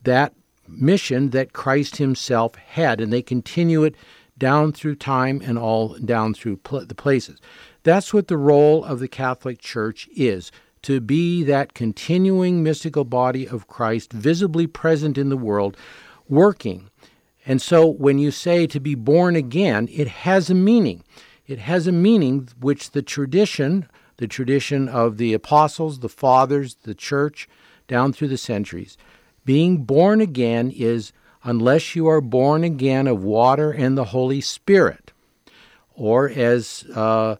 that 0.03 0.33
mission 0.67 1.31
that 1.31 1.53
Christ 1.53 1.97
Himself 1.97 2.55
had, 2.55 3.01
and 3.01 3.11
they 3.11 3.23
continue 3.23 3.83
it 3.83 3.95
down 4.39 4.71
through 4.71 4.95
time 4.95 5.41
and 5.43 5.59
all 5.59 5.95
down 5.99 6.33
through 6.33 6.57
pl- 6.57 6.85
the 6.85 6.95
places. 6.95 7.39
That's 7.83 8.13
what 8.13 8.27
the 8.27 8.37
role 8.37 8.83
of 8.83 8.99
the 8.99 9.07
Catholic 9.07 9.59
Church 9.59 10.07
is 10.15 10.51
to 10.81 10.99
be 10.99 11.43
that 11.43 11.73
continuing 11.73 12.63
mystical 12.63 13.03
body 13.03 13.47
of 13.47 13.67
Christ, 13.67 14.13
visibly 14.13 14.65
present 14.65 15.17
in 15.17 15.29
the 15.29 15.37
world, 15.37 15.75
working. 16.27 16.89
And 17.45 17.61
so 17.61 17.85
when 17.87 18.19
you 18.19 18.31
say 18.31 18.65
to 18.67 18.79
be 18.79 18.95
born 18.95 19.35
again, 19.35 19.89
it 19.91 20.07
has 20.07 20.49
a 20.49 20.55
meaning. 20.55 21.03
It 21.47 21.59
has 21.59 21.87
a 21.87 21.91
meaning 21.91 22.47
which 22.59 22.91
the 22.91 23.01
tradition, 23.01 23.89
the 24.17 24.27
tradition 24.27 24.87
of 24.87 25.17
the 25.17 25.33
apostles, 25.33 25.99
the 25.99 26.09
fathers, 26.09 26.77
the 26.83 26.95
church, 26.95 27.49
down 27.87 28.13
through 28.13 28.27
the 28.27 28.37
centuries, 28.37 28.97
being 29.45 29.83
born 29.83 30.21
again 30.21 30.71
is 30.71 31.11
unless 31.43 31.95
you 31.95 32.07
are 32.07 32.21
born 32.21 32.63
again 32.63 33.07
of 33.07 33.23
water 33.23 33.71
and 33.71 33.97
the 33.97 34.05
Holy 34.05 34.41
Spirit. 34.41 35.11
Or 35.95 36.29
as 36.29 36.85
uh, 36.95 37.35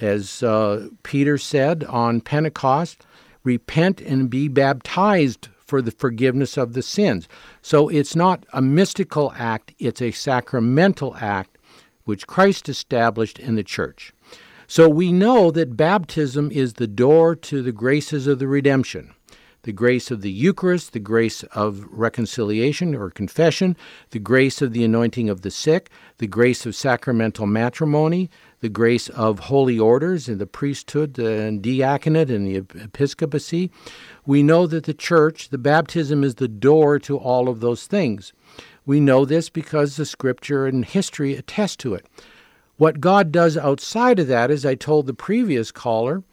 as 0.00 0.42
uh, 0.42 0.88
Peter 1.02 1.38
said 1.38 1.84
on 1.84 2.20
Pentecost, 2.20 3.06
repent 3.44 4.00
and 4.00 4.28
be 4.28 4.48
baptized 4.48 5.48
for 5.64 5.80
the 5.80 5.90
forgiveness 5.90 6.56
of 6.56 6.72
the 6.72 6.82
sins. 6.82 7.28
So 7.62 7.88
it's 7.88 8.16
not 8.16 8.44
a 8.52 8.60
mystical 8.60 9.32
act, 9.36 9.74
it's 9.78 10.02
a 10.02 10.10
sacramental 10.10 11.16
act 11.20 11.56
which 12.04 12.26
Christ 12.26 12.68
established 12.68 13.38
in 13.38 13.54
the 13.54 13.62
church. 13.62 14.12
So 14.66 14.88
we 14.88 15.12
know 15.12 15.50
that 15.50 15.76
baptism 15.76 16.50
is 16.50 16.74
the 16.74 16.86
door 16.86 17.36
to 17.36 17.62
the 17.62 17.72
graces 17.72 18.26
of 18.26 18.38
the 18.38 18.48
redemption 18.48 19.14
the 19.62 19.72
grace 19.72 20.10
of 20.10 20.22
the 20.22 20.30
Eucharist, 20.30 20.92
the 20.92 20.98
grace 20.98 21.42
of 21.54 21.86
reconciliation 21.90 22.94
or 22.94 23.10
confession, 23.10 23.76
the 24.10 24.18
grace 24.18 24.60
of 24.60 24.72
the 24.72 24.84
anointing 24.84 25.30
of 25.30 25.42
the 25.42 25.50
sick, 25.50 25.88
the 26.18 26.26
grace 26.26 26.66
of 26.66 26.74
sacramental 26.74 27.46
matrimony, 27.46 28.28
the 28.60 28.68
grace 28.68 29.08
of 29.10 29.38
holy 29.38 29.78
orders 29.78 30.28
and 30.28 30.40
the 30.40 30.46
priesthood 30.46 31.18
and 31.18 31.62
diaconate 31.62 32.30
and 32.30 32.46
the 32.46 32.56
episcopacy. 32.56 33.70
We 34.26 34.42
know 34.42 34.66
that 34.66 34.84
the 34.84 34.94
church, 34.94 35.50
the 35.50 35.58
baptism, 35.58 36.24
is 36.24 36.36
the 36.36 36.48
door 36.48 36.98
to 37.00 37.16
all 37.16 37.48
of 37.48 37.60
those 37.60 37.86
things. 37.86 38.32
We 38.84 38.98
know 38.98 39.24
this 39.24 39.48
because 39.48 39.96
the 39.96 40.06
scripture 40.06 40.66
and 40.66 40.84
history 40.84 41.34
attest 41.36 41.78
to 41.80 41.94
it. 41.94 42.06
What 42.78 43.00
God 43.00 43.30
does 43.30 43.56
outside 43.56 44.18
of 44.18 44.26
that, 44.28 44.50
as 44.50 44.66
I 44.66 44.74
told 44.74 45.06
the 45.06 45.14
previous 45.14 45.70
caller, 45.70 46.24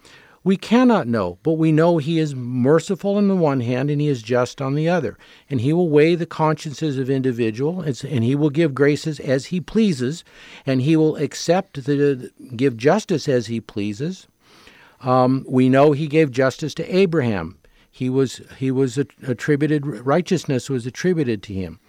we 0.44 0.56
cannot 0.56 1.08
know, 1.08 1.38
but 1.44 1.54
we 1.54 1.72
know 1.72 1.98
He 1.98 2.20
is 2.20 2.36
merciful 2.36 3.16
on 3.18 3.28
the 3.28 3.36
one 3.36 3.62
hand 3.62 3.90
and 3.90 4.00
He 4.00 4.08
is 4.08 4.22
just 4.22 4.62
on 4.62 4.76
the 4.76 4.88
other. 4.88 5.18
And 5.50 5.62
He 5.62 5.74
will 5.74 5.90
weigh 5.90 6.16
the 6.16 6.26
consciences 6.26 6.98
of 6.98 7.10
individuals 7.10 8.04
and 8.04 8.24
He 8.24 8.36
will 8.36 8.50
give 8.50 8.74
graces 8.74 9.20
as 9.20 9.48
He 9.48 9.60
pleases, 9.60 10.24
and 10.66 10.82
He 10.82 10.96
will 10.96 11.18
accept 11.18 11.84
the 11.84 12.32
give 12.56 12.78
justice 12.78 13.28
as 13.28 13.48
He 13.48 13.60
pleases. 13.60 14.28
Um, 15.02 15.46
we 15.48 15.70
know 15.70 15.92
He 15.92 16.08
gave 16.08 16.32
justice 16.32 16.74
to 16.76 16.96
Abraham. 16.96 17.58
He 17.92 18.10
was 18.10 18.42
he 18.58 18.72
was 18.72 18.98
attributed 18.98 19.86
righteousness 19.86 20.70
was 20.70 20.86
attributed 20.86 21.44
to 21.44 21.54
him. 21.54 21.80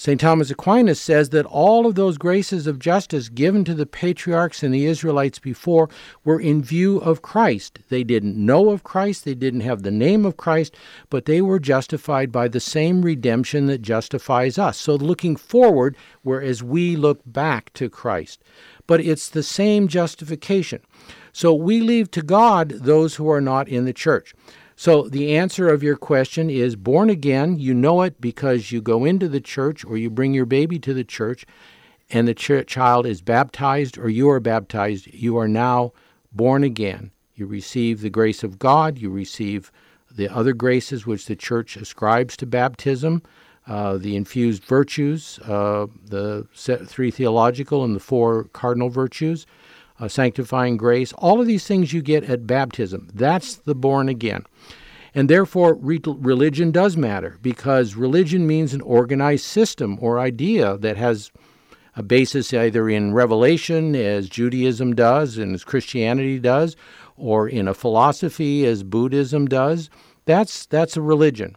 St. 0.00 0.18
Thomas 0.18 0.50
Aquinas 0.50 0.98
says 0.98 1.28
that 1.28 1.44
all 1.44 1.84
of 1.84 1.94
those 1.94 2.16
graces 2.16 2.66
of 2.66 2.78
justice 2.78 3.28
given 3.28 3.66
to 3.66 3.74
the 3.74 3.84
patriarchs 3.84 4.62
and 4.62 4.72
the 4.72 4.86
Israelites 4.86 5.38
before 5.38 5.90
were 6.24 6.40
in 6.40 6.62
view 6.62 6.96
of 7.00 7.20
Christ. 7.20 7.80
They 7.90 8.02
didn't 8.02 8.34
know 8.34 8.70
of 8.70 8.82
Christ, 8.82 9.26
they 9.26 9.34
didn't 9.34 9.60
have 9.60 9.82
the 9.82 9.90
name 9.90 10.24
of 10.24 10.38
Christ, 10.38 10.74
but 11.10 11.26
they 11.26 11.42
were 11.42 11.58
justified 11.58 12.32
by 12.32 12.48
the 12.48 12.60
same 12.60 13.02
redemption 13.02 13.66
that 13.66 13.82
justifies 13.82 14.56
us. 14.56 14.78
So 14.78 14.94
looking 14.94 15.36
forward, 15.36 15.98
whereas 16.22 16.62
we 16.62 16.96
look 16.96 17.20
back 17.26 17.70
to 17.74 17.90
Christ. 17.90 18.42
But 18.86 19.02
it's 19.02 19.28
the 19.28 19.42
same 19.42 19.86
justification. 19.86 20.80
So 21.34 21.52
we 21.52 21.82
leave 21.82 22.10
to 22.12 22.22
God 22.22 22.70
those 22.70 23.16
who 23.16 23.30
are 23.30 23.42
not 23.42 23.68
in 23.68 23.84
the 23.84 23.92
church. 23.92 24.32
So 24.80 25.02
the 25.02 25.36
answer 25.36 25.68
of 25.68 25.82
your 25.82 25.98
question 25.98 26.48
is 26.48 26.74
born 26.74 27.10
again. 27.10 27.58
You 27.58 27.74
know 27.74 28.00
it 28.00 28.18
because 28.18 28.72
you 28.72 28.80
go 28.80 29.04
into 29.04 29.28
the 29.28 29.38
church 29.38 29.84
or 29.84 29.98
you 29.98 30.08
bring 30.08 30.32
your 30.32 30.46
baby 30.46 30.78
to 30.78 30.94
the 30.94 31.04
church 31.04 31.44
and 32.08 32.26
the 32.26 32.32
ch- 32.32 32.66
child 32.66 33.04
is 33.04 33.20
baptized 33.20 33.98
or 33.98 34.08
you 34.08 34.30
are 34.30 34.40
baptized. 34.40 35.06
You 35.08 35.36
are 35.36 35.48
now 35.48 35.92
born 36.32 36.64
again. 36.64 37.10
You 37.34 37.44
receive 37.44 38.00
the 38.00 38.08
grace 38.08 38.42
of 38.42 38.58
God. 38.58 38.96
You 38.96 39.10
receive 39.10 39.70
the 40.10 40.34
other 40.34 40.54
graces 40.54 41.04
which 41.04 41.26
the 41.26 41.36
church 41.36 41.76
ascribes 41.76 42.34
to 42.38 42.46
baptism, 42.46 43.22
uh, 43.66 43.98
the 43.98 44.16
infused 44.16 44.64
virtues, 44.64 45.38
uh, 45.40 45.88
the 46.06 46.46
three 46.54 47.10
theological 47.10 47.84
and 47.84 47.94
the 47.94 48.00
four 48.00 48.44
cardinal 48.54 48.88
virtues, 48.88 49.46
uh, 49.98 50.08
sanctifying 50.08 50.78
grace. 50.78 51.12
All 51.18 51.38
of 51.38 51.46
these 51.46 51.66
things 51.66 51.92
you 51.92 52.00
get 52.00 52.24
at 52.24 52.46
baptism. 52.46 53.10
That's 53.12 53.56
the 53.56 53.74
born 53.74 54.08
again. 54.08 54.46
And 55.14 55.28
therefore, 55.28 55.74
re- 55.74 56.00
religion 56.04 56.70
does 56.70 56.96
matter 56.96 57.38
because 57.42 57.94
religion 57.94 58.46
means 58.46 58.72
an 58.74 58.80
organized 58.82 59.44
system 59.44 59.98
or 60.00 60.18
idea 60.18 60.76
that 60.78 60.96
has 60.96 61.30
a 61.96 62.02
basis 62.02 62.54
either 62.54 62.88
in 62.88 63.12
revelation, 63.12 63.96
as 63.96 64.28
Judaism 64.28 64.94
does 64.94 65.36
and 65.36 65.54
as 65.54 65.64
Christianity 65.64 66.38
does, 66.38 66.76
or 67.16 67.48
in 67.48 67.66
a 67.66 67.74
philosophy, 67.74 68.64
as 68.64 68.82
Buddhism 68.82 69.46
does. 69.46 69.90
That's, 70.24 70.66
that's 70.66 70.96
a 70.96 71.02
religion. 71.02 71.56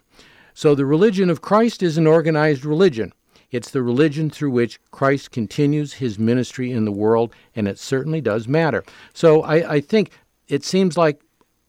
So 0.53 0.75
the 0.75 0.85
religion 0.85 1.29
of 1.29 1.41
Christ 1.41 1.83
is 1.83 1.97
an 1.97 2.07
organized 2.07 2.65
religion. 2.65 3.13
It's 3.51 3.69
the 3.69 3.83
religion 3.83 4.31
through 4.31 4.51
which 4.51 4.79
Christ 4.89 5.29
continues 5.31 5.93
his 5.93 6.17
ministry 6.17 6.71
in 6.71 6.85
the 6.85 6.91
world, 6.91 7.33
and 7.55 7.67
it 7.67 7.77
certainly 7.77 8.19
does 8.19 8.47
matter. 8.47 8.83
So 9.13 9.43
I, 9.43 9.73
I 9.75 9.81
think 9.81 10.09
it 10.47 10.63
seems 10.63 10.97
like 10.97 11.21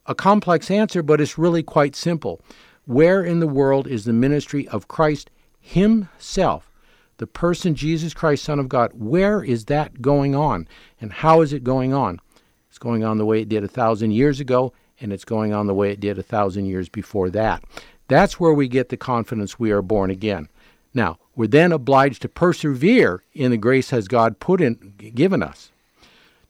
a 0.07 0.15
complex 0.15 0.71
answer, 0.71 1.03
but 1.03 1.21
it's 1.21 1.39
really 1.39 1.63
quite 1.63 1.97
simple. 1.97 2.41
Where 2.87 3.23
in 3.23 3.41
the 3.41 3.47
world 3.47 3.87
is 3.87 4.05
the 4.05 4.13
ministry 4.13 4.69
of 4.69 4.89
Christ 4.89 5.31
Himself, 5.61 6.71
the 7.17 7.27
person 7.27 7.75
Jesus 7.75 8.13
Christ, 8.13 8.45
Son 8.45 8.59
of 8.59 8.69
God? 8.69 8.93
Where 8.95 9.43
is 9.43 9.67
that 9.67 10.03
going 10.03 10.35
on? 10.35 10.69
And 11.01 11.13
how 11.13 11.41
is 11.41 11.53
it 11.53 11.65
going 11.65 11.95
on? 11.95 12.21
It's 12.69 12.79
going 12.79 13.05
on 13.05 13.19
the 13.19 13.25
way 13.25 13.41
it 13.41 13.49
did 13.49 13.65
a 13.65 13.69
thousand 13.69 14.11
years 14.11 14.41
ago, 14.41 14.73
and 15.01 15.13
it's 15.13 15.25
going 15.25 15.53
on 15.55 15.67
the 15.67 15.75
way 15.75 15.91
it 15.91 16.01
did 16.01 16.19
a 16.19 16.23
thousand 16.23 16.67
years 16.67 16.89
before 16.89 17.31
that. 17.31 17.63
That's 18.09 18.39
where 18.39 18.53
we 18.53 18.69
get 18.69 18.91
the 18.91 18.97
confidence 18.97 19.59
we 19.59 19.71
are 19.71 19.83
born 19.83 20.11
again. 20.11 20.49
Now, 20.93 21.19
we're 21.35 21.47
then 21.49 21.73
obliged 21.73 22.23
to 22.23 22.29
persevere 22.29 23.23
in 23.33 23.51
the 23.51 23.57
grace 23.57 23.91
has 23.91 24.07
God 24.09 24.39
put 24.39 24.61
in 24.61 24.95
given 25.15 25.43
us, 25.43 25.73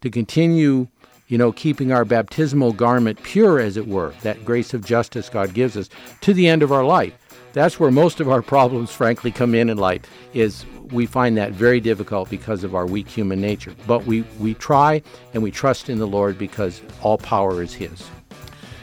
to 0.01 0.11
continue, 0.11 0.89
you 1.29 1.39
know, 1.39 1.53
keeping 1.53 1.93
our 1.93 2.05
baptismal 2.05 2.73
garment 2.73 3.23
pure, 3.23 3.59
as 3.59 3.77
it 3.77 3.87
were, 3.87 4.13
that 4.23 4.45
grace 4.45 4.75
of 4.75 4.85
justice 4.85 5.29
God 5.29 5.55
gives 5.55 5.77
us, 5.77 5.89
to 6.21 6.35
the 6.35 6.49
end 6.49 6.63
of 6.63 6.73
our 6.73 6.85
life. 6.85 7.15
That's 7.53 7.79
where 7.79 7.91
most 7.91 8.21
of 8.21 8.29
our 8.29 8.43
problems, 8.55 8.91
frankly, 8.91 9.31
come 9.31 9.55
in 9.55 9.71
in 9.71 9.79
life. 9.79 10.03
Is 10.33 10.67
we 10.91 11.07
find 11.07 11.37
that 11.37 11.53
very 11.53 11.81
difficult 11.81 12.29
because 12.29 12.63
of 12.63 12.75
our 12.75 12.87
weak 12.87 13.09
human 13.09 13.41
nature. 13.41 13.75
But 13.87 14.05
we, 14.05 14.23
we 14.39 14.55
try 14.55 15.03
and 15.33 15.43
we 15.43 15.51
trust 15.51 15.89
in 15.89 15.99
the 15.99 16.07
Lord 16.07 16.39
because 16.39 16.83
all 17.03 17.19
power 17.19 17.63
is 17.63 17.75
His. 17.75 18.09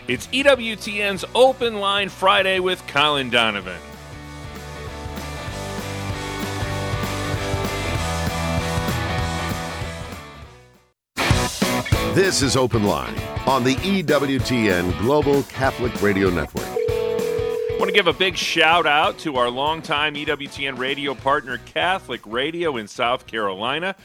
It's 0.08 0.28
EWTN's 0.28 1.26
Open 1.36 1.80
Line 1.80 2.10
Friday 2.10 2.60
with 2.60 2.86
Colin 2.88 3.30
Donovan. 3.30 3.91
This 12.14 12.42
is 12.42 12.58
Open 12.58 12.84
Line 12.84 13.18
on 13.48 13.64
the 13.64 13.76
EWTN 13.76 15.00
Global 15.00 15.44
Catholic 15.44 16.02
Radio 16.02 16.30
Network. 16.30 16.68
I 16.68 17.78
want 17.80 17.88
to 17.88 17.94
give 17.94 18.08
a 18.08 18.12
big 18.12 18.36
shout 18.36 18.86
out 18.86 19.18
to 19.20 19.38
our 19.38 19.50
longtime 19.50 20.16
EWTN 20.16 20.78
radio 20.78 21.16
partner, 21.16 21.58
Catholic 21.60 22.20
Radio 22.26 22.76
in 22.76 22.90
South 22.90 23.28
Carolina. 23.28 23.96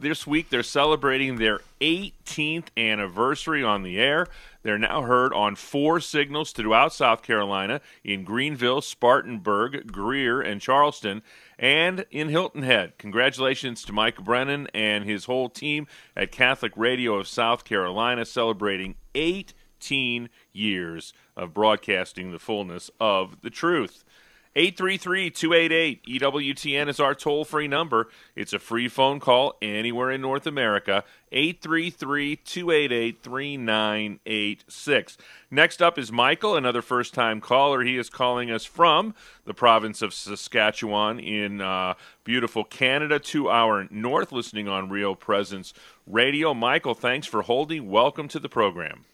This 0.00 0.26
week, 0.26 0.48
they're 0.48 0.62
celebrating 0.62 1.36
their 1.36 1.60
18th 1.82 2.68
anniversary 2.78 3.62
on 3.62 3.82
the 3.82 4.00
air. 4.00 4.28
They're 4.62 4.78
now 4.78 5.02
heard 5.02 5.34
on 5.34 5.54
four 5.54 6.00
signals 6.00 6.52
throughout 6.52 6.94
South 6.94 7.22
Carolina 7.22 7.82
in 8.02 8.24
Greenville, 8.24 8.80
Spartanburg, 8.80 9.92
Greer, 9.92 10.40
and 10.40 10.58
Charleston, 10.58 11.22
and 11.58 12.04
in 12.10 12.28
Hilton 12.28 12.62
Head. 12.62 12.98
Congratulations 12.98 13.84
to 13.84 13.92
Mike 13.92 14.22
Brennan 14.22 14.68
and 14.74 15.04
his 15.04 15.26
whole 15.26 15.48
team 15.48 15.86
at 16.16 16.32
Catholic 16.32 16.72
Radio 16.76 17.14
of 17.14 17.28
South 17.28 17.64
Carolina 17.64 18.24
celebrating 18.24 18.96
18 19.14 20.28
years 20.52 21.12
of 21.36 21.54
broadcasting 21.54 22.32
the 22.32 22.38
fullness 22.38 22.90
of 23.00 23.40
the 23.42 23.50
truth. 23.50 24.04
833 24.54 25.30
288 25.30 26.04
EWTN 26.04 26.88
is 26.88 27.00
our 27.00 27.14
toll 27.14 27.44
free 27.44 27.66
number. 27.66 28.08
It's 28.36 28.52
a 28.52 28.58
free 28.58 28.86
phone 28.86 29.18
call 29.18 29.56
anywhere 29.62 30.10
in 30.10 30.20
North 30.20 30.46
America. 30.46 31.04
833 31.30 32.36
288 32.36 33.22
3986. 33.22 35.16
Next 35.50 35.80
up 35.80 35.98
is 35.98 36.12
Michael, 36.12 36.54
another 36.54 36.82
first 36.82 37.14
time 37.14 37.40
caller. 37.40 37.82
He 37.82 37.96
is 37.96 38.10
calling 38.10 38.50
us 38.50 38.66
from 38.66 39.14
the 39.46 39.54
province 39.54 40.02
of 40.02 40.12
Saskatchewan 40.12 41.18
in 41.18 41.62
uh, 41.62 41.94
beautiful 42.22 42.64
Canada, 42.64 43.18
two 43.18 43.48
hour 43.48 43.88
north, 43.90 44.32
listening 44.32 44.68
on 44.68 44.90
Real 44.90 45.14
Presence 45.14 45.72
Radio. 46.06 46.52
Michael, 46.52 46.94
thanks 46.94 47.26
for 47.26 47.40
holding. 47.40 47.88
Welcome 47.88 48.28
to 48.28 48.38
the 48.38 48.50
program. 48.50 49.06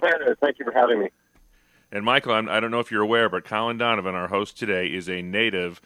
Thank 0.00 0.60
you 0.60 0.64
for 0.64 0.72
having 0.72 1.00
me. 1.00 1.10
And 1.94 2.04
Michael, 2.04 2.32
I'm, 2.32 2.48
I 2.48 2.56
do 2.56 2.62
not 2.62 2.70
know 2.72 2.80
if 2.80 2.90
you're 2.90 3.02
aware, 3.02 3.28
but 3.28 3.44
Colin 3.44 3.78
Donovan, 3.78 4.16
our 4.16 4.26
host 4.26 4.58
today, 4.58 4.88
is 4.88 5.08
a 5.08 5.22
native 5.22 5.80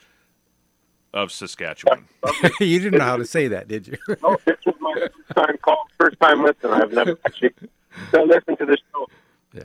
of 1.13 1.31
Saskatchewan. 1.31 2.09
you 2.61 2.81
didn't 2.81 2.99
know 2.99 3.05
how 3.05 3.19
to 3.19 3.27
say 3.27 3.47
that, 3.49 3.69
did 3.69 3.87
you? 3.87 3.99
oh, 4.25 4.39
this 4.47 4.57
was 4.65 4.75
my 4.81 4.95
first 4.95 5.37
time 5.37 5.59
call, 5.59 5.87
first 6.01 6.19
time 6.19 6.43
listen. 6.43 6.71
I've 6.71 6.93
never 6.95 7.19
actually 7.27 7.51
listened 8.15 8.59
to 8.59 8.65
this 8.65 8.79
show. 8.91 9.07
Yeah. 9.53 9.65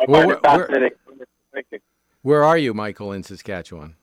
I 0.00 0.06
well, 0.08 0.22
find 0.22 0.32
it 0.32 0.42
fascinating. 0.42 0.90
Where, 1.52 1.80
where 2.22 2.44
are 2.44 2.58
you, 2.58 2.74
Michael, 2.74 3.12
in 3.12 3.22
Saskatchewan? 3.22 3.94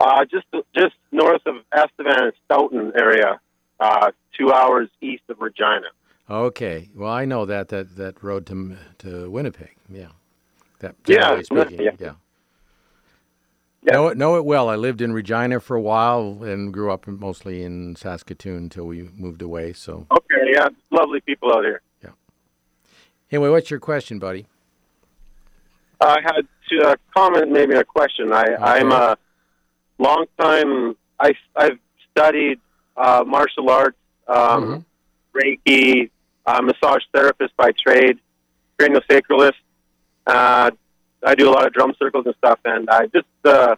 Uh, 0.00 0.24
just 0.24 0.46
just 0.74 0.96
north 1.12 1.42
of 1.46 1.54
Estevan 1.72 2.24
and 2.24 2.32
Stoughton 2.46 2.92
area, 2.98 3.40
uh, 3.78 4.10
two 4.36 4.52
hours 4.52 4.88
east 5.00 5.22
of 5.28 5.40
Regina. 5.40 5.86
Okay. 6.28 6.90
Well, 6.96 7.12
I 7.12 7.26
know 7.26 7.46
that 7.46 7.68
that 7.68 7.94
that 7.94 8.24
road 8.24 8.44
to 8.46 8.76
to 8.98 9.30
Winnipeg. 9.30 9.76
Yeah. 9.88 10.08
That 10.84 10.96
yeah, 11.06 11.40
speaking, 11.40 11.80
yeah. 11.80 11.90
yeah. 11.98 12.12
Yeah. 13.82 13.92
Know 13.92 14.08
it, 14.08 14.16
know 14.16 14.36
it 14.36 14.44
well. 14.44 14.68
I 14.70 14.76
lived 14.76 15.02
in 15.02 15.12
Regina 15.12 15.60
for 15.60 15.76
a 15.76 15.80
while 15.80 16.42
and 16.42 16.72
grew 16.72 16.90
up 16.90 17.06
mostly 17.06 17.62
in 17.62 17.96
Saskatoon 17.96 18.56
until 18.56 18.86
we 18.86 19.10
moved 19.14 19.42
away. 19.42 19.72
So 19.74 20.06
okay, 20.10 20.52
yeah, 20.52 20.68
lovely 20.90 21.20
people 21.20 21.52
out 21.54 21.64
here. 21.64 21.82
Yeah. 22.02 22.10
Anyway, 23.30 23.50
what's 23.50 23.70
your 23.70 23.80
question, 23.80 24.18
buddy? 24.18 24.46
I 26.00 26.20
had 26.22 26.42
to 26.70 26.88
uh, 26.88 26.96
comment, 27.14 27.50
maybe 27.50 27.74
a 27.74 27.84
question. 27.84 28.32
I, 28.32 28.42
okay. 28.42 28.56
I'm 28.60 28.92
a 28.92 29.16
long 29.98 30.26
time. 30.38 30.96
I 31.20 31.34
I've 31.54 31.78
studied 32.10 32.60
uh, 32.96 33.24
martial 33.26 33.68
arts, 33.70 33.98
um, 34.28 34.84
mm-hmm. 35.34 35.38
Reiki, 35.38 36.10
uh, 36.46 36.62
massage 36.62 37.02
therapist 37.12 37.54
by 37.56 37.70
trade, 37.86 38.18
craniosacralist. 38.78 39.60
Uh, 40.26 40.70
I 41.26 41.34
do 41.34 41.48
a 41.48 41.52
lot 41.52 41.66
of 41.66 41.72
drum 41.72 41.94
circles 41.98 42.26
and 42.26 42.34
stuff, 42.36 42.58
and 42.64 42.88
I 42.90 43.06
just, 43.06 43.26
uh, 43.44 43.76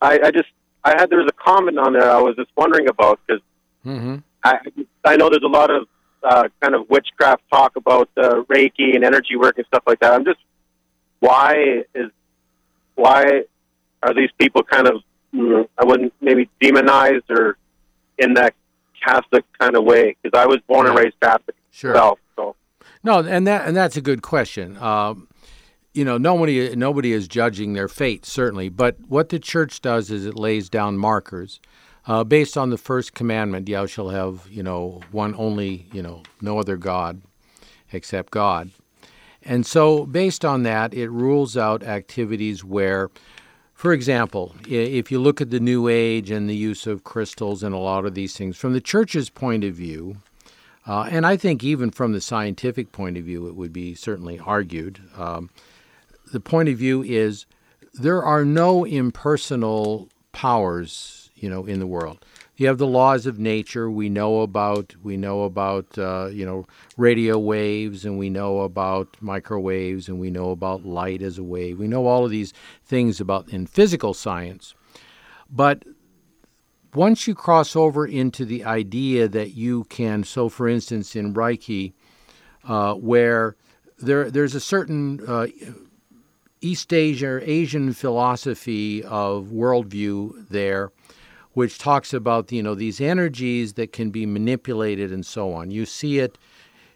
I, 0.00 0.18
I 0.24 0.30
just, 0.30 0.48
I 0.84 0.90
had 0.98 1.10
there 1.10 1.18
was 1.18 1.28
a 1.28 1.42
comment 1.42 1.78
on 1.78 1.92
there 1.92 2.10
I 2.10 2.20
was 2.20 2.36
just 2.36 2.50
wondering 2.56 2.88
about 2.88 3.20
because 3.26 3.42
mm-hmm. 3.84 4.16
I, 4.44 4.58
I 5.04 5.16
know 5.16 5.28
there's 5.28 5.42
a 5.42 5.48
lot 5.48 5.70
of 5.70 5.88
uh, 6.22 6.48
kind 6.60 6.74
of 6.74 6.88
witchcraft 6.88 7.42
talk 7.50 7.76
about 7.76 8.08
uh, 8.16 8.42
Reiki 8.44 8.94
and 8.94 9.04
energy 9.04 9.36
work 9.36 9.58
and 9.58 9.66
stuff 9.66 9.82
like 9.86 10.00
that. 10.00 10.12
I'm 10.12 10.24
just, 10.24 10.38
why 11.20 11.84
is, 11.94 12.10
why 12.94 13.42
are 14.02 14.14
these 14.14 14.30
people 14.38 14.62
kind 14.62 14.86
of, 14.86 15.02
mm, 15.34 15.68
I 15.78 15.84
wouldn't 15.84 16.14
maybe 16.20 16.48
demonized 16.60 17.30
or 17.30 17.56
in 18.18 18.34
that 18.34 18.54
Catholic 19.04 19.44
kind 19.58 19.76
of 19.76 19.84
way? 19.84 20.16
Because 20.22 20.38
I 20.38 20.46
was 20.46 20.60
born 20.66 20.86
and 20.86 20.96
raised 20.96 21.18
Catholic 21.20 21.56
sure. 21.70 21.92
myself. 21.92 22.18
So. 22.36 22.56
No, 23.02 23.20
and 23.20 23.46
that 23.46 23.66
and 23.66 23.76
that's 23.76 23.96
a 23.96 24.00
good 24.00 24.22
question. 24.22 24.76
Um, 24.78 25.28
you 25.96 26.04
know, 26.04 26.18
nobody 26.18 26.76
nobody 26.76 27.12
is 27.12 27.26
judging 27.26 27.72
their 27.72 27.88
fate 27.88 28.26
certainly, 28.26 28.68
but 28.68 28.96
what 29.08 29.30
the 29.30 29.38
church 29.38 29.80
does 29.80 30.10
is 30.10 30.26
it 30.26 30.36
lays 30.36 30.68
down 30.68 30.98
markers 30.98 31.58
uh, 32.06 32.22
based 32.22 32.58
on 32.58 32.68
the 32.68 32.76
first 32.76 33.14
commandment: 33.14 33.66
"Thou 33.66 33.86
shalt 33.86 34.12
have 34.12 34.46
you 34.50 34.62
know 34.62 35.00
one 35.10 35.34
only 35.38 35.86
you 35.92 36.02
know 36.02 36.22
no 36.42 36.58
other 36.58 36.76
god 36.76 37.22
except 37.92 38.30
God." 38.30 38.70
And 39.42 39.64
so, 39.64 40.04
based 40.04 40.44
on 40.44 40.64
that, 40.64 40.92
it 40.92 41.08
rules 41.08 41.56
out 41.56 41.82
activities 41.82 42.62
where, 42.62 43.10
for 43.72 43.92
example, 43.92 44.54
if 44.68 45.10
you 45.10 45.18
look 45.18 45.40
at 45.40 45.50
the 45.50 45.60
New 45.60 45.88
Age 45.88 46.30
and 46.30 46.50
the 46.50 46.56
use 46.56 46.86
of 46.86 47.04
crystals 47.04 47.62
and 47.62 47.74
a 47.74 47.78
lot 47.78 48.04
of 48.04 48.14
these 48.14 48.36
things, 48.36 48.56
from 48.56 48.72
the 48.74 48.80
church's 48.80 49.30
point 49.30 49.64
of 49.64 49.72
view, 49.72 50.16
uh, 50.86 51.08
and 51.10 51.24
I 51.24 51.36
think 51.36 51.64
even 51.64 51.90
from 51.90 52.12
the 52.12 52.20
scientific 52.20 52.92
point 52.92 53.16
of 53.16 53.24
view, 53.24 53.46
it 53.46 53.54
would 53.54 53.72
be 53.72 53.94
certainly 53.94 54.38
argued. 54.38 55.00
Um, 55.16 55.48
the 56.32 56.40
point 56.40 56.68
of 56.68 56.78
view 56.78 57.02
is 57.02 57.46
there 57.94 58.22
are 58.22 58.44
no 58.44 58.84
impersonal 58.84 60.08
powers, 60.32 61.30
you 61.34 61.48
know, 61.48 61.64
in 61.64 61.78
the 61.78 61.86
world. 61.86 62.24
You 62.56 62.66
have 62.68 62.78
the 62.78 62.86
laws 62.86 63.26
of 63.26 63.38
nature. 63.38 63.90
We 63.90 64.08
know 64.08 64.40
about 64.40 64.94
we 65.02 65.16
know 65.18 65.42
about 65.42 65.98
uh, 65.98 66.28
you 66.32 66.46
know 66.46 66.66
radio 66.96 67.38
waves, 67.38 68.04
and 68.04 68.18
we 68.18 68.30
know 68.30 68.60
about 68.60 69.16
microwaves, 69.20 70.08
and 70.08 70.18
we 70.18 70.30
know 70.30 70.50
about 70.50 70.86
light 70.86 71.20
as 71.20 71.38
a 71.38 71.42
wave. 71.42 71.78
We 71.78 71.86
know 71.86 72.06
all 72.06 72.24
of 72.24 72.30
these 72.30 72.54
things 72.84 73.20
about 73.20 73.50
in 73.50 73.66
physical 73.66 74.14
science, 74.14 74.74
but 75.50 75.84
once 76.94 77.26
you 77.26 77.34
cross 77.34 77.76
over 77.76 78.06
into 78.06 78.46
the 78.46 78.64
idea 78.64 79.28
that 79.28 79.54
you 79.54 79.84
can, 79.84 80.24
so 80.24 80.48
for 80.48 80.66
instance, 80.66 81.14
in 81.14 81.34
Reiki, 81.34 81.92
uh, 82.64 82.94
where 82.94 83.56
there 83.98 84.30
there's 84.30 84.54
a 84.54 84.60
certain 84.60 85.20
uh, 85.28 85.46
East 86.60 86.92
Asia, 86.92 87.40
Asian 87.42 87.92
philosophy 87.92 89.02
of 89.04 89.46
worldview 89.46 90.48
there, 90.48 90.90
which 91.52 91.78
talks 91.78 92.12
about 92.12 92.50
you 92.52 92.62
know 92.62 92.74
these 92.74 93.00
energies 93.00 93.74
that 93.74 93.92
can 93.92 94.10
be 94.10 94.26
manipulated 94.26 95.12
and 95.12 95.24
so 95.24 95.52
on. 95.52 95.70
You 95.70 95.86
see 95.86 96.18
it, 96.18 96.38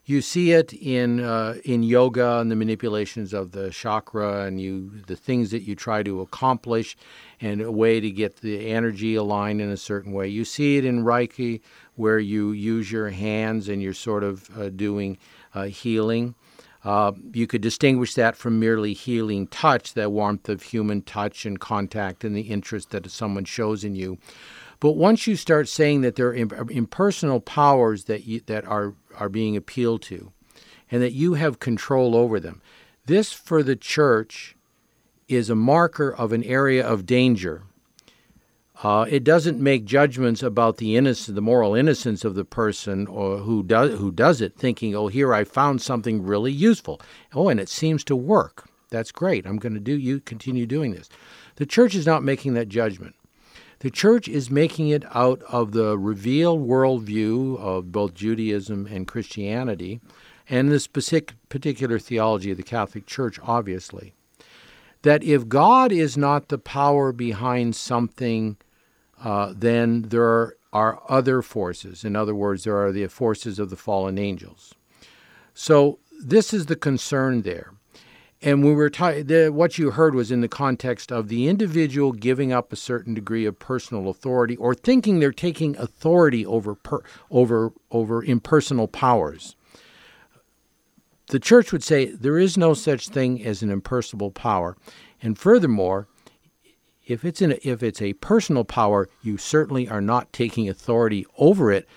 you 0.05 0.23
see 0.23 0.53
it 0.53 0.73
in 0.73 1.21
uh, 1.21 1.57
in 1.65 1.83
yoga 1.83 2.39
and 2.39 2.51
the 2.51 2.57
manipulations 2.57 3.33
of 3.33 3.53
the 3.53 3.71
chakra 3.71 4.45
and 4.45 4.61
you 4.61 4.91
the 5.07 5.17
things 5.17 5.51
that 5.51 5.63
you 5.63 5.75
try 5.75 6.03
to 6.03 6.21
accomplish, 6.21 6.97
and 7.41 7.61
a 7.61 7.71
way 7.71 8.01
to 8.01 8.11
get 8.11 8.37
the 8.37 8.69
energy 8.69 9.15
aligned 9.15 9.61
in 9.61 9.71
a 9.71 9.77
certain 9.77 10.13
way. 10.13 10.29
You 10.29 10.45
see 10.45 10.79
it 10.79 10.85
in 10.85 11.05
Reiki 11.05 11.61
where 11.97 12.19
you 12.19 12.53
use 12.53 12.91
your 12.91 13.11
hands 13.11 13.69
and 13.69 13.83
you're 13.83 13.93
sort 13.93 14.25
of 14.25 14.49
uh, 14.59 14.71
doing 14.71 15.19
uh, 15.55 15.65
healing. 15.65 16.35
Uh, 16.83 17.13
you 17.33 17.47
could 17.47 17.61
distinguish 17.61 18.15
that 18.15 18.37
from 18.37 18.59
merely 18.59 18.95
healing 18.95 19.47
touch, 19.49 19.95
that 19.95 20.13
warmth 20.13 20.49
of 20.49 20.63
human 20.63 21.03
touch 21.03 21.45
and 21.45 21.61
contact 21.61 22.25
and 22.25 22.35
the 22.35 22.43
interest 22.43 22.91
that 22.91 23.11
someone 23.11 23.45
shows 23.45 23.85
in 23.85 23.95
you. 23.95 24.19
But 24.81 24.93
once 24.93 25.27
you 25.27 25.37
start 25.37 25.69
saying 25.69 26.01
that 26.01 26.17
there 26.17 26.29
are 26.29 26.71
impersonal 26.71 27.41
powers 27.41 28.05
that 28.05 28.27
you, 28.27 28.41
that 28.47 28.65
are 28.65 28.95
are 29.17 29.29
being 29.29 29.57
appealed 29.57 30.01
to, 30.03 30.33
and 30.91 31.03
that 31.03 31.13
you 31.13 31.35
have 31.35 31.59
control 31.59 32.17
over 32.17 32.41
them, 32.41 32.63
this 33.05 33.31
for 33.33 33.63
the 33.63 33.77
church 33.77 34.57
is 35.29 35.51
a 35.51 35.55
marker 35.55 36.11
of 36.11 36.33
an 36.33 36.43
area 36.45 36.85
of 36.87 37.05
danger 37.05 37.63
uh, 38.83 39.05
it 39.11 39.25
doesn't 39.25 39.61
make 39.61 39.85
judgments 39.85 40.43
about 40.43 40.79
the 40.79 40.97
innocence, 40.97 41.35
the 41.35 41.43
moral 41.43 41.75
innocence 41.75 42.25
of 42.25 42.35
the 42.35 42.47
person 42.47 43.07
or 43.07 43.39
who 43.39 43.63
does 43.63 43.99
who 43.99 44.11
does 44.11 44.41
it, 44.41 44.57
thinking, 44.57 44.95
"Oh, 44.95 45.09
here 45.09 45.35
I 45.35 45.45
found 45.45 45.83
something 45.83 46.23
really 46.23 46.53
useful. 46.53 47.01
Oh, 47.35 47.49
and 47.49 47.61
it 47.61 47.69
seems 47.69 48.05
to 48.05 48.17
work. 48.17 48.69
That's 48.89 49.13
great. 49.13 49.47
I'm 49.47 49.59
going 49.59 49.75
to 49.75 49.81
do 49.81 49.97
you 49.97 50.21
continue 50.21 50.65
doing 50.67 50.93
this." 50.93 51.11
The 51.57 51.67
church 51.67 51.95
is 51.95 52.07
not 52.07 52.25
making 52.25 52.55
that 52.55 52.69
judgment. 52.69 53.17
The 53.81 53.91
church 53.91 54.29
is 54.29 54.51
making 54.51 54.89
it 54.89 55.05
out 55.15 55.43
of 55.49 55.73
the 55.73 55.99
revealed 55.99 56.67
worldview 56.67 57.59
of 57.59 57.93
both 57.93 58.15
Judaism 58.15 58.87
and 58.87 59.07
Christianity, 59.07 60.01
and 60.49 60.71
this 60.71 60.85
specific 60.85 61.35
particular 61.51 61.99
theology 61.99 62.51
of 62.51 62.57
the 62.57 62.63
Catholic 62.63 63.07
Church, 63.07 63.39
obviously. 63.43 64.15
That 65.03 65.23
if 65.23 65.49
God 65.49 65.93
is 65.93 66.17
not 66.17 66.49
the 66.49 66.59
power 66.59 67.13
behind 67.13 67.75
something 67.77 68.57
uh, 69.23 69.53
then 69.57 70.03
there 70.03 70.25
are 70.25 70.57
are 70.73 71.03
other 71.09 71.43
forces. 71.43 72.05
In 72.05 72.15
other 72.15 72.35
words, 72.35 72.65
there 72.65 72.77
are 72.77 72.93
the 72.93 73.09
forces 73.09 73.59
of 73.59 73.71
the 73.71 73.77
fallen 73.77 74.19
angels. 74.19 74.75
So 75.53 75.99
this 76.23 76.55
is 76.55 76.67
the 76.67 76.77
concern 76.77 77.43
there. 77.43 77.73
And 78.43 78.65
we 78.65 78.73
were 78.73 78.89
ta- 78.89 79.23
the, 79.23 79.51
what 79.53 79.77
you 79.77 79.91
heard 79.91 80.15
was 80.15 80.31
in 80.31 80.41
the 80.41 80.49
context 80.49 81.13
of 81.13 81.29
the 81.29 81.47
individual 81.47 82.13
giving 82.13 82.53
up 82.53 82.73
a 82.73 82.77
certain 82.77 83.13
degree 83.13 83.45
of 83.45 83.59
personal 83.59 84.09
authority 84.09 84.57
or 84.57 84.75
thinking 84.75 85.19
they're 85.19 85.33
taking 85.33 85.77
authority 85.77 86.47
over 86.47 86.75
per, 86.75 87.01
over 87.31 87.73
over 87.91 88.25
impersonal 88.25 88.89
powers. 88.89 89.57
The 91.27 91.41
church 91.41 91.71
would 91.71 91.85
say 91.85 92.07
there 92.07 92.39
is 92.39 92.57
no 92.57 92.73
such 92.75 93.09
thing 93.09 93.45
as 93.45 93.63
an 93.63 93.71
impersonal 93.71 94.31
power, 94.31 94.77
and 95.21 95.39
furthermore, 95.39 96.09
if 97.11 97.25
it's 97.25 97.43
in 97.43 97.53
a, 97.53 97.59
if 97.63 97.83
it's 97.83 98.01
a 98.01 98.13
personal 98.15 98.65
power, 98.65 99.09
you 99.23 99.37
certainly 99.37 99.89
are 99.89 100.01
not 100.01 100.33
taking 100.33 100.69
authority 100.69 101.27
over 101.39 101.73
it, 101.73 101.89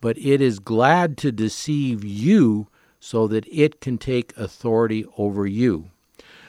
but 0.00 0.16
it 0.18 0.40
is 0.40 0.58
glad 0.58 1.16
to 1.18 1.30
deceive 1.30 2.04
you 2.04 2.68
so 2.98 3.26
that 3.28 3.46
it 3.52 3.80
can 3.80 3.98
take 3.98 4.36
authority 4.36 5.04
over 5.18 5.46
you. 5.46 5.90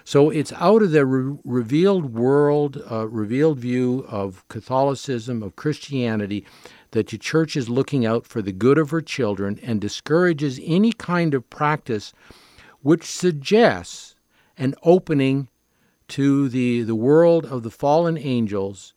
So 0.06 0.30
it's 0.30 0.54
out 0.54 0.84
of 0.84 0.92
the 0.92 1.06
re- 1.06 1.38
revealed 1.44 2.14
world, 2.14 2.82
uh, 2.90 3.08
revealed 3.08 3.60
view 3.60 4.06
of 4.08 4.48
Catholicism, 4.48 5.44
of 5.44 5.56
Christianity, 5.56 6.46
that 6.92 7.08
the 7.08 7.18
church 7.18 7.58
is 7.58 7.70
looking 7.70 8.06
out 8.06 8.26
for 8.26 8.42
the 8.42 8.54
good 8.54 8.78
of 8.78 8.92
her 8.92 9.02
children 9.02 9.60
and 9.64 9.82
discourages 9.82 10.60
any 10.64 10.94
kind 10.94 11.34
of 11.34 11.50
practice 11.50 12.14
which 12.82 13.04
suggests 13.04 14.16
an 14.58 14.76
opening 14.84 15.50
to 16.10 16.50
the, 16.50 16.84
the 16.84 16.96
world 16.96 17.46
of 17.46 17.64
the 17.64 17.72
fallen 17.72 18.18
angels 18.18 18.94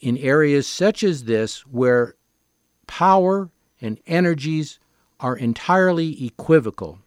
in 0.00 0.16
areas 0.18 0.66
such 0.66 1.02
as 1.02 1.24
this 1.24 1.60
where 1.66 2.14
power 2.86 3.50
and 3.80 3.98
energies 4.06 4.78
are 5.20 5.36
entirely 5.36 6.24
equivocal. 6.24 6.98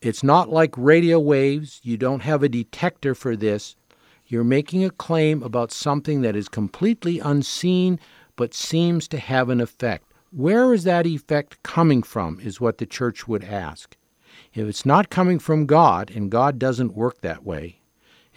It's 0.00 0.22
not 0.22 0.48
like 0.48 0.76
radio 0.76 1.18
waves. 1.18 1.80
You 1.82 1.96
don't 1.96 2.22
have 2.22 2.42
a 2.42 2.48
detector 2.48 3.14
for 3.14 3.36
this. 3.36 3.76
You're 4.26 4.44
making 4.44 4.84
a 4.84 4.90
claim 4.90 5.42
about 5.42 5.72
something 5.72 6.22
that 6.22 6.36
is 6.36 6.48
completely 6.48 7.18
unseen 7.18 7.98
but 8.36 8.54
seems 8.54 9.06
to 9.08 9.18
have 9.18 9.50
an 9.50 9.60
effect. 9.60 10.04
Where 10.30 10.72
is 10.72 10.84
that 10.84 11.06
effect 11.06 11.62
coming 11.62 12.02
from, 12.02 12.40
is 12.40 12.60
what 12.60 12.78
the 12.78 12.86
church 12.86 13.26
would 13.26 13.44
ask. 13.44 13.96
If 14.54 14.66
it's 14.68 14.86
not 14.86 15.10
coming 15.10 15.38
from 15.38 15.66
God, 15.66 16.10
and 16.14 16.30
God 16.30 16.58
doesn't 16.58 16.96
work 16.96 17.20
that 17.20 17.44
way, 17.44 17.79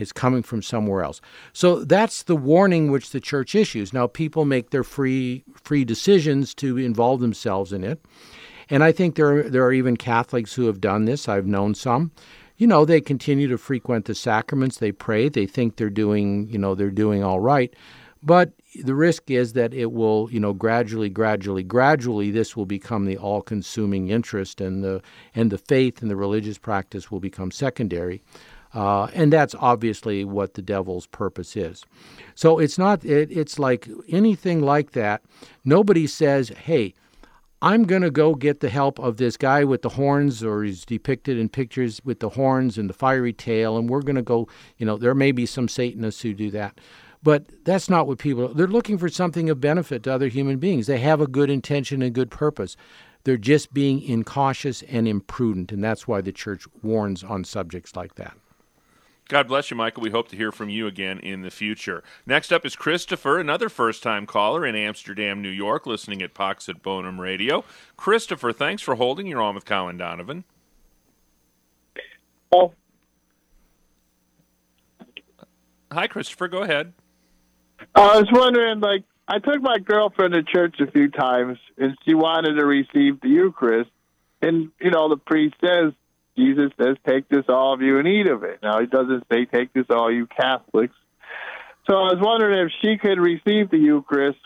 it's 0.04 0.12
coming 0.12 0.44
from 0.44 0.62
somewhere 0.62 1.04
else. 1.04 1.20
So 1.52 1.84
that's 1.84 2.22
the 2.22 2.36
warning 2.36 2.92
which 2.92 3.10
the 3.10 3.20
church 3.20 3.56
issues. 3.56 3.92
Now 3.92 4.06
people 4.06 4.46
make 4.46 4.70
their 4.70 4.84
free 4.84 5.44
free 5.63 5.84
decisions 5.84 6.54
to 6.56 6.78
involve 6.78 7.22
themselves 7.22 7.74
in 7.74 7.84
it. 7.84 8.00
And 8.70 8.84
I 8.84 8.92
think 8.92 9.16
there 9.16 9.38
are, 9.38 9.50
there 9.50 9.66
are 9.66 9.74
even 9.74 9.98
Catholics 9.98 10.54
who 10.54 10.68
have 10.68 10.80
done 10.80 11.06
this. 11.06 11.28
I've 11.28 11.48
known 11.48 11.74
some. 11.74 12.12
You 12.58 12.68
know, 12.68 12.86
they 12.86 13.02
continue 13.02 13.48
to 13.48 13.58
frequent 13.58 14.06
the 14.06 14.13
sacraments, 14.16 14.78
they 14.78 14.92
pray, 14.92 15.28
they 15.28 15.48
think 15.48 15.76
they're 15.76 15.89
doing, 15.89 16.48
you 16.50 16.60
know, 16.60 16.76
they're 16.76 16.92
doing 16.92 17.24
all 17.24 17.39
right. 17.39 17.74
But 18.22 18.54
the 18.84 18.96
risk 18.96 19.30
is 19.30 19.54
that 19.54 19.74
it 19.74 19.92
will, 19.92 20.30
you 20.32 20.39
know, 20.39 20.54
gradually, 20.54 21.10
gradually, 21.10 21.63
gradually, 21.63 22.32
this 22.32 22.56
will 22.56 22.66
become 22.66 23.06
the 23.06 23.18
all-consuming 23.18 24.10
interest, 24.10 24.62
and 24.62 24.84
the 24.84 25.02
and 25.36 25.52
the 25.52 25.58
faith 25.58 26.02
and 26.02 26.10
the 26.10 26.16
religious 26.16 26.58
practice 26.58 27.12
will 27.12 27.20
become 27.20 27.52
secondary. 27.52 28.22
Uh, 28.74 29.06
and 29.14 29.32
that's 29.32 29.54
obviously 29.60 30.26
what 30.26 30.56
the 30.56 30.62
devil's 30.62 31.06
purpose 31.08 31.56
is. 31.56 31.86
So 32.34 32.58
it's 32.58 32.78
not, 32.78 33.06
it, 33.06 33.32
it's 33.32 33.60
like 33.60 33.88
anything 34.10 34.62
like 34.62 34.92
that. 34.92 35.22
Nobody 35.64 36.08
says, 36.08 36.50
hey, 36.50 36.94
I'm 37.62 37.84
going 37.84 38.02
to 38.02 38.12
go 38.12 38.36
get 38.36 38.60
the 38.60 38.70
help 38.70 39.00
of 39.00 39.18
this 39.18 39.38
guy 39.38 39.64
with 39.64 39.84
the 39.84 39.90
horns, 39.90 40.44
or 40.44 40.64
he's 40.64 40.84
depicted 40.84 41.38
in 41.38 41.48
pictures 41.48 42.02
with 42.04 42.20
the 42.20 42.30
horns 42.30 42.78
and 42.78 42.90
the 42.90 42.94
fiery 42.94 43.32
tail, 43.32 43.78
and 43.78 43.90
we're 43.90 44.02
going 44.02 44.18
to 44.18 44.22
go, 44.22 44.50
you 44.78 44.86
know, 44.86 44.98
there 44.98 45.16
may 45.16 45.32
be 45.32 45.46
some 45.46 45.70
Satanists 45.70 46.22
who 46.22 46.34
do 46.34 46.52
that. 46.52 46.80
But 47.22 47.46
that's 47.64 47.90
not 47.90 48.06
what 48.06 48.18
people 48.18 48.54
they're 48.54 48.68
looking 48.68 48.98
for 48.98 49.08
something 49.08 49.50
of 49.50 49.62
benefit 49.62 50.04
to 50.04 50.14
other 50.14 50.28
human 50.28 50.58
beings. 50.58 50.88
They 50.88 51.00
have 51.00 51.22
a 51.22 51.28
good 51.28 51.50
intention 51.50 52.02
and 52.02 52.14
good 52.14 52.30
purpose. 52.30 52.76
They're 53.24 53.38
just 53.38 53.74
being 53.74 54.02
incautious 54.02 54.82
and 54.84 55.08
imprudent, 55.08 55.72
and 55.72 55.82
that's 55.82 56.06
why 56.06 56.20
the 56.20 56.34
church 56.34 56.66
warns 56.82 57.24
on 57.24 57.46
subjects 57.46 57.96
like 57.96 58.16
that. 58.16 58.36
God 59.30 59.48
bless 59.48 59.72
you, 59.72 59.78
Michael. 59.78 60.04
We 60.04 60.10
hope 60.10 60.28
to 60.30 60.36
hear 60.36 60.52
from 60.52 60.70
you 60.70 60.86
again 60.86 61.20
in 61.20 61.42
the 61.42 61.50
future. 61.50 62.04
Next 62.26 62.52
up 62.52 62.66
is 62.66 62.76
Christopher, 62.76 63.40
another 63.40 63.70
first 63.70 64.04
time 64.04 64.26
caller 64.26 64.66
in 64.66 64.76
Amsterdam, 64.76 65.42
New 65.42 65.50
York, 65.50 65.88
listening 65.88 66.22
at 66.22 66.34
Pax 66.34 66.68
et 66.68 66.82
Bonum 66.82 67.22
Radio. 67.22 67.64
Christopher, 67.96 68.52
thanks 68.52 68.82
for 68.82 68.96
holding. 68.96 69.26
You're 69.26 69.42
on 69.42 69.56
with 69.56 69.66
Colin 69.66 69.98
Donovan. 69.98 70.44
Oh. 72.52 72.74
Hi, 75.92 76.08
Christopher. 76.08 76.48
Go 76.48 76.64
ahead. 76.64 76.94
I 77.96 78.20
was 78.20 78.28
wondering, 78.32 78.80
like, 78.82 79.04
I 79.28 79.40
took 79.40 79.62
my 79.62 79.78
girlfriend 79.80 80.34
to 80.34 80.44
church 80.44 80.76
a 80.80 80.92
few 80.92 81.10
times, 81.10 81.58
and 81.78 81.96
she 82.06 82.14
wanted 82.14 82.56
to 82.56 82.66
receive 82.66 83.22
the 83.22 83.30
Eucharist. 83.30 83.90
And, 84.42 84.72
you 84.82 84.92
know, 84.92 85.08
the 85.08 85.18
priest 85.18 85.56
says, 85.64 85.94
Jesus 86.38 86.72
says, 86.82 86.98
take 87.08 87.30
this, 87.30 87.46
all 87.48 87.74
of 87.74 87.82
you, 87.82 88.00
and 88.00 88.08
eat 88.08 88.28
of 88.28 88.43
it. 88.43 88.60
Now, 88.63 88.80
he 88.80 88.88
doesn't 88.88 89.26
say, 89.32 89.46
take 89.46 89.72
this, 89.74 89.86
all 89.89 90.12
you 90.12 90.28
Catholics. 90.28 90.96
So 91.88 91.96
I 91.96 92.13
was 92.13 92.19
wondering 92.19 92.65
if 92.65 92.72
she 92.82 92.98
could 92.98 93.19
receive 93.19 93.69
the 93.69 93.78
Eucharist 93.78 94.39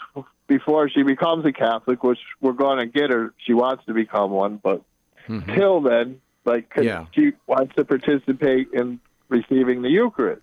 before 0.48 0.90
she 0.90 1.04
becomes 1.04 1.46
a 1.46 1.52
Catholic, 1.52 2.04
which 2.04 2.20
we're 2.42 2.54
going 2.54 2.80
to 2.80 2.88
get 2.88 3.12
her. 3.12 3.34
She 3.46 3.54
wants 3.54 3.86
to 3.86 3.94
become 3.94 4.32
one, 4.32 4.60
but 4.62 4.82
mm-hmm. 5.28 5.54
till 5.54 5.82
then, 5.82 6.20
like, 6.46 6.72
yeah. 6.82 7.06
she 7.14 7.34
wants 7.46 7.76
to 7.76 7.86
participate 7.86 8.70
in 8.74 9.00
receiving 9.30 9.82
the 9.82 9.90
Eucharist. 9.90 10.42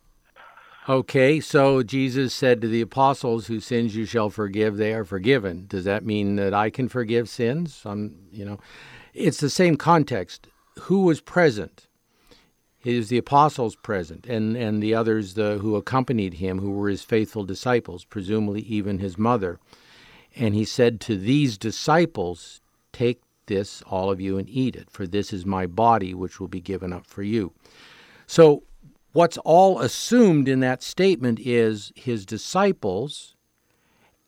Okay, 0.86 1.40
so 1.40 1.82
Jesus 1.82 2.34
said 2.34 2.60
to 2.60 2.68
the 2.68 2.82
apostles, 2.82 3.46
"Whose 3.46 3.64
sins 3.64 3.96
you 3.96 4.04
shall 4.04 4.28
forgive, 4.28 4.76
they 4.76 4.92
are 4.92 5.06
forgiven." 5.06 5.64
Does 5.66 5.84
that 5.84 6.04
mean 6.04 6.36
that 6.36 6.52
I 6.52 6.68
can 6.68 6.90
forgive 6.90 7.30
sins? 7.30 7.80
I'm, 7.86 8.14
you 8.30 8.44
know, 8.44 8.60
it's 9.14 9.40
the 9.40 9.48
same 9.48 9.76
context 9.76 10.46
who 10.80 11.02
was 11.02 11.20
present? 11.20 11.86
Is 12.84 13.08
the 13.08 13.16
apostles 13.16 13.76
present, 13.76 14.26
and, 14.26 14.56
and 14.56 14.82
the 14.82 14.94
others 14.94 15.34
the, 15.34 15.56
who 15.58 15.74
accompanied 15.74 16.34
him, 16.34 16.58
who 16.58 16.70
were 16.70 16.90
his 16.90 17.02
faithful 17.02 17.44
disciples, 17.44 18.04
presumably 18.04 18.60
even 18.60 18.98
his 18.98 19.16
mother. 19.16 19.58
And 20.36 20.54
he 20.54 20.66
said 20.66 21.00
to 21.02 21.16
these 21.16 21.56
disciples, 21.56 22.60
Take 22.92 23.22
this, 23.46 23.82
all 23.86 24.10
of 24.10 24.20
you, 24.20 24.36
and 24.36 24.48
eat 24.50 24.76
it, 24.76 24.90
for 24.90 25.06
this 25.06 25.32
is 25.32 25.46
my 25.46 25.66
body, 25.66 26.12
which 26.12 26.38
will 26.38 26.48
be 26.48 26.60
given 26.60 26.92
up 26.92 27.06
for 27.06 27.22
you. 27.22 27.52
So, 28.26 28.64
what's 29.12 29.38
all 29.38 29.80
assumed 29.80 30.46
in 30.46 30.60
that 30.60 30.82
statement 30.82 31.40
is 31.40 31.90
his 31.96 32.26
disciples, 32.26 33.34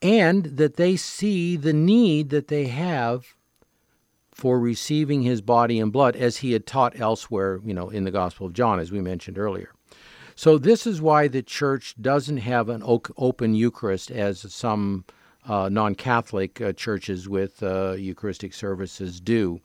and 0.01 0.45
that 0.45 0.77
they 0.77 0.97
see 0.97 1.57
the 1.57 1.75
need 1.75 2.31
that 2.31 2.49
they 2.49 2.69
have 2.69 3.36
for 4.37 4.61
receiving 4.61 5.23
his 5.23 5.41
body 5.41 5.81
and 5.81 5.91
blood 5.91 6.15
as 6.15 6.37
he 6.37 6.53
had 6.53 6.67
taught 6.67 7.01
elsewhere, 7.01 7.59
you 7.65 7.73
know, 7.73 7.89
in 7.89 8.05
the 8.05 8.11
Gospel 8.11 8.47
of 8.47 8.53
John, 8.53 8.79
as 8.79 8.93
we 8.93 9.01
mentioned 9.01 9.39
earlier. 9.39 9.73
So 10.35 10.59
this 10.59 10.87
is 10.87 11.01
why 11.01 11.27
the 11.27 11.43
church 11.43 11.95
doesn't 11.99 12.37
have 12.37 12.69
an 12.69 12.83
open 12.85 13.55
Eucharist 13.55 14.11
as 14.11 14.53
some 14.53 15.07
uh, 15.49 15.71
non-Catholic 15.71 16.61
uh, 16.61 16.75
churches 16.75 17.27
with 17.27 17.63
uh, 17.63 17.93
Eucharistic 17.93 18.53
services 18.53 19.23
do, 19.23 19.59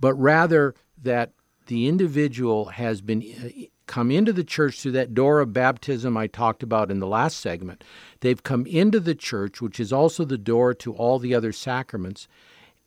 but 0.00 0.14
rather 0.14 0.74
that 1.00 1.30
the 1.66 1.86
individual 1.86 2.64
has 2.64 3.00
been 3.00 3.22
uh, 3.22 3.48
come 3.86 4.10
into 4.10 4.32
the 4.32 4.42
church 4.42 4.80
through 4.80 4.92
that 4.92 5.14
door 5.14 5.38
of 5.38 5.52
baptism 5.52 6.16
I 6.16 6.26
talked 6.26 6.64
about 6.64 6.90
in 6.90 6.98
the 6.98 7.06
last 7.06 7.38
segment. 7.38 7.84
They've 8.20 8.42
come 8.42 8.66
into 8.66 8.98
the 8.98 9.14
church, 9.14 9.60
which 9.60 9.78
is 9.78 9.92
also 9.92 10.24
the 10.24 10.38
door 10.38 10.74
to 10.74 10.94
all 10.94 11.20
the 11.20 11.34
other 11.34 11.52
sacraments, 11.52 12.26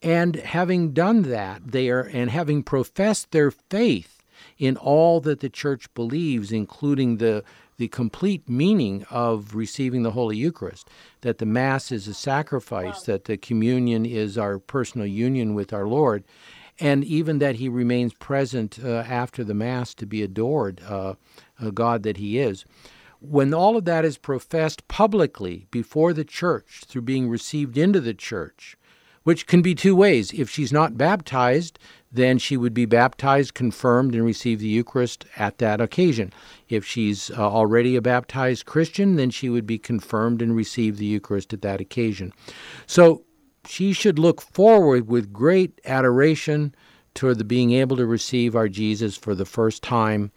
and 0.03 0.35
having 0.35 0.91
done 0.91 1.23
that, 1.23 1.71
they 1.71 1.89
are, 1.89 2.01
and 2.01 2.29
having 2.29 2.61
professed 2.61 3.31
their 3.31 3.51
faith 3.51 4.21
in 4.57 4.75
all 4.75 5.21
that 5.21 5.39
the 5.39 5.49
church 5.49 5.91
believes, 5.93 6.51
including 6.51 7.17
the, 7.17 7.43
the 7.77 7.87
complete 7.87 8.47
meaning 8.49 9.05
of 9.09 9.55
receiving 9.55 10.03
the 10.03 10.11
Holy 10.11 10.35
Eucharist, 10.35 10.89
that 11.21 11.37
the 11.37 11.45
Mass 11.45 11.89
is 11.91 12.07
a 12.07 12.13
sacrifice, 12.13 13.03
that 13.03 13.25
the 13.25 13.37
communion 13.37 14.05
is 14.05 14.37
our 14.37 14.59
personal 14.59 15.07
union 15.07 15.53
with 15.53 15.71
our 15.71 15.87
Lord, 15.87 16.25
and 16.79 17.05
even 17.05 17.39
that 17.39 17.55
He 17.55 17.69
remains 17.69 18.13
present 18.13 18.79
uh, 18.83 19.05
after 19.07 19.43
the 19.43 19.53
Mass 19.53 19.93
to 19.95 20.05
be 20.05 20.21
adored, 20.21 20.81
uh, 20.85 21.13
a 21.61 21.71
God 21.71 22.03
that 22.03 22.17
He 22.17 22.39
is. 22.39 22.65
When 23.21 23.53
all 23.53 23.78
of 23.78 23.86
that 23.86 24.03
is 24.03 24.17
professed 24.17 24.86
publicly 24.89 25.65
before 25.71 26.11
the 26.11 26.25
church 26.25 26.82
through 26.86 27.03
being 27.03 27.30
received 27.30 27.78
into 27.78 28.01
the 28.01 28.13
church, 28.13 28.75
which 29.24 29.47
can 29.47 29.61
be 29.61 29.76
two 29.76 29.95
ways. 29.95 30.32
If 30.34 30.49
she's 30.49 30.74
not 30.74 30.97
baptized, 30.97 31.80
then 32.11 32.38
she 32.38 32.55
would 32.57 32.74
be 32.74 32.86
baptized, 32.86 33.53
confirmed, 33.53 34.13
and 34.13 34.24
receive 34.24 34.59
the 34.59 34.67
Eucharist 34.67 35.26
at 35.38 35.57
that 35.57 35.82
occasion. 35.82 36.32
If 36.69 36.86
she's 36.86 37.32
uh, 37.32 37.49
already 37.49 37.95
a 37.95 38.01
baptized 38.01 38.65
Christian, 38.65 39.15
then 39.15 39.32
she 39.32 39.49
would 39.49 39.65
be 39.65 39.80
confirmed 39.80 40.41
and 40.41 40.55
receive 40.55 40.97
the 40.97 41.05
Eucharist 41.05 41.53
at 41.53 41.61
that 41.63 41.82
occasion. 41.82 42.32
So 42.86 43.24
she 43.65 43.93
should 43.93 44.19
look 44.19 44.41
forward 44.41 45.07
with 45.07 45.34
great 45.34 45.80
adoration 45.86 46.76
toward 47.13 47.38
the 47.38 47.43
being 47.43 47.71
able 47.71 47.97
to 47.97 48.05
receive 48.05 48.55
our 48.55 48.67
Jesus 48.67 49.15
for 49.15 49.34
the 49.34 49.45
first 49.45 49.82
time 49.82 50.32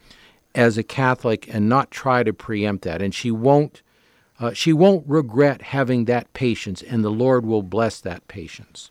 as 0.54 0.78
a 0.78 0.82
Catholic 0.82 1.52
and 1.52 1.68
not 1.68 1.90
try 1.90 2.22
to 2.22 2.32
preempt 2.32 2.84
that. 2.84 3.02
And 3.02 3.14
she 3.14 3.30
won't. 3.30 3.82
Uh, 4.38 4.52
she 4.52 4.72
won't 4.72 5.08
regret 5.08 5.62
having 5.62 6.04
that 6.04 6.32
patience, 6.32 6.82
and 6.82 7.02
the 7.02 7.10
Lord 7.10 7.46
will 7.46 7.62
bless 7.62 8.00
that 8.00 8.28
patience. 8.28 8.90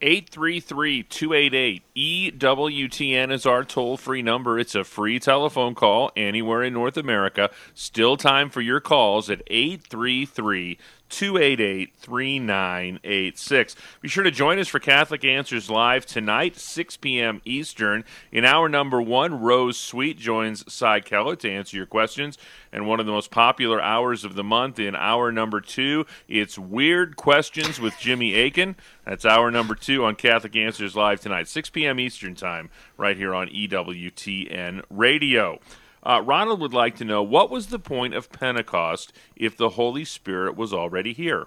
833 0.00 1.02
288 1.02 1.82
EWTN 1.96 3.32
is 3.32 3.44
our 3.44 3.64
toll 3.64 3.96
free 3.96 4.22
number. 4.22 4.56
It's 4.56 4.76
a 4.76 4.84
free 4.84 5.18
telephone 5.18 5.74
call 5.74 6.12
anywhere 6.14 6.62
in 6.62 6.74
North 6.74 6.96
America. 6.96 7.50
Still 7.74 8.16
time 8.16 8.48
for 8.48 8.60
your 8.60 8.78
calls 8.78 9.28
at 9.28 9.42
833 9.48 10.78
288 11.08 11.94
3986. 11.96 13.76
Be 14.00 14.08
sure 14.08 14.24
to 14.24 14.30
join 14.30 14.58
us 14.58 14.68
for 14.68 14.78
Catholic 14.78 15.24
Answers 15.24 15.70
Live 15.70 16.06
tonight, 16.06 16.56
6 16.56 16.96
p.m. 16.98 17.40
Eastern. 17.44 18.04
In 18.30 18.44
hour 18.44 18.68
number 18.68 19.00
one, 19.00 19.40
Rose 19.40 19.78
Sweet 19.78 20.18
joins 20.18 20.70
Cy 20.72 21.00
Kellett 21.00 21.40
to 21.40 21.50
answer 21.50 21.76
your 21.76 21.86
questions. 21.86 22.38
And 22.72 22.86
one 22.86 23.00
of 23.00 23.06
the 23.06 23.12
most 23.12 23.30
popular 23.30 23.80
hours 23.80 24.24
of 24.24 24.34
the 24.34 24.44
month 24.44 24.78
in 24.78 24.94
hour 24.94 25.32
number 25.32 25.60
two, 25.60 26.06
it's 26.28 26.58
Weird 26.58 27.16
Questions 27.16 27.80
with 27.80 27.98
Jimmy 27.98 28.34
Akin. 28.34 28.76
That's 29.04 29.24
hour 29.24 29.50
number 29.50 29.74
two 29.74 30.04
on 30.04 30.16
Catholic 30.16 30.54
Answers 30.56 30.94
Live 30.94 31.20
tonight, 31.20 31.48
6 31.48 31.70
p.m. 31.70 31.98
Eastern 31.98 32.34
Time, 32.34 32.70
right 32.96 33.16
here 33.16 33.34
on 33.34 33.48
EWTN 33.48 34.82
Radio. 34.90 35.60
Uh, 36.02 36.22
Ronald 36.24 36.60
would 36.60 36.72
like 36.72 36.96
to 36.96 37.04
know 37.04 37.22
what 37.22 37.50
was 37.50 37.66
the 37.68 37.78
point 37.78 38.14
of 38.14 38.30
Pentecost 38.30 39.12
if 39.36 39.56
the 39.56 39.70
Holy 39.70 40.04
Spirit 40.04 40.56
was 40.56 40.72
already 40.72 41.12
here? 41.12 41.46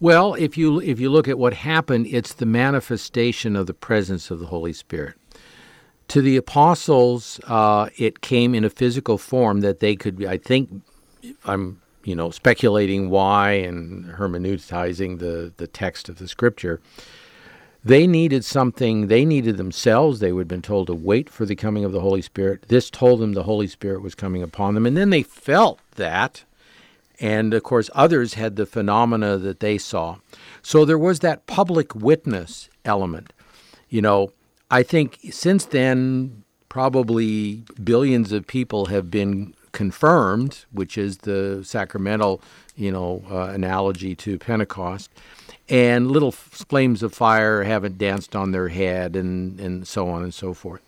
Well, 0.00 0.32
if 0.32 0.56
you 0.56 0.80
if 0.80 0.98
you 0.98 1.10
look 1.10 1.28
at 1.28 1.38
what 1.38 1.52
happened, 1.52 2.06
it's 2.06 2.32
the 2.32 2.46
manifestation 2.46 3.54
of 3.54 3.66
the 3.66 3.74
presence 3.74 4.30
of 4.30 4.38
the 4.38 4.46
Holy 4.46 4.72
Spirit. 4.72 5.14
To 6.08 6.22
the 6.22 6.38
apostles, 6.38 7.38
uh, 7.46 7.90
it 7.98 8.22
came 8.22 8.54
in 8.54 8.64
a 8.64 8.70
physical 8.70 9.18
form 9.18 9.60
that 9.60 9.80
they 9.80 9.94
could. 9.96 10.24
I 10.24 10.38
think 10.38 10.82
I'm 11.44 11.82
you 12.04 12.14
know 12.14 12.30
speculating 12.30 13.10
why 13.10 13.52
and 13.52 14.06
hermeneutizing 14.14 15.18
the 15.18 15.52
the 15.58 15.66
text 15.66 16.08
of 16.08 16.16
the 16.16 16.28
scripture. 16.28 16.80
They 17.82 18.06
needed 18.06 18.44
something, 18.44 19.06
they 19.06 19.24
needed 19.24 19.56
themselves. 19.56 20.20
They 20.20 20.32
would 20.32 20.42
have 20.42 20.48
been 20.48 20.62
told 20.62 20.88
to 20.88 20.94
wait 20.94 21.30
for 21.30 21.46
the 21.46 21.56
coming 21.56 21.84
of 21.84 21.92
the 21.92 22.00
Holy 22.00 22.20
Spirit. 22.20 22.64
This 22.68 22.90
told 22.90 23.20
them 23.20 23.32
the 23.32 23.44
Holy 23.44 23.66
Spirit 23.66 24.02
was 24.02 24.14
coming 24.14 24.42
upon 24.42 24.74
them. 24.74 24.84
And 24.84 24.96
then 24.96 25.10
they 25.10 25.22
felt 25.22 25.80
that. 25.96 26.44
And 27.18 27.54
of 27.54 27.62
course, 27.62 27.90
others 27.94 28.34
had 28.34 28.56
the 28.56 28.66
phenomena 28.66 29.38
that 29.38 29.60
they 29.60 29.78
saw. 29.78 30.16
So 30.62 30.84
there 30.84 30.98
was 30.98 31.20
that 31.20 31.46
public 31.46 31.94
witness 31.94 32.68
element. 32.84 33.32
You 33.88 34.02
know, 34.02 34.32
I 34.70 34.82
think 34.82 35.18
since 35.30 35.64
then, 35.64 36.44
probably 36.68 37.64
billions 37.82 38.30
of 38.30 38.46
people 38.46 38.86
have 38.86 39.10
been 39.10 39.54
confirmed, 39.72 40.64
which 40.70 40.98
is 40.98 41.18
the 41.18 41.62
sacramental, 41.64 42.42
you 42.76 42.90
know, 42.90 43.24
uh, 43.30 43.46
analogy 43.46 44.14
to 44.16 44.38
Pentecost 44.38 45.10
and 45.70 46.10
little 46.10 46.32
flames 46.32 47.02
of 47.02 47.14
fire 47.14 47.62
haven't 47.62 47.96
danced 47.96 48.34
on 48.34 48.50
their 48.50 48.68
head, 48.68 49.14
and, 49.16 49.58
and 49.60 49.86
so 49.86 50.08
on 50.08 50.22
and 50.22 50.34
so 50.34 50.52
forth. 50.52 50.82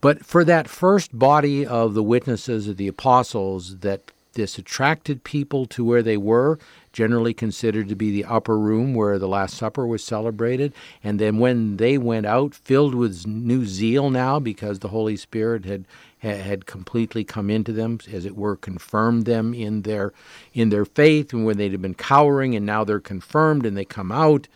But 0.00 0.24
for 0.24 0.44
that 0.44 0.68
first 0.68 1.18
body 1.18 1.66
of 1.66 1.94
the 1.94 2.02
witnesses 2.02 2.68
of 2.68 2.76
the 2.76 2.88
apostles, 2.88 3.78
that 3.78 4.12
this 4.34 4.58
attracted 4.58 5.24
people 5.24 5.64
to 5.66 5.84
where 5.84 6.02
they 6.02 6.18
were, 6.18 6.58
generally 6.92 7.32
considered 7.32 7.88
to 7.88 7.96
be 7.96 8.10
the 8.10 8.24
upper 8.24 8.58
room 8.58 8.94
where 8.94 9.18
the 9.18 9.28
Last 9.28 9.56
Supper 9.56 9.86
was 9.86 10.04
celebrated. 10.04 10.72
And 11.02 11.18
then 11.18 11.38
when 11.38 11.78
they 11.78 11.96
went 11.98 12.26
out, 12.26 12.54
filled 12.54 12.94
with 12.94 13.26
new 13.26 13.64
zeal 13.64 14.10
now 14.10 14.38
because 14.38 14.80
the 14.80 14.88
Holy 14.88 15.16
Spirit 15.16 15.64
had 15.64 15.86
had 16.24 16.66
completely 16.66 17.22
come 17.22 17.50
into 17.50 17.72
them, 17.72 17.98
as 18.10 18.24
it 18.24 18.36
were, 18.36 18.56
confirmed 18.56 19.26
them 19.26 19.54
in 19.54 19.82
their 19.82 20.12
in 20.52 20.70
their 20.70 20.84
faith, 20.84 21.32
and 21.32 21.44
when 21.44 21.58
they'd 21.58 21.72
have 21.72 21.82
been 21.82 21.94
cowering, 21.94 22.54
and 22.54 22.64
now 22.66 22.82
they're 22.84 23.00
confirmed 23.00 23.66
and 23.66 23.76
they 23.76 23.84
come 23.84 24.10
out. 24.10 24.48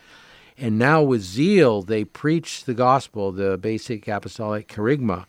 And 0.57 0.77
now 0.77 1.01
with 1.01 1.21
zeal, 1.21 1.81
they 1.81 2.03
preach 2.03 2.65
the 2.65 2.73
gospel, 2.73 3.31
the 3.31 3.57
basic 3.57 4.07
apostolic 4.07 4.67
kerygma, 4.67 5.25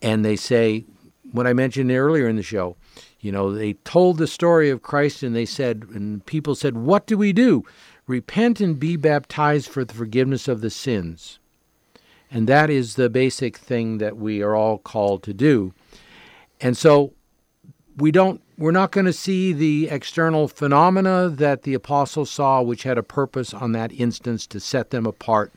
and 0.00 0.24
they 0.24 0.36
say 0.36 0.84
what 1.32 1.46
I 1.46 1.52
mentioned 1.52 1.90
earlier 1.90 2.28
in 2.28 2.36
the 2.36 2.42
show. 2.42 2.76
You 3.20 3.32
know, 3.32 3.52
they 3.52 3.72
told 3.84 4.18
the 4.18 4.26
story 4.26 4.70
of 4.70 4.82
Christ, 4.82 5.22
and 5.22 5.34
they 5.34 5.46
said, 5.46 5.86
and 5.94 6.24
people 6.26 6.54
said, 6.54 6.76
"What 6.76 7.06
do 7.06 7.16
we 7.16 7.32
do? 7.32 7.64
Repent 8.06 8.60
and 8.60 8.78
be 8.78 8.96
baptized 8.96 9.68
for 9.68 9.84
the 9.84 9.94
forgiveness 9.94 10.46
of 10.46 10.60
the 10.60 10.70
sins." 10.70 11.38
And 12.34 12.48
that 12.48 12.68
is 12.68 12.96
the 12.96 13.08
basic 13.08 13.56
thing 13.56 13.98
that 13.98 14.16
we 14.16 14.42
are 14.42 14.56
all 14.56 14.78
called 14.78 15.22
to 15.22 15.32
do. 15.32 15.72
And 16.60 16.76
so 16.76 17.12
we 17.96 18.10
don't 18.10 18.40
we're 18.58 18.72
not 18.72 18.90
going 18.90 19.06
to 19.06 19.12
see 19.12 19.52
the 19.52 19.88
external 19.88 20.48
phenomena 20.48 21.28
that 21.28 21.62
the 21.62 21.74
apostles 21.74 22.30
saw, 22.30 22.60
which 22.60 22.82
had 22.82 22.98
a 22.98 23.02
purpose 23.02 23.54
on 23.54 23.72
that 23.72 23.92
instance 23.92 24.46
to 24.48 24.60
set 24.60 24.90
them 24.90 25.06
apart 25.06 25.52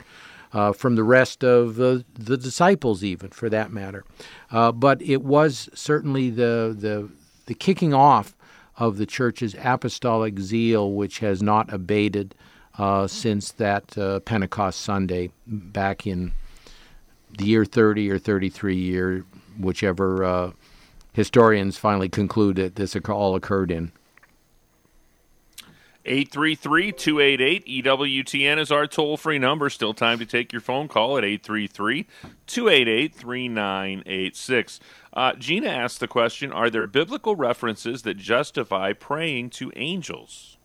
uh, 0.53 0.71
from 0.71 0.95
the 0.95 1.03
rest 1.03 1.43
of 1.43 1.75
the, 1.75 2.03
the 2.13 2.38
disciples, 2.38 3.03
even 3.03 3.30
for 3.30 3.49
that 3.49 3.71
matter. 3.71 4.03
Uh, 4.51 4.71
but 4.71 4.99
it 5.01 5.21
was 5.23 5.69
certainly 5.73 6.30
the, 6.32 6.75
the, 6.78 7.09
the 7.45 7.53
kicking 7.53 7.93
off 7.93 8.36
of 8.78 8.97
the 8.97 9.05
church's 9.05 9.55
apostolic 9.63 10.39
zeal, 10.39 10.91
which 10.91 11.19
has 11.19 11.41
not 11.41 11.71
abated 11.71 12.34
uh, 12.80 13.05
since 13.05 13.51
that 13.53 13.95
uh, 13.97 14.19
Pentecost 14.21 14.82
Sunday 14.82 15.30
back 15.45 16.07
in 16.07 16.32
the 17.38 17.45
year 17.45 17.65
30 17.65 18.09
or 18.11 18.19
33 18.19 18.75
year, 18.75 19.25
whichever 19.57 20.23
uh, 20.23 20.51
historians 21.13 21.77
finally 21.77 22.09
conclude 22.09 22.57
that 22.57 22.75
this 22.75 22.95
all 22.95 23.35
occurred 23.35 23.71
in. 23.71 23.91
833 26.07 26.93
288 26.93 27.83
EWTN 27.83 28.59
is 28.59 28.71
our 28.71 28.88
toll 28.88 29.17
free 29.17 29.38
number. 29.38 29.69
Still 29.69 29.93
time 29.93 30.19
to 30.19 30.25
take 30.25 30.53
your 30.53 30.61
phone 30.61 30.88
call 30.88 31.17
at 31.17 31.25
833 31.25 32.07
288 32.47 33.13
3986. 33.13 34.79
Uh, 35.13 35.33
Gina 35.33 35.67
asked 35.67 35.99
the 35.99 36.07
question 36.07 36.51
Are 36.53 36.69
there 36.69 36.88
biblical 36.88 37.35
references 37.35 38.03
that 38.03 38.15
justify 38.15 38.93
praying 38.93 39.49
to 39.51 39.71
angels? 39.75 40.56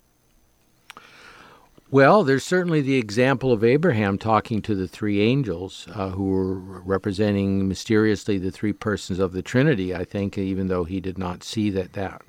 Well, 1.93 2.24
there's 2.24 2.43
certainly 2.43 2.80
the 2.80 2.97
example 2.97 3.53
of 3.53 3.62
Abraham 3.62 4.16
talking 4.16 4.62
to 4.62 4.74
the 4.74 4.88
three 4.88 5.20
angels 5.20 5.86
uh, 5.95 6.09
who 6.09 6.24
were 6.24 6.55
representing 6.55 7.68
mysteriously 7.68 8.38
the 8.38 8.51
three 8.51 8.72
persons 8.72 9.18
of 9.18 9.34
the 9.34 9.43
Trinity, 9.43 9.95
I 9.95 10.07
think, 10.07 10.38
even 10.38 10.68
though 10.68 10.84
he 10.84 11.01
did 11.01 11.18
not 11.18 11.45
see 11.45 11.68
that 11.68 11.93
that 11.93 12.22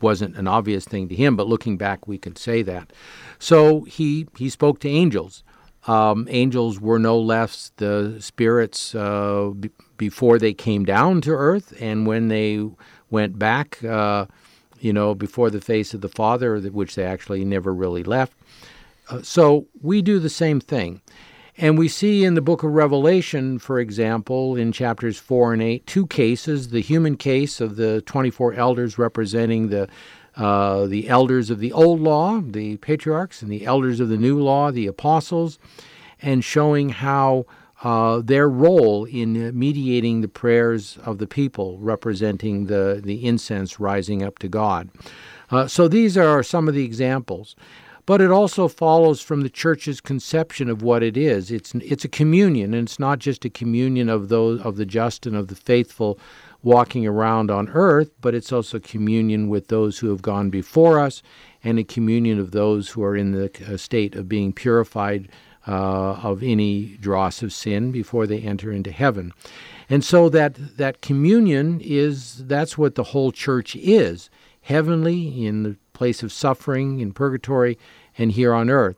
wasn't 0.00 0.36
an 0.36 0.48
obvious 0.48 0.86
thing 0.86 1.10
to 1.10 1.14
him, 1.14 1.36
but 1.36 1.46
looking 1.46 1.76
back, 1.76 2.08
we 2.08 2.16
could 2.16 2.38
say 2.38 2.62
that. 2.62 2.94
So 3.38 3.82
he, 3.82 4.26
he 4.38 4.48
spoke 4.48 4.78
to 4.80 4.88
angels. 4.88 5.44
Um, 5.86 6.26
angels 6.30 6.80
were 6.80 6.98
no 6.98 7.20
less 7.20 7.72
the 7.76 8.16
spirits 8.20 8.94
uh, 8.94 9.50
b- 9.60 9.70
before 9.98 10.38
they 10.38 10.54
came 10.54 10.86
down 10.86 11.20
to 11.20 11.30
earth 11.32 11.74
and 11.78 12.06
when 12.06 12.28
they 12.28 12.66
went 13.10 13.38
back, 13.38 13.84
uh, 13.84 14.24
you 14.80 14.94
know, 14.94 15.14
before 15.14 15.50
the 15.50 15.60
face 15.60 15.92
of 15.92 16.00
the 16.00 16.08
Father, 16.08 16.58
which 16.58 16.94
they 16.94 17.04
actually 17.04 17.44
never 17.44 17.74
really 17.74 18.02
left. 18.02 18.32
Uh, 19.08 19.22
so 19.22 19.66
we 19.80 20.02
do 20.02 20.18
the 20.18 20.30
same 20.30 20.60
thing. 20.60 21.00
And 21.56 21.78
we 21.78 21.86
see 21.86 22.24
in 22.24 22.34
the 22.34 22.40
book 22.40 22.64
of 22.64 22.72
Revelation, 22.72 23.60
for 23.60 23.78
example, 23.78 24.56
in 24.56 24.72
chapters 24.72 25.18
4 25.18 25.52
and 25.52 25.62
8, 25.62 25.86
two 25.86 26.06
cases 26.08 26.70
the 26.70 26.80
human 26.80 27.16
case 27.16 27.60
of 27.60 27.76
the 27.76 28.00
24 28.02 28.54
elders 28.54 28.98
representing 28.98 29.68
the, 29.68 29.88
uh, 30.36 30.86
the 30.86 31.08
elders 31.08 31.50
of 31.50 31.60
the 31.60 31.72
old 31.72 32.00
law, 32.00 32.40
the 32.40 32.76
patriarchs, 32.78 33.40
and 33.40 33.52
the 33.52 33.66
elders 33.66 34.00
of 34.00 34.08
the 34.08 34.16
new 34.16 34.40
law, 34.40 34.72
the 34.72 34.88
apostles, 34.88 35.60
and 36.20 36.42
showing 36.42 36.88
how 36.88 37.46
uh, 37.84 38.20
their 38.20 38.48
role 38.48 39.04
in 39.04 39.56
mediating 39.56 40.22
the 40.22 40.28
prayers 40.28 40.98
of 41.04 41.18
the 41.18 41.26
people, 41.26 41.78
representing 41.78 42.66
the, 42.66 43.00
the 43.04 43.24
incense 43.24 43.78
rising 43.78 44.24
up 44.24 44.40
to 44.40 44.48
God. 44.48 44.88
Uh, 45.50 45.68
so 45.68 45.86
these 45.86 46.16
are 46.16 46.42
some 46.42 46.66
of 46.66 46.74
the 46.74 46.84
examples 46.84 47.54
but 48.06 48.20
it 48.20 48.30
also 48.30 48.68
follows 48.68 49.20
from 49.20 49.40
the 49.40 49.50
church's 49.50 50.00
conception 50.00 50.68
of 50.68 50.82
what 50.82 51.02
it 51.02 51.16
is. 51.16 51.50
It's 51.50 51.74
it's 51.74 52.04
a 52.04 52.08
communion, 52.08 52.74
and 52.74 52.86
it's 52.86 52.98
not 52.98 53.18
just 53.18 53.44
a 53.44 53.50
communion 53.50 54.08
of 54.08 54.28
those 54.28 54.60
of 54.60 54.76
the 54.76 54.86
just 54.86 55.26
and 55.26 55.36
of 55.36 55.48
the 55.48 55.54
faithful 55.54 56.18
walking 56.62 57.06
around 57.06 57.50
on 57.50 57.68
earth, 57.70 58.10
but 58.20 58.34
it's 58.34 58.52
also 58.52 58.78
communion 58.78 59.48
with 59.48 59.68
those 59.68 59.98
who 59.98 60.08
have 60.08 60.22
gone 60.22 60.48
before 60.48 60.98
us 60.98 61.22
and 61.62 61.78
a 61.78 61.84
communion 61.84 62.40
of 62.40 62.52
those 62.52 62.90
who 62.90 63.02
are 63.02 63.16
in 63.16 63.32
the 63.32 63.50
uh, 63.68 63.76
state 63.76 64.14
of 64.14 64.28
being 64.28 64.52
purified 64.52 65.28
uh, 65.66 66.14
of 66.22 66.42
any 66.42 66.96
dross 67.00 67.42
of 67.42 67.52
sin 67.52 67.90
before 67.90 68.26
they 68.26 68.40
enter 68.40 68.72
into 68.72 68.90
heaven. 68.90 69.32
And 69.88 70.02
so 70.02 70.28
that 70.30 70.76
that 70.78 71.02
communion 71.02 71.80
is 71.82 72.46
that's 72.46 72.78
what 72.78 72.94
the 72.94 73.04
whole 73.04 73.32
church 73.32 73.76
is, 73.76 74.30
heavenly 74.62 75.46
in 75.46 75.62
the 75.62 75.76
place 75.94 76.22
of 76.22 76.32
suffering 76.32 77.00
in 77.00 77.12
purgatory 77.12 77.78
and 78.18 78.32
here 78.32 78.52
on 78.52 78.68
earth. 78.68 78.96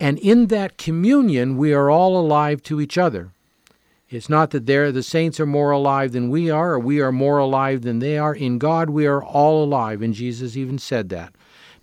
And 0.00 0.18
in 0.18 0.46
that 0.46 0.78
communion 0.78 1.58
we 1.58 1.74
are 1.74 1.90
all 1.90 2.18
alive 2.18 2.62
to 2.64 2.80
each 2.80 2.96
other. 2.96 3.32
It's 4.08 4.28
not 4.28 4.50
that 4.50 4.66
the 4.66 5.02
saints 5.02 5.38
are 5.38 5.46
more 5.46 5.70
alive 5.70 6.10
than 6.10 6.30
we 6.30 6.50
are, 6.50 6.72
or 6.72 6.80
we 6.80 7.00
are 7.00 7.12
more 7.12 7.38
alive 7.38 7.82
than 7.82 8.00
they 8.00 8.18
are. 8.18 8.34
In 8.34 8.58
God, 8.58 8.90
we 8.90 9.06
are 9.06 9.22
all 9.22 9.62
alive, 9.62 10.02
and 10.02 10.12
Jesus 10.12 10.56
even 10.56 10.78
said 10.78 11.10
that. 11.10 11.32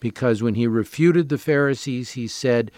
Because 0.01 0.43
when 0.43 0.55
he 0.55 0.67
refuted 0.67 1.29
the 1.29 1.37
Pharisees, 1.37 2.11
he 2.11 2.27
said 2.27 2.69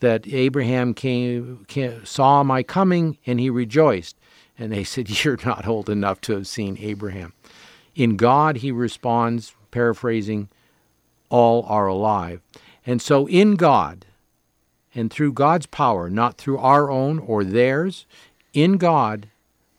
that 0.00 0.26
Abraham 0.26 0.92
came, 0.92 1.64
came, 1.68 2.04
saw 2.04 2.42
my 2.42 2.64
coming 2.64 3.16
and 3.26 3.38
he 3.38 3.48
rejoiced. 3.48 4.16
And 4.58 4.72
they 4.72 4.84
said, 4.84 5.24
You're 5.24 5.38
not 5.44 5.68
old 5.68 5.88
enough 5.88 6.20
to 6.22 6.32
have 6.32 6.48
seen 6.48 6.76
Abraham. 6.80 7.32
In 7.94 8.16
God, 8.16 8.56
he 8.56 8.72
responds, 8.72 9.54
paraphrasing, 9.70 10.48
all 11.28 11.64
are 11.64 11.86
alive. 11.86 12.40
And 12.86 13.02
so, 13.02 13.26
in 13.26 13.56
God, 13.56 14.06
and 14.94 15.10
through 15.10 15.32
God's 15.32 15.66
power, 15.66 16.08
not 16.08 16.38
through 16.38 16.58
our 16.58 16.90
own 16.90 17.18
or 17.18 17.44
theirs, 17.44 18.06
in 18.54 18.78
God, 18.78 19.28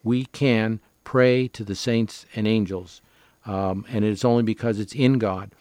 we 0.04 0.26
can 0.26 0.80
pray 1.04 1.48
to 1.50 1.64
the 1.64 1.76
saints 1.76 2.26
and 2.36 2.48
angels. 2.48 3.02
Um, 3.46 3.86
and 3.90 4.04
it's 4.04 4.26
only 4.26 4.44
because 4.44 4.80
it's 4.80 4.94
in 4.94 5.18
God. 5.18 5.52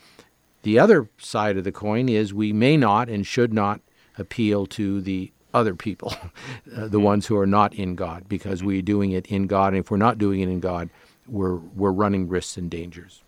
The 0.62 0.78
other 0.78 1.08
side 1.18 1.56
of 1.56 1.64
the 1.64 1.72
coin 1.72 2.08
is 2.08 2.34
we 2.34 2.52
may 2.52 2.76
not 2.76 3.08
and 3.08 3.26
should 3.26 3.54
not 3.54 3.80
appeal 4.18 4.66
to 4.66 5.00
the 5.00 5.30
other 5.54 5.74
people, 5.74 6.14
uh, 6.76 6.88
the 6.88 7.00
ones 7.00 7.26
who 7.26 7.36
are 7.38 7.46
not 7.46 7.72
in 7.74 7.94
God, 7.94 8.28
because 8.28 8.62
we're 8.62 8.82
doing 8.82 9.12
it 9.12 9.26
in 9.26 9.46
God. 9.46 9.68
And 9.68 9.78
if 9.78 9.90
we're 9.90 9.96
not 9.96 10.18
doing 10.18 10.40
it 10.40 10.48
in 10.48 10.60
God, 10.60 10.90
we're, 11.28 11.56
we're 11.56 11.92
running 11.92 12.28
risks 12.28 12.56
and 12.56 12.70
dangers. 12.70 13.22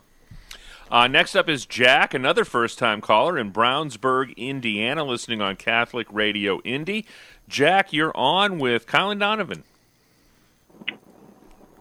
Uh, 0.90 1.06
next 1.06 1.36
up 1.36 1.50
is 1.50 1.66
Jack, 1.66 2.14
another 2.14 2.46
first 2.46 2.78
time 2.78 3.02
caller 3.02 3.38
in 3.38 3.52
Brownsburg, 3.52 4.34
Indiana, 4.36 5.04
listening 5.04 5.42
on 5.42 5.56
Catholic 5.56 6.06
Radio 6.10 6.60
Indy. 6.62 7.04
Jack, 7.46 7.92
you're 7.92 8.16
on 8.16 8.58
with 8.58 8.86
Colin 8.86 9.18
Donovan. 9.18 9.64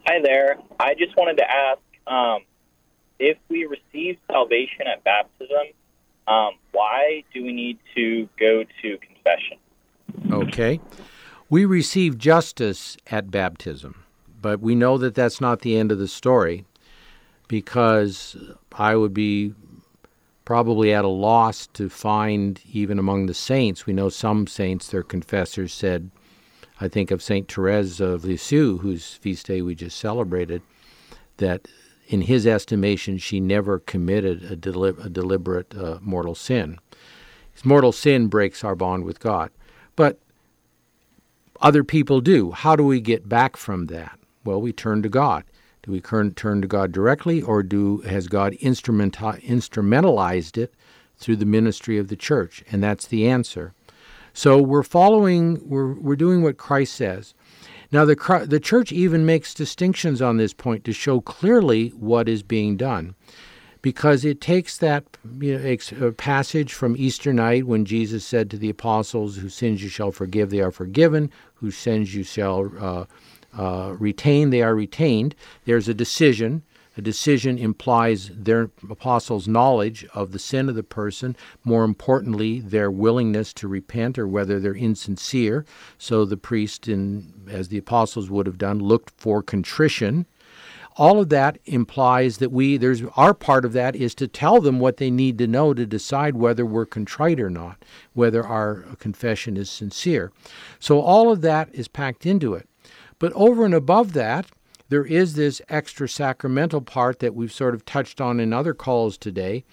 Hi 0.05 0.21
there. 0.21 0.57
I 0.79 0.93
just 0.95 1.15
wanted 1.15 1.37
to 1.37 1.49
ask 1.49 1.79
um, 2.07 2.41
if 3.17 3.37
we 3.47 3.65
receive 3.65 4.17
salvation 4.29 4.87
at 4.87 5.03
baptism, 5.05 5.67
um, 6.27 6.53
why 6.73 7.23
do 7.33 7.43
we 7.43 7.53
need 7.53 7.79
to 7.95 8.27
go 8.37 8.65
to 8.81 8.97
confession? 8.97 9.57
Okay. 10.31 10.81
We 11.49 11.63
receive 11.63 12.17
justice 12.17 12.97
at 13.07 13.31
baptism, 13.31 14.03
but 14.41 14.59
we 14.59 14.75
know 14.75 14.97
that 14.97 15.15
that's 15.15 15.39
not 15.39 15.61
the 15.61 15.77
end 15.77 15.93
of 15.93 15.97
the 15.97 16.09
story 16.09 16.65
because 17.47 18.35
I 18.71 18.95
would 18.95 19.13
be 19.13 19.53
probably 20.45 20.93
at 20.93 21.03
a 21.03 21.09
loss 21.09 21.67
to 21.67 21.89
find, 21.89 22.61
even 22.71 22.97
among 22.99 23.25
the 23.25 23.33
saints, 23.33 23.85
we 23.85 23.93
know 23.93 24.09
some 24.09 24.47
saints, 24.47 24.87
their 24.87 25.03
confessors 25.03 25.73
said, 25.73 26.09
I 26.79 26.87
think 26.87 27.11
of 27.11 27.23
St. 27.23 27.51
Therese 27.51 27.99
of 27.99 28.23
Lisieux, 28.23 28.77
whose 28.77 29.13
feast 29.13 29.47
day 29.47 29.61
we 29.61 29.75
just 29.75 29.97
celebrated, 29.97 30.61
that 31.37 31.67
in 32.07 32.21
his 32.21 32.47
estimation, 32.47 33.17
she 33.17 33.39
never 33.39 33.79
committed 33.79 34.43
a, 34.43 34.55
deli- 34.55 34.95
a 35.01 35.09
deliberate 35.09 35.75
uh, 35.75 35.97
mortal 36.01 36.35
sin. 36.35 36.79
His 37.53 37.65
mortal 37.65 37.91
sin 37.91 38.27
breaks 38.27 38.63
our 38.63 38.75
bond 38.75 39.03
with 39.03 39.19
God. 39.19 39.51
But 39.95 40.19
other 41.59 41.83
people 41.83 42.21
do. 42.21 42.51
How 42.51 42.75
do 42.75 42.83
we 42.83 43.01
get 43.01 43.27
back 43.27 43.57
from 43.57 43.87
that? 43.87 44.17
Well, 44.45 44.61
we 44.61 44.71
turn 44.71 45.01
to 45.03 45.09
God. 45.09 45.43
Do 45.87 45.93
we 45.93 46.01
turn 46.01 46.33
to 46.33 46.67
God 46.67 46.91
directly, 46.91 47.41
or 47.41 47.63
do 47.63 48.01
has 48.01 48.27
God 48.27 48.51
instrumentalized 48.61 50.57
it 50.57 50.73
through 51.15 51.37
the 51.37 51.45
ministry 51.45 51.97
of 51.97 52.09
the 52.09 52.17
church? 52.17 52.61
And 52.69 52.83
that's 52.83 53.07
the 53.07 53.25
answer. 53.25 53.73
So 54.33 54.61
we're 54.61 54.83
following, 54.83 55.61
we're, 55.67 55.93
we're 55.93 56.17
doing 56.17 56.43
what 56.43 56.57
Christ 56.57 56.93
says. 56.93 57.33
Now, 57.89 58.03
the, 58.03 58.45
the 58.45 58.59
church 58.59 58.91
even 58.91 59.25
makes 59.25 59.53
distinctions 59.53 60.21
on 60.21 60.35
this 60.35 60.53
point 60.53 60.83
to 60.83 60.91
show 60.91 61.21
clearly 61.21 61.89
what 61.91 62.27
is 62.27 62.43
being 62.43 62.75
done. 62.75 63.15
Because 63.81 64.25
it 64.25 64.41
takes 64.41 64.77
that 64.79 65.05
you 65.39 65.79
know, 65.97 66.11
passage 66.11 66.73
from 66.73 66.97
Easter 66.97 67.31
night 67.31 67.65
when 67.65 67.85
Jesus 67.85 68.25
said 68.25 68.51
to 68.51 68.57
the 68.57 68.69
apostles, 68.69 69.37
Whose 69.37 69.55
sins 69.55 69.81
you 69.81 69.87
shall 69.87 70.11
forgive, 70.11 70.49
they 70.49 70.59
are 70.59 70.71
forgiven. 70.71 71.31
Whose 71.55 71.77
sins 71.77 72.13
you 72.13 72.23
shall 72.23 72.69
uh, 72.77 73.05
uh, 73.57 73.95
retain, 73.97 74.49
they 74.51 74.61
are 74.61 74.75
retained. 74.75 75.35
There's 75.65 75.87
a 75.87 75.93
decision. 75.93 76.63
A 76.97 77.01
decision 77.01 77.59
implies 77.59 78.31
their 78.33 78.71
apostles' 78.89 79.47
knowledge 79.47 80.03
of 80.15 80.31
the 80.31 80.39
sin 80.39 80.67
of 80.67 80.73
the 80.73 80.81
person, 80.81 81.35
more 81.63 81.83
importantly, 81.83 82.59
their 82.59 82.89
willingness 82.89 83.53
to 83.53 83.67
repent 83.67 84.17
or 84.17 84.27
whether 84.27 84.59
they're 84.59 84.73
insincere. 84.73 85.63
So 85.99 86.25
the 86.25 86.37
priest, 86.37 86.87
in, 86.87 87.33
as 87.47 87.67
the 87.67 87.77
apostles 87.77 88.31
would 88.31 88.47
have 88.47 88.57
done, 88.57 88.79
looked 88.79 89.11
for 89.15 89.43
contrition. 89.43 90.25
All 90.95 91.19
of 91.19 91.29
that 91.29 91.59
implies 91.65 92.39
that 92.39 92.51
we, 92.51 92.77
there's 92.77 93.03
our 93.15 93.35
part 93.35 93.63
of 93.63 93.73
that 93.73 93.95
is 93.95 94.15
to 94.15 94.27
tell 94.27 94.59
them 94.59 94.79
what 94.79 94.97
they 94.97 95.11
need 95.11 95.37
to 95.37 95.45
know 95.45 95.75
to 95.75 95.85
decide 95.85 96.35
whether 96.35 96.65
we're 96.65 96.87
contrite 96.87 97.39
or 97.39 97.51
not, 97.51 97.85
whether 98.13 98.43
our 98.43 98.85
confession 98.97 99.55
is 99.57 99.69
sincere. 99.69 100.31
So 100.79 100.99
all 100.99 101.31
of 101.31 101.41
that 101.41 101.69
is 101.71 101.87
packed 101.87 102.25
into 102.25 102.55
it. 102.55 102.67
But 103.19 103.33
over 103.33 103.65
and 103.65 103.73
above 103.73 104.13
that, 104.13 104.47
there 104.89 105.05
is 105.05 105.33
this 105.33 105.61
extra 105.69 106.07
sacramental 106.07 106.81
part 106.81 107.19
that 107.19 107.35
we've 107.35 107.51
sort 107.51 107.73
of 107.73 107.85
touched 107.85 108.21
on 108.21 108.39
in 108.39 108.53
other 108.53 108.73
calls 108.73 109.17
today, 109.17 109.63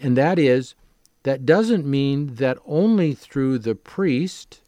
and 0.00 0.16
that 0.16 0.38
is 0.38 0.74
that 1.22 1.44
doesn't 1.44 1.84
mean 1.84 2.36
that 2.36 2.58
only 2.64 3.14
through 3.14 3.58
the 3.58 3.74
priest 3.74 4.62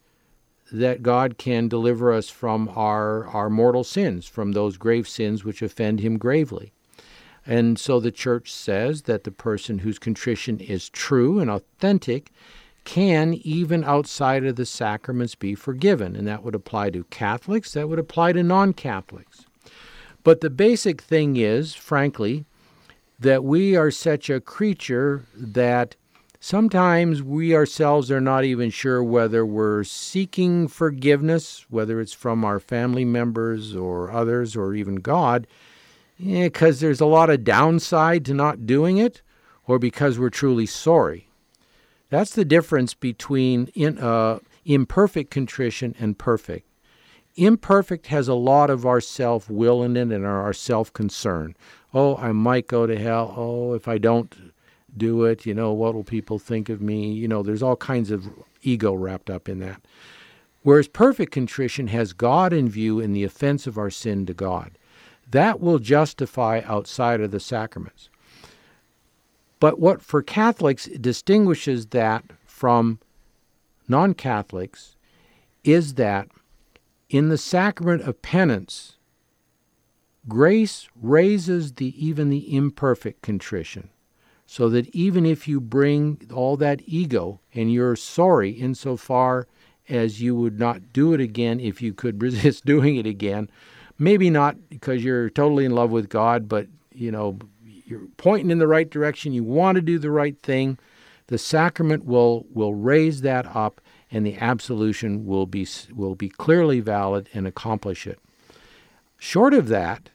that 0.71 1.03
God 1.03 1.39
can 1.39 1.69
deliver 1.69 2.13
us 2.13 2.29
from 2.29 2.69
our, 2.75 3.27
our 3.27 3.51
mortal 3.51 3.85
sins, 3.85 4.27
from 4.27 4.53
those 4.53 4.77
grave 4.77 5.09
sins 5.09 5.45
which 5.45 5.63
offend 5.63 6.01
him 6.01 6.19
gravely. 6.19 6.73
And 7.47 7.79
so 7.79 7.99
the 7.99 8.13
church 8.13 8.53
says 8.53 9.03
that 9.03 9.25
the 9.25 9.31
person 9.31 9.79
whose 9.79 9.99
contrition 9.99 10.61
is 10.61 10.89
true 10.91 11.41
and 11.41 11.51
authentic 11.51 12.31
can, 12.85 13.35
even 13.35 13.85
outside 13.85 14.45
of 14.45 14.57
the 14.57 14.67
sacraments, 14.67 15.35
be 15.35 15.55
forgiven. 15.55 16.17
And 16.17 16.27
that 16.27 16.43
would 16.43 16.55
apply 16.55 16.91
to 16.91 17.05
Catholics, 17.05 17.73
that 17.73 17.89
would 17.89 17.99
apply 17.99 18.33
to 18.33 18.43
non 18.43 18.73
Catholics. 18.73 19.47
But 20.23 20.41
the 20.41 20.51
basic 20.51 21.01
thing 21.01 21.37
is, 21.37 21.75
frankly, 21.75 22.45
that 23.19 23.45
we 23.45 23.77
are 23.77 23.91
such 23.91 24.31
a 24.31 24.41
creature 24.41 25.25
that 25.35 25.97
sometimes 26.41 27.23
we 27.23 27.55
ourselves 27.55 28.11
are 28.11 28.21
not 28.21 28.45
even 28.45 28.71
sure 28.71 29.05
whether 29.05 29.45
we're 29.45 29.85
seeking 29.85 30.69
forgiveness, 30.69 31.67
whether 31.69 32.01
it's 32.01 32.15
from 32.15 32.45
our 32.45 32.59
family 32.59 33.05
members 33.05 33.77
or 33.77 34.11
others 34.11 34.57
or 34.57 34.75
even 34.75 34.97
God, 34.97 35.47
eh, 36.25 36.45
because 36.45 36.81
there's 36.81 37.01
a 37.01 37.07
lot 37.07 37.31
of 37.31 37.45
downside 37.45 38.25
to 38.27 38.35
not 38.35 38.67
doing 38.67 38.97
it, 38.97 39.23
or 39.67 39.79
because 39.79 40.19
we're 40.19 40.31
truly 40.31 40.67
sorry. 40.67 41.30
That's 42.11 42.35
the 42.35 42.45
difference 42.45 42.93
between 42.93 43.69
in, 43.75 43.99
uh, 43.99 44.41
imperfect 44.65 45.31
contrition 45.31 45.95
and 45.99 46.19
perfect. 46.19 46.67
Imperfect 47.37 48.09
has 48.09 48.29
a 48.29 48.35
lot 48.35 48.69
of 48.69 48.85
our 48.85 49.01
self 49.01 49.49
will 49.49 49.83
in 49.83 49.97
it 49.97 50.11
and 50.11 50.27
our 50.27 50.53
self 50.53 50.93
concern. 50.93 51.57
Oh, 51.95 52.17
I 52.17 52.33
might 52.33 52.67
go 52.67 52.87
to 52.87 52.99
hell. 52.99 53.33
Oh, 53.37 53.73
if 53.73 53.89
I 53.89 53.99
don't 53.99 54.53
do 54.97 55.25
it, 55.25 55.47
you 55.47 55.55
know, 55.55 55.73
what 55.73 55.95
will 55.95 56.05
people 56.05 56.39
think 56.39 56.69
of 56.69 56.83
me? 56.83 57.13
You 57.13 57.29
know, 57.29 57.43
there's 57.43 57.63
all 57.63 57.77
kinds 57.77 58.11
of 58.11 58.29
ego 58.63 58.93
wrapped 58.93 59.31
up 59.31 59.49
in 59.49 59.61
that. 59.61 59.81
Whereas 60.63 60.89
perfect 60.89 61.33
contrition 61.33 61.87
has 61.87 62.13
God 62.13 62.53
in 62.53 62.69
view 62.69 63.01
in 63.01 63.13
the 63.13 63.25
offense 63.25 63.67
of 63.67 63.79
our 63.79 63.91
sin 63.91 64.27
to 64.27 64.35
God. 64.35 64.73
That 65.31 65.61
will 65.61 65.79
justify 65.79 66.61
outside 66.65 67.21
of 67.21 67.31
the 67.31 67.41
sacraments. 67.41 68.11
But 69.61 69.79
what 69.79 70.01
for 70.01 70.23
Catholics 70.23 70.87
distinguishes 70.87 71.87
that 71.89 72.25
from 72.47 72.99
non 73.87 74.15
Catholics 74.15 74.97
is 75.63 75.95
that 75.95 76.29
in 77.11 77.29
the 77.29 77.39
sacrament 77.39 78.03
of 78.03 78.23
penance, 78.23 78.97
grace 80.29 80.89
raises 81.01 81.75
the 81.75 81.95
even 82.05 82.31
the 82.31 82.57
imperfect 82.57 83.21
contrition, 83.21 83.91
so 84.47 84.71
that 84.71 84.89
even 84.95 85.27
if 85.27 85.47
you 85.47 85.61
bring 85.61 86.23
all 86.33 86.57
that 86.57 86.81
ego 86.87 87.41
and 87.53 87.71
you're 87.73 87.97
sorry 87.97 88.51
insofar 88.51 89.47
as 89.89 90.23
you 90.23 90.35
would 90.37 90.59
not 90.59 90.93
do 90.93 91.13
it 91.13 91.21
again 91.21 91.61
if 91.61 91.83
you 91.83 91.93
could 91.93 92.23
resist 92.23 92.65
doing 92.65 92.97
it 92.97 93.07
again, 93.07 93.51
maybe 93.99 94.31
not 94.31 94.71
because 94.71 95.05
you're 95.05 95.29
totally 95.29 95.67
in 95.67 95.73
love 95.73 95.91
with 95.91 96.09
God, 96.09 96.49
but 96.49 96.67
you 96.93 97.11
know 97.11 97.39
you're 97.91 98.07
pointing 98.17 98.51
in 98.51 98.59
the 98.59 98.69
right 98.69 98.89
direction. 98.89 99.33
You 99.33 99.45
want 99.45 99.77
to 99.77 99.83
do 99.83 99.99
the 99.99 100.11
right 100.11 100.39
thing. 100.41 100.79
The 101.27 101.39
sacrament 101.39 102.05
will 102.05 102.47
will 102.53 102.75
raise 102.75 103.21
that 103.23 103.47
up, 103.55 103.81
and 104.11 104.25
the 104.25 104.39
absolution 104.39 105.27
will 105.27 105.47
be 105.47 105.67
will 105.95 106.15
be 106.15 106.29
clearly 106.29 106.81
valid 106.81 107.29
and 107.35 107.47
accomplish 107.47 108.07
it. 108.07 108.19
Short 109.19 109.53
of 109.53 109.69
that, 109.69 110.09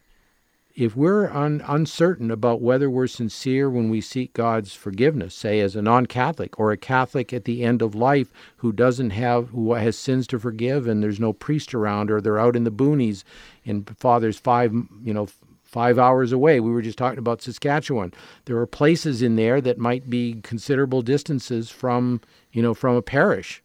if 0.76 0.96
we're 0.96 1.30
un, 1.30 1.64
uncertain 1.68 2.32
about 2.32 2.62
whether 2.62 2.90
we're 2.90 3.08
sincere 3.08 3.70
when 3.70 3.90
we 3.90 4.02
seek 4.02 4.34
God's 4.34 4.74
forgiveness, 4.74 5.34
say 5.34 5.62
as 5.62 5.76
a 5.76 5.82
non-Catholic 5.82 6.60
or 6.60 6.72
a 6.72 6.78
Catholic 6.78 7.32
at 7.32 7.46
the 7.46 7.64
end 7.64 7.82
of 7.82 7.96
life 7.96 8.34
who 8.58 8.74
doesn't 8.74 9.12
have 9.12 9.50
who 9.50 9.74
has 9.74 9.98
sins 9.98 10.28
to 10.28 10.40
forgive 10.40 10.86
and 10.88 11.02
there's 11.02 11.20
no 11.20 11.32
priest 11.32 11.74
around 11.74 12.12
or 12.12 12.20
they're 12.20 12.40
out 12.40 12.56
in 12.56 12.66
the 12.66 12.72
boonies 12.72 13.24
and 13.66 13.96
father's 13.98 14.38
five 14.38 14.74
you 15.04 15.14
know 15.14 15.28
five 15.76 16.00
hours 16.00 16.32
away. 16.32 16.62
We 16.62 16.72
were 16.72 16.82
just 16.82 16.98
talking 16.98 17.20
about 17.20 17.42
Saskatchewan. 17.42 18.14
There 18.46 18.58
are 18.60 18.66
places 18.66 19.22
in 19.22 19.36
there 19.36 19.60
that 19.60 19.78
might 19.78 20.10
be 20.10 20.40
considerable 20.42 21.02
distances 21.02 21.70
from 21.70 22.22
you 22.54 22.62
know 22.62 22.74
from 22.74 22.96
a 22.96 23.02
parish. 23.02 23.62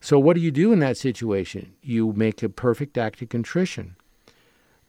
So 0.00 0.18
what 0.18 0.36
do 0.36 0.40
you 0.40 0.50
do 0.50 0.72
in 0.72 0.78
that 0.78 0.96
situation? 0.96 1.74
You 1.82 2.14
make 2.14 2.42
a 2.42 2.48
perfect 2.48 2.96
act 2.96 3.20
of 3.20 3.28
contrition. 3.28 3.96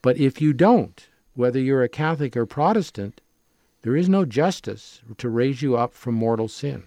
But 0.02 0.18
if 0.18 0.42
you 0.42 0.54
don't, 0.54 1.10
whether 1.34 1.60
you're 1.60 1.84
a 1.84 1.90
Catholic 1.90 2.38
or 2.38 2.46
Protestant, 2.46 3.20
there 3.82 3.98
is 3.98 4.08
no 4.08 4.24
justice 4.24 5.02
to 5.18 5.28
raise 5.28 5.62
you 5.62 5.76
up 5.76 5.94
from 5.94 6.16
mortal 6.16 6.48
sin. 6.48 6.84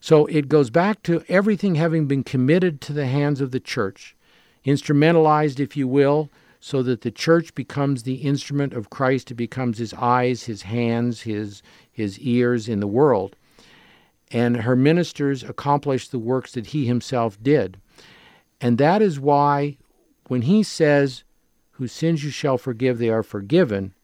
So 0.00 0.24
it 0.26 0.48
goes 0.48 0.70
back 0.70 1.02
to 1.02 1.22
everything 1.28 1.74
having 1.74 2.06
been 2.06 2.24
committed 2.24 2.80
to 2.82 2.94
the 2.94 3.06
hands 3.06 3.42
of 3.42 3.50
the 3.50 3.60
church, 3.60 4.16
instrumentalized, 4.64 5.60
if 5.60 5.76
you 5.76 5.86
will, 5.86 6.30
so 6.60 6.82
that 6.82 7.02
the 7.02 7.10
church 7.10 7.54
becomes 7.54 8.02
the 8.02 8.16
instrument 8.16 8.72
of 8.72 8.90
Christ, 8.90 9.30
it 9.30 9.34
becomes 9.34 9.78
his 9.78 9.94
eyes, 9.94 10.44
his 10.44 10.62
hands, 10.62 11.22
his, 11.22 11.62
his 11.90 12.18
ears 12.18 12.68
in 12.68 12.80
the 12.80 12.86
world. 12.86 13.36
And 14.30 14.58
her 14.58 14.76
ministers 14.76 15.42
accomplish 15.42 16.08
the 16.08 16.18
works 16.18 16.52
that 16.52 16.68
he 16.68 16.86
himself 16.86 17.42
did. 17.42 17.80
And 18.60 18.76
that 18.78 19.00
is 19.02 19.20
why 19.20 19.78
when 20.26 20.42
he 20.42 20.62
says, 20.62 21.24
whose 21.72 21.92
sins 21.92 22.22
you 22.24 22.30
shall 22.30 22.58
forgive, 22.58 22.98
they 22.98 23.08
are 23.08 23.22
forgiven, 23.22 23.94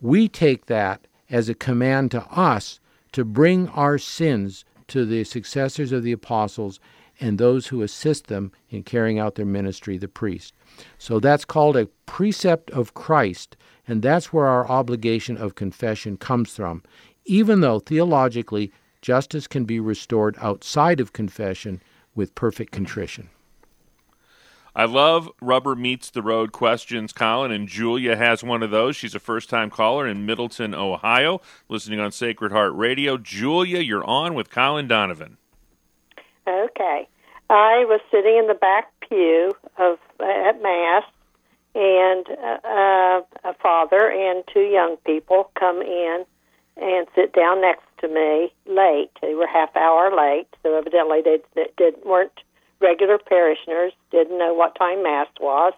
we 0.00 0.28
take 0.28 0.66
that 0.66 1.06
as 1.30 1.48
a 1.48 1.54
command 1.54 2.10
to 2.12 2.24
us 2.26 2.80
to 3.12 3.24
bring 3.24 3.68
our 3.70 3.98
sins 3.98 4.64
to 4.88 5.04
the 5.04 5.24
successors 5.24 5.92
of 5.92 6.02
the 6.02 6.12
apostles 6.12 6.78
and 7.20 7.38
those 7.38 7.68
who 7.68 7.82
assist 7.82 8.26
them 8.26 8.52
in 8.70 8.82
carrying 8.82 9.18
out 9.18 9.34
their 9.34 9.46
ministry, 9.46 9.96
the 9.96 10.08
priest. 10.08 10.52
So 10.98 11.20
that's 11.20 11.44
called 11.44 11.76
a 11.76 11.86
precept 12.06 12.70
of 12.70 12.94
Christ, 12.94 13.56
and 13.86 14.02
that's 14.02 14.32
where 14.32 14.46
our 14.46 14.68
obligation 14.68 15.36
of 15.36 15.54
confession 15.54 16.16
comes 16.16 16.54
from. 16.54 16.82
Even 17.24 17.60
though 17.60 17.78
theologically 17.78 18.72
justice 19.00 19.46
can 19.46 19.64
be 19.64 19.78
restored 19.78 20.36
outside 20.40 21.00
of 21.00 21.12
confession 21.12 21.80
with 22.14 22.34
perfect 22.34 22.72
contrition. 22.72 23.28
I 24.76 24.86
love 24.86 25.30
rubber 25.40 25.76
meets 25.76 26.10
the 26.10 26.22
road 26.22 26.50
questions, 26.50 27.12
Colin, 27.12 27.52
and 27.52 27.68
Julia 27.68 28.16
has 28.16 28.42
one 28.42 28.60
of 28.62 28.72
those. 28.72 28.96
She's 28.96 29.14
a 29.14 29.20
first 29.20 29.48
time 29.48 29.70
caller 29.70 30.04
in 30.04 30.26
Middletown, 30.26 30.74
Ohio, 30.74 31.40
listening 31.68 32.00
on 32.00 32.10
Sacred 32.10 32.50
Heart 32.50 32.74
Radio. 32.74 33.16
Julia, 33.16 33.78
you're 33.78 34.04
on 34.04 34.34
with 34.34 34.50
Colin 34.50 34.88
Donovan. 34.88 35.36
Okay. 36.48 37.06
I 37.50 37.84
was 37.84 38.00
sitting 38.10 38.36
in 38.36 38.48
the 38.48 38.54
back 38.54 38.90
pew 39.08 39.52
of 39.78 39.98
at 40.24 40.62
Mass, 40.62 41.04
and 41.74 42.26
uh, 42.28 43.22
a 43.44 43.54
father 43.60 44.10
and 44.10 44.44
two 44.52 44.60
young 44.60 44.96
people 45.04 45.50
come 45.58 45.82
in 45.82 46.24
and 46.76 47.06
sit 47.14 47.32
down 47.32 47.60
next 47.60 47.84
to 48.00 48.08
me 48.08 48.52
late. 48.66 49.10
They 49.22 49.34
were 49.34 49.46
half 49.46 49.74
hour 49.76 50.14
late, 50.14 50.48
so 50.62 50.76
evidently 50.76 51.20
they, 51.22 51.38
they 51.54 51.66
did, 51.76 51.94
weren't 52.04 52.32
regular 52.80 53.18
parishioners, 53.18 53.92
didn't 54.10 54.38
know 54.38 54.54
what 54.54 54.76
time 54.76 55.02
Mass 55.02 55.28
was. 55.40 55.72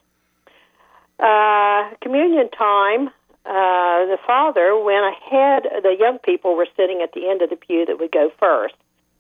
Uh, 1.18 1.97
communion 2.03 2.51
time, 2.51 3.09
uh, 3.47 4.05
the 4.07 4.18
father 4.26 4.78
went 4.78 5.07
ahead, 5.07 5.62
the 5.82 5.97
young 5.99 6.18
people 6.18 6.57
were 6.57 6.68
sitting 6.76 7.01
at 7.03 7.12
the 7.12 7.28
end 7.28 7.42
of 7.42 7.51
the 7.51 7.57
pew 7.57 7.86
that 7.86 7.99
would 7.99 8.12
go 8.12 8.30
first. 8.38 8.74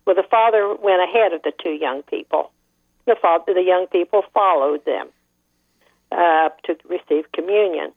Well, 0.04 0.16
the 0.16 0.26
father 0.30 0.74
went 0.74 1.02
ahead 1.02 1.32
of 1.32 1.42
the 1.42 1.52
two 1.62 1.70
young 1.70 2.02
people. 2.02 2.50
The 3.06 3.16
father, 3.20 3.54
the 3.54 3.62
young 3.62 3.86
people 3.86 4.22
followed 4.34 4.84
them 4.84 5.08
uh, 6.12 6.50
to 6.64 6.76
receive 6.88 7.30
communion 7.32 7.92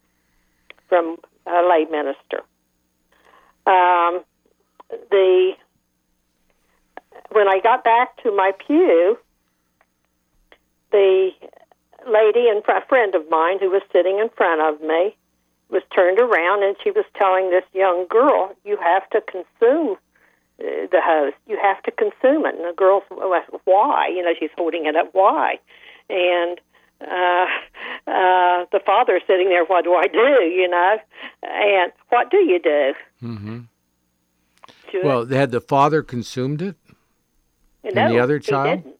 from 0.87 1.17
a 1.45 1.61
lay 1.67 1.85
minister. 1.85 2.43
Um, 3.65 4.23
the 5.11 5.53
when 7.31 7.47
I 7.47 7.59
got 7.59 7.83
back 7.83 8.21
to 8.23 8.35
my 8.35 8.51
pew, 8.65 9.17
the 10.91 11.31
lady 12.07 12.47
and 12.49 12.63
a 12.67 12.85
friend 12.87 13.13
of 13.13 13.29
mine 13.29 13.59
who 13.59 13.69
was 13.69 13.83
sitting 13.91 14.19
in 14.19 14.29
front 14.29 14.61
of 14.61 14.81
me 14.81 15.15
was 15.69 15.83
turned 15.93 16.19
around 16.19 16.63
and 16.63 16.75
she 16.83 16.89
was 16.89 17.05
telling 17.15 17.51
this 17.51 17.65
young 17.73 18.07
girl, 18.09 18.55
"You 18.65 18.77
have 18.77 19.07
to 19.11 19.21
consume 19.21 19.97
uh, 20.59 20.87
the 20.91 21.01
host. 21.01 21.35
You 21.47 21.57
have 21.61 21.83
to 21.83 21.91
consume 21.91 22.45
it." 22.45 22.55
And 22.55 22.65
the 22.65 22.73
girl, 22.75 23.03
girl's, 23.09 23.61
"Why?" 23.65 24.07
You 24.07 24.23
know, 24.23 24.33
she's 24.39 24.49
holding 24.57 24.87
it 24.87 24.95
up. 24.95 25.09
Why? 25.13 25.59
And 26.09 26.59
uh, 27.01 27.45
uh, 28.07 28.65
the 28.71 28.79
father 28.85 29.19
sitting 29.25 29.49
there. 29.49 29.65
What 29.65 29.83
do 29.83 29.93
I 29.95 30.07
do? 30.07 30.43
You 30.45 30.67
know, 30.69 30.97
and 31.43 31.91
what 32.09 32.29
do 32.31 32.37
you 32.37 32.59
do? 32.59 32.93
Mm-hmm. 33.23 33.59
Well, 35.03 35.25
had 35.27 35.51
the 35.51 35.61
father 35.61 36.01
consumed 36.01 36.61
it, 36.61 36.75
no, 37.83 37.89
and 38.01 38.13
the 38.13 38.19
other 38.19 38.39
child? 38.39 38.83
didn't 38.83 38.95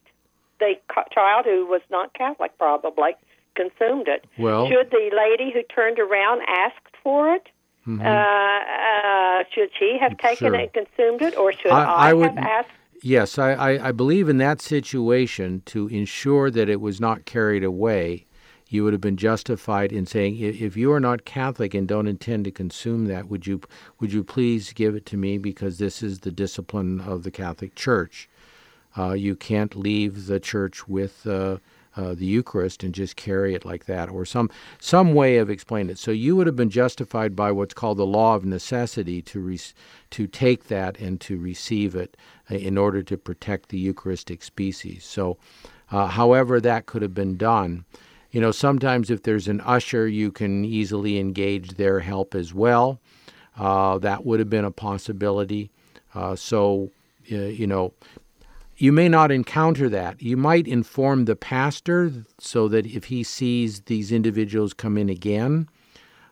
the 0.60 0.74
child 1.12 1.46
who 1.46 1.66
was 1.66 1.82
not 1.90 2.14
Catholic 2.14 2.58
probably 2.58 3.12
consumed 3.56 4.08
it. 4.08 4.26
Well, 4.38 4.68
should 4.70 4.92
the 4.92 5.10
lady 5.16 5.52
who 5.54 5.64
turned 5.64 6.00
around 6.00 6.42
asked 6.48 6.96
for 7.04 7.34
it? 7.34 7.48
Mm-hmm. 7.88 8.02
Uh, 8.06 9.40
uh, 9.40 9.44
should 9.54 9.70
she 9.80 9.98
have 10.00 10.18
taken 10.18 10.48
Sure. 10.50 10.56
it 10.56 10.72
and 10.76 10.86
consumed 10.88 11.22
it, 11.22 11.38
or 11.38 11.54
should 11.54 11.72
I- 11.72 11.84
I, 11.86 12.10
I 12.10 12.14
would- 12.14 12.28
have 12.28 12.38
asked? 12.38 12.70
Yes, 13.02 13.38
I, 13.38 13.54
I, 13.54 13.90
I 13.90 13.92
believe 13.94 14.28
in 14.28 14.38
that 14.38 14.62
situation 14.62 15.62
to 15.68 15.88
ensure 15.88 16.52
that 16.52 16.68
it 16.68 16.82
was 16.82 17.00
not 17.00 17.26
carried 17.26 17.64
away, 17.64 18.26
you 18.68 18.84
would 18.84 18.94
have 18.94 19.02
been 19.02 19.18
justified 19.18 19.92
in 19.92 20.06
saying, 20.06 20.38
if 20.38 20.78
you 20.78 20.92
are 20.92 21.00
not 21.00 21.26
Catholic 21.26 21.74
and 21.74 21.88
don't 21.88 22.08
intend 22.08 22.46
to 22.46 22.52
consume 22.52 23.06
that, 23.06 23.28
would 23.28 23.48
you 23.48 23.62
would 24.00 24.14
you 24.14 24.24
please 24.24 24.74
give 24.74 24.96
it 24.96 25.06
to 25.08 25.18
me 25.18 25.38
because 25.38 25.78
this 25.78 26.04
is 26.04 26.20
the 26.20 26.32
discipline 26.32 27.00
of 27.02 27.24
the 27.24 27.32
Catholic 27.32 27.74
Church. 27.74 28.30
Uh, 28.98 29.14
you 29.14 29.36
can't 29.36 29.76
leave 29.76 30.28
the 30.28 30.40
church 30.40 30.88
with 30.88 31.26
uh, 31.26 31.58
uh, 31.96 32.14
the 32.14 32.26
Eucharist 32.26 32.84
and 32.84 32.94
just 32.94 33.16
carry 33.16 33.56
it 33.56 33.66
like 33.66 33.86
that, 33.86 34.10
or 34.10 34.24
some 34.26 34.50
some 34.80 35.14
way 35.14 35.38
of 35.38 35.50
explaining 35.50 35.92
it. 35.92 35.98
So 35.98 36.12
you 36.12 36.36
would 36.36 36.48
have 36.48 36.56
been 36.56 36.70
justified 36.70 37.36
by 37.36 37.52
what's 37.52 37.74
called 37.74 37.98
the 37.98 38.06
law 38.06 38.36
of 38.36 38.46
necessity 38.46 39.22
to 39.24 39.40
re- 39.40 39.60
to 40.12 40.28
take 40.28 40.68
that 40.68 41.00
and 41.00 41.20
to 41.22 41.38
receive 41.40 41.96
it 41.96 42.16
in 42.50 42.78
order 42.78 43.02
to 43.04 43.18
protect 43.18 43.70
the 43.70 43.78
Eucharistic 43.78 44.44
species. 44.44 45.04
So, 45.06 45.38
uh, 45.92 46.08
however 46.08 46.60
that 46.62 46.86
could 46.86 47.02
have 47.02 47.14
been 47.14 47.38
done, 47.38 47.86
you 48.32 48.40
know, 48.40 48.52
sometimes 48.52 49.10
if 49.10 49.24
there's 49.24 49.48
an 49.48 49.62
usher, 49.62 50.08
you 50.08 50.32
can 50.32 50.64
easily 50.64 51.18
engage 51.20 51.72
their 51.72 52.00
help 52.00 52.36
as 52.36 52.54
well. 52.54 53.00
Uh, 53.58 53.98
that 54.00 54.26
would 54.26 54.40
have 54.40 54.50
been 54.50 54.66
a 54.66 54.72
possibility. 54.72 55.70
Uh, 56.14 56.36
so, 56.36 56.92
you 57.26 57.68
know, 57.68 57.94
you 58.78 58.92
may 58.92 59.10
not 59.10 59.32
encounter 59.32 59.90
that. 59.90 60.22
You 60.22 60.38
might 60.38 60.68
inform 60.68 61.26
the 61.26 61.36
pastor 61.36 62.12
so 62.40 62.68
that 62.70 62.86
if 62.86 63.06
he 63.06 63.24
sees 63.24 63.82
these 63.82 64.12
individuals 64.12 64.74
come 64.74 64.98
in 64.98 65.10
again, 65.10 65.68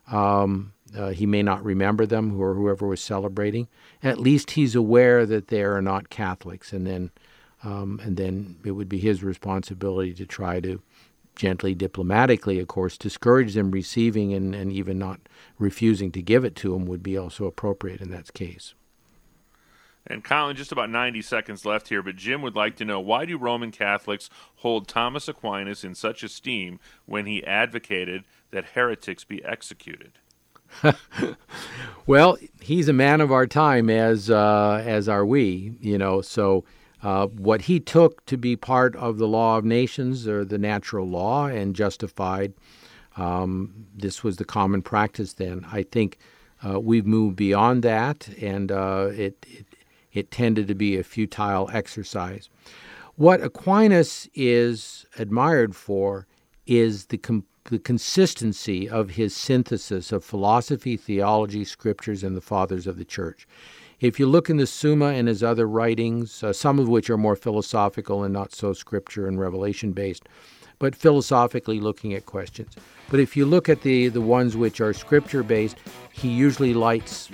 um, 0.10 0.72
uh, 0.96 1.10
he 1.10 1.26
may 1.26 1.44
not 1.44 1.64
remember 1.64 2.06
them 2.06 2.40
or 2.40 2.54
whoever 2.54 2.88
was 2.88 3.02
celebrating. 3.02 3.68
At 4.04 4.20
least 4.20 4.52
he's 4.52 4.76
aware 4.76 5.26
that 5.26 5.48
they 5.48 5.64
are 5.64 5.82
not 5.82 6.10
Catholics, 6.10 6.72
and 6.72 6.86
then, 6.86 7.12
um, 7.64 8.00
and 8.04 8.18
then 8.18 8.58
it 8.64 8.72
would 8.72 8.90
be 8.90 9.00
his 9.00 9.24
responsibility 9.24 10.14
to 10.14 10.26
try 10.26 10.60
to 10.62 10.82
gently, 11.38 11.76
diplomatically, 11.76 12.60
of 12.60 12.68
course, 12.68 12.98
discourage 12.98 13.54
them 13.54 13.72
receiving 13.72 14.34
and, 14.34 14.54
and 14.54 14.74
even 14.74 14.98
not 14.98 15.20
refusing 15.58 16.12
to 16.12 16.22
give 16.22 16.44
it 16.44 16.56
to 16.56 16.74
them 16.74 16.86
would 16.86 17.04
be 17.04 17.18
also 17.18 17.46
appropriate 17.46 18.02
in 18.02 18.10
that 18.12 18.34
case. 18.34 18.74
And 20.10 20.24
Colin, 20.24 20.56
just 20.56 20.72
about 20.72 20.90
90 20.90 21.22
seconds 21.22 21.66
left 21.66 21.90
here, 21.90 22.02
but 22.02 22.16
Jim 22.16 22.42
would 22.42 22.56
like 22.56 22.78
to 22.78 22.86
know 22.86 23.00
why 23.00 23.26
do 23.26 23.38
Roman 23.38 23.72
Catholics 23.72 24.30
hold 24.58 24.88
Thomas 24.88 25.28
Aquinas 25.28 25.84
in 25.84 25.96
such 25.96 26.24
esteem 26.24 26.80
when 27.06 27.26
he 27.26 27.46
advocated 27.46 28.24
that 28.52 28.70
heretics 28.74 29.26
be 29.26 29.44
executed? 29.44 30.14
Well, 32.08 32.38
he's 32.62 32.88
a 32.88 32.94
man 32.94 33.20
of 33.20 33.34
our 33.34 33.46
time, 33.46 33.90
as 33.90 34.30
uh, 34.30 34.82
as 34.86 35.10
are 35.10 35.26
we. 35.26 35.74
You 35.82 35.98
know, 35.98 36.22
so 36.22 36.64
uh, 37.04 37.28
what 37.28 37.64
he 37.64 37.82
took 37.82 38.26
to 38.28 38.38
be 38.38 38.56
part 38.56 38.96
of 38.96 39.18
the 39.18 39.28
law 39.28 39.58
of 39.58 39.66
nations 39.66 40.26
or 40.26 40.46
the 40.46 40.58
natural 40.58 41.06
law 41.06 41.48
and 41.48 41.76
justified, 41.76 42.54
Um, 43.18 43.74
this 43.96 44.24
was 44.24 44.38
the 44.38 44.46
common 44.46 44.82
practice 44.82 45.34
then. 45.34 45.66
I 45.72 45.84
think 45.84 46.18
uh, 46.66 46.80
we've 46.80 47.06
moved 47.06 47.36
beyond 47.36 47.84
that, 47.84 48.30
and 48.42 48.72
uh, 48.72 49.10
it, 49.12 49.46
it, 49.50 49.66
it 50.14 50.32
tended 50.32 50.68
to 50.68 50.76
be 50.76 50.98
a 50.98 51.04
futile 51.04 51.70
exercise. 51.74 52.50
What 53.16 53.42
Aquinas 53.42 54.30
is 54.36 55.06
admired 55.18 55.76
for 55.76 56.28
is 56.68 57.08
the 57.08 57.18
com- 57.18 57.46
the 57.68 57.80
consistency 57.80 58.90
of 58.90 59.12
his 59.12 59.36
synthesis 59.36 60.12
of 60.12 60.24
philosophy, 60.24 60.98
theology, 60.98 61.64
scriptures, 61.64 62.24
and 62.24 62.36
the 62.36 62.42
fathers 62.42 62.88
of 62.88 62.98
the 62.98 63.06
church. 63.06 63.48
If 64.00 64.20
you 64.20 64.28
look 64.28 64.50
in 64.50 64.58
the 64.58 64.68
Summa 64.68 65.08
and 65.08 65.28
his 65.28 65.44
other 65.44 65.68
writings, 65.68 66.44
uh, 66.44 66.54
some 66.54 66.80
of 66.80 66.88
which 66.88 67.10
are 67.10 67.18
more 67.18 67.36
philosophical 67.36 68.24
and 68.24 68.34
not 68.34 68.54
so 68.54 68.74
scripture 68.74 69.28
and 69.28 69.40
revelation 69.40 69.92
based, 69.92 70.24
but 70.80 70.96
philosophically 70.96 71.80
looking 71.80 72.14
at 72.14 72.26
questions. 72.26 72.76
But 73.10 73.20
if 73.20 73.36
you 73.36 73.46
look 73.46 73.70
at 73.70 73.82
the, 73.82 74.10
the 74.10 74.22
ones 74.22 74.56
which 74.56 74.80
are 74.82 74.94
scripture 74.94 75.44
based, 75.44 75.78
he 76.12 76.30
usually 76.30 76.74
lights, 76.74 77.30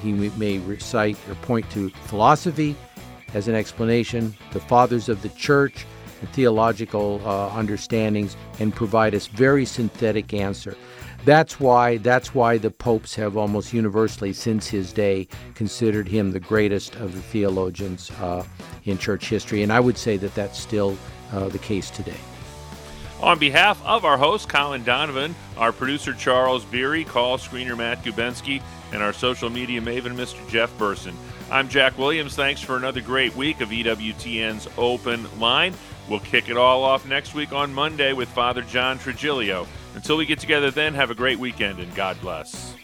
he 0.00 0.12
may 0.12 0.58
recite 0.58 1.18
or 1.28 1.34
point 1.36 1.70
to 1.72 1.90
philosophy 1.90 2.74
as 3.34 3.46
an 3.46 3.54
explanation, 3.54 4.34
the 4.52 4.60
fathers 4.60 5.08
of 5.08 5.20
the 5.22 5.28
church, 5.30 5.86
theological 6.26 7.20
uh, 7.24 7.48
understandings, 7.48 8.36
and 8.58 8.74
provide 8.74 9.14
us 9.14 9.26
very 9.26 9.64
synthetic 9.64 10.34
answer. 10.34 10.76
That's 11.24 11.58
why 11.58 11.98
that's 11.98 12.34
why 12.34 12.58
the 12.58 12.70
popes 12.70 13.14
have 13.16 13.36
almost 13.36 13.72
universally 13.72 14.32
since 14.32 14.68
his 14.68 14.92
day 14.92 15.28
considered 15.54 16.08
him 16.08 16.30
the 16.30 16.40
greatest 16.40 16.94
of 16.96 17.14
the 17.14 17.20
theologians 17.20 18.10
uh, 18.20 18.44
in 18.84 18.98
church 18.98 19.28
history, 19.28 19.62
and 19.62 19.72
I 19.72 19.80
would 19.80 19.98
say 19.98 20.16
that 20.18 20.34
that's 20.34 20.58
still 20.58 20.96
uh, 21.32 21.48
the 21.48 21.58
case 21.58 21.90
today. 21.90 22.16
On 23.20 23.36
behalf 23.36 23.84
of 23.84 24.04
our 24.04 24.16
host, 24.16 24.48
Colin 24.48 24.84
Donovan, 24.84 25.34
our 25.56 25.72
producer, 25.72 26.12
Charles 26.12 26.64
Beery, 26.64 27.02
call 27.02 27.36
screener, 27.36 27.76
Matt 27.76 28.04
Gubensky, 28.04 28.62
and 28.92 29.02
our 29.02 29.12
social 29.12 29.50
media 29.50 29.80
maven, 29.80 30.14
Mr. 30.14 30.48
Jeff 30.48 30.76
Burson. 30.78 31.16
I'm 31.50 31.68
Jack 31.68 31.98
Williams. 31.98 32.36
Thanks 32.36 32.60
for 32.60 32.76
another 32.76 33.00
great 33.00 33.34
week 33.34 33.60
of 33.60 33.70
EWTN's 33.70 34.68
Open 34.78 35.26
Line. 35.40 35.74
We'll 36.08 36.20
kick 36.20 36.48
it 36.48 36.56
all 36.56 36.84
off 36.84 37.06
next 37.06 37.34
week 37.34 37.52
on 37.52 37.72
Monday 37.72 38.12
with 38.12 38.28
Father 38.30 38.62
John 38.62 38.98
Trigilio. 38.98 39.66
Until 39.94 40.16
we 40.16 40.26
get 40.26 40.38
together 40.38 40.70
then, 40.70 40.94
have 40.94 41.10
a 41.10 41.14
great 41.14 41.38
weekend 41.38 41.80
and 41.80 41.94
God 41.94 42.18
bless. 42.20 42.74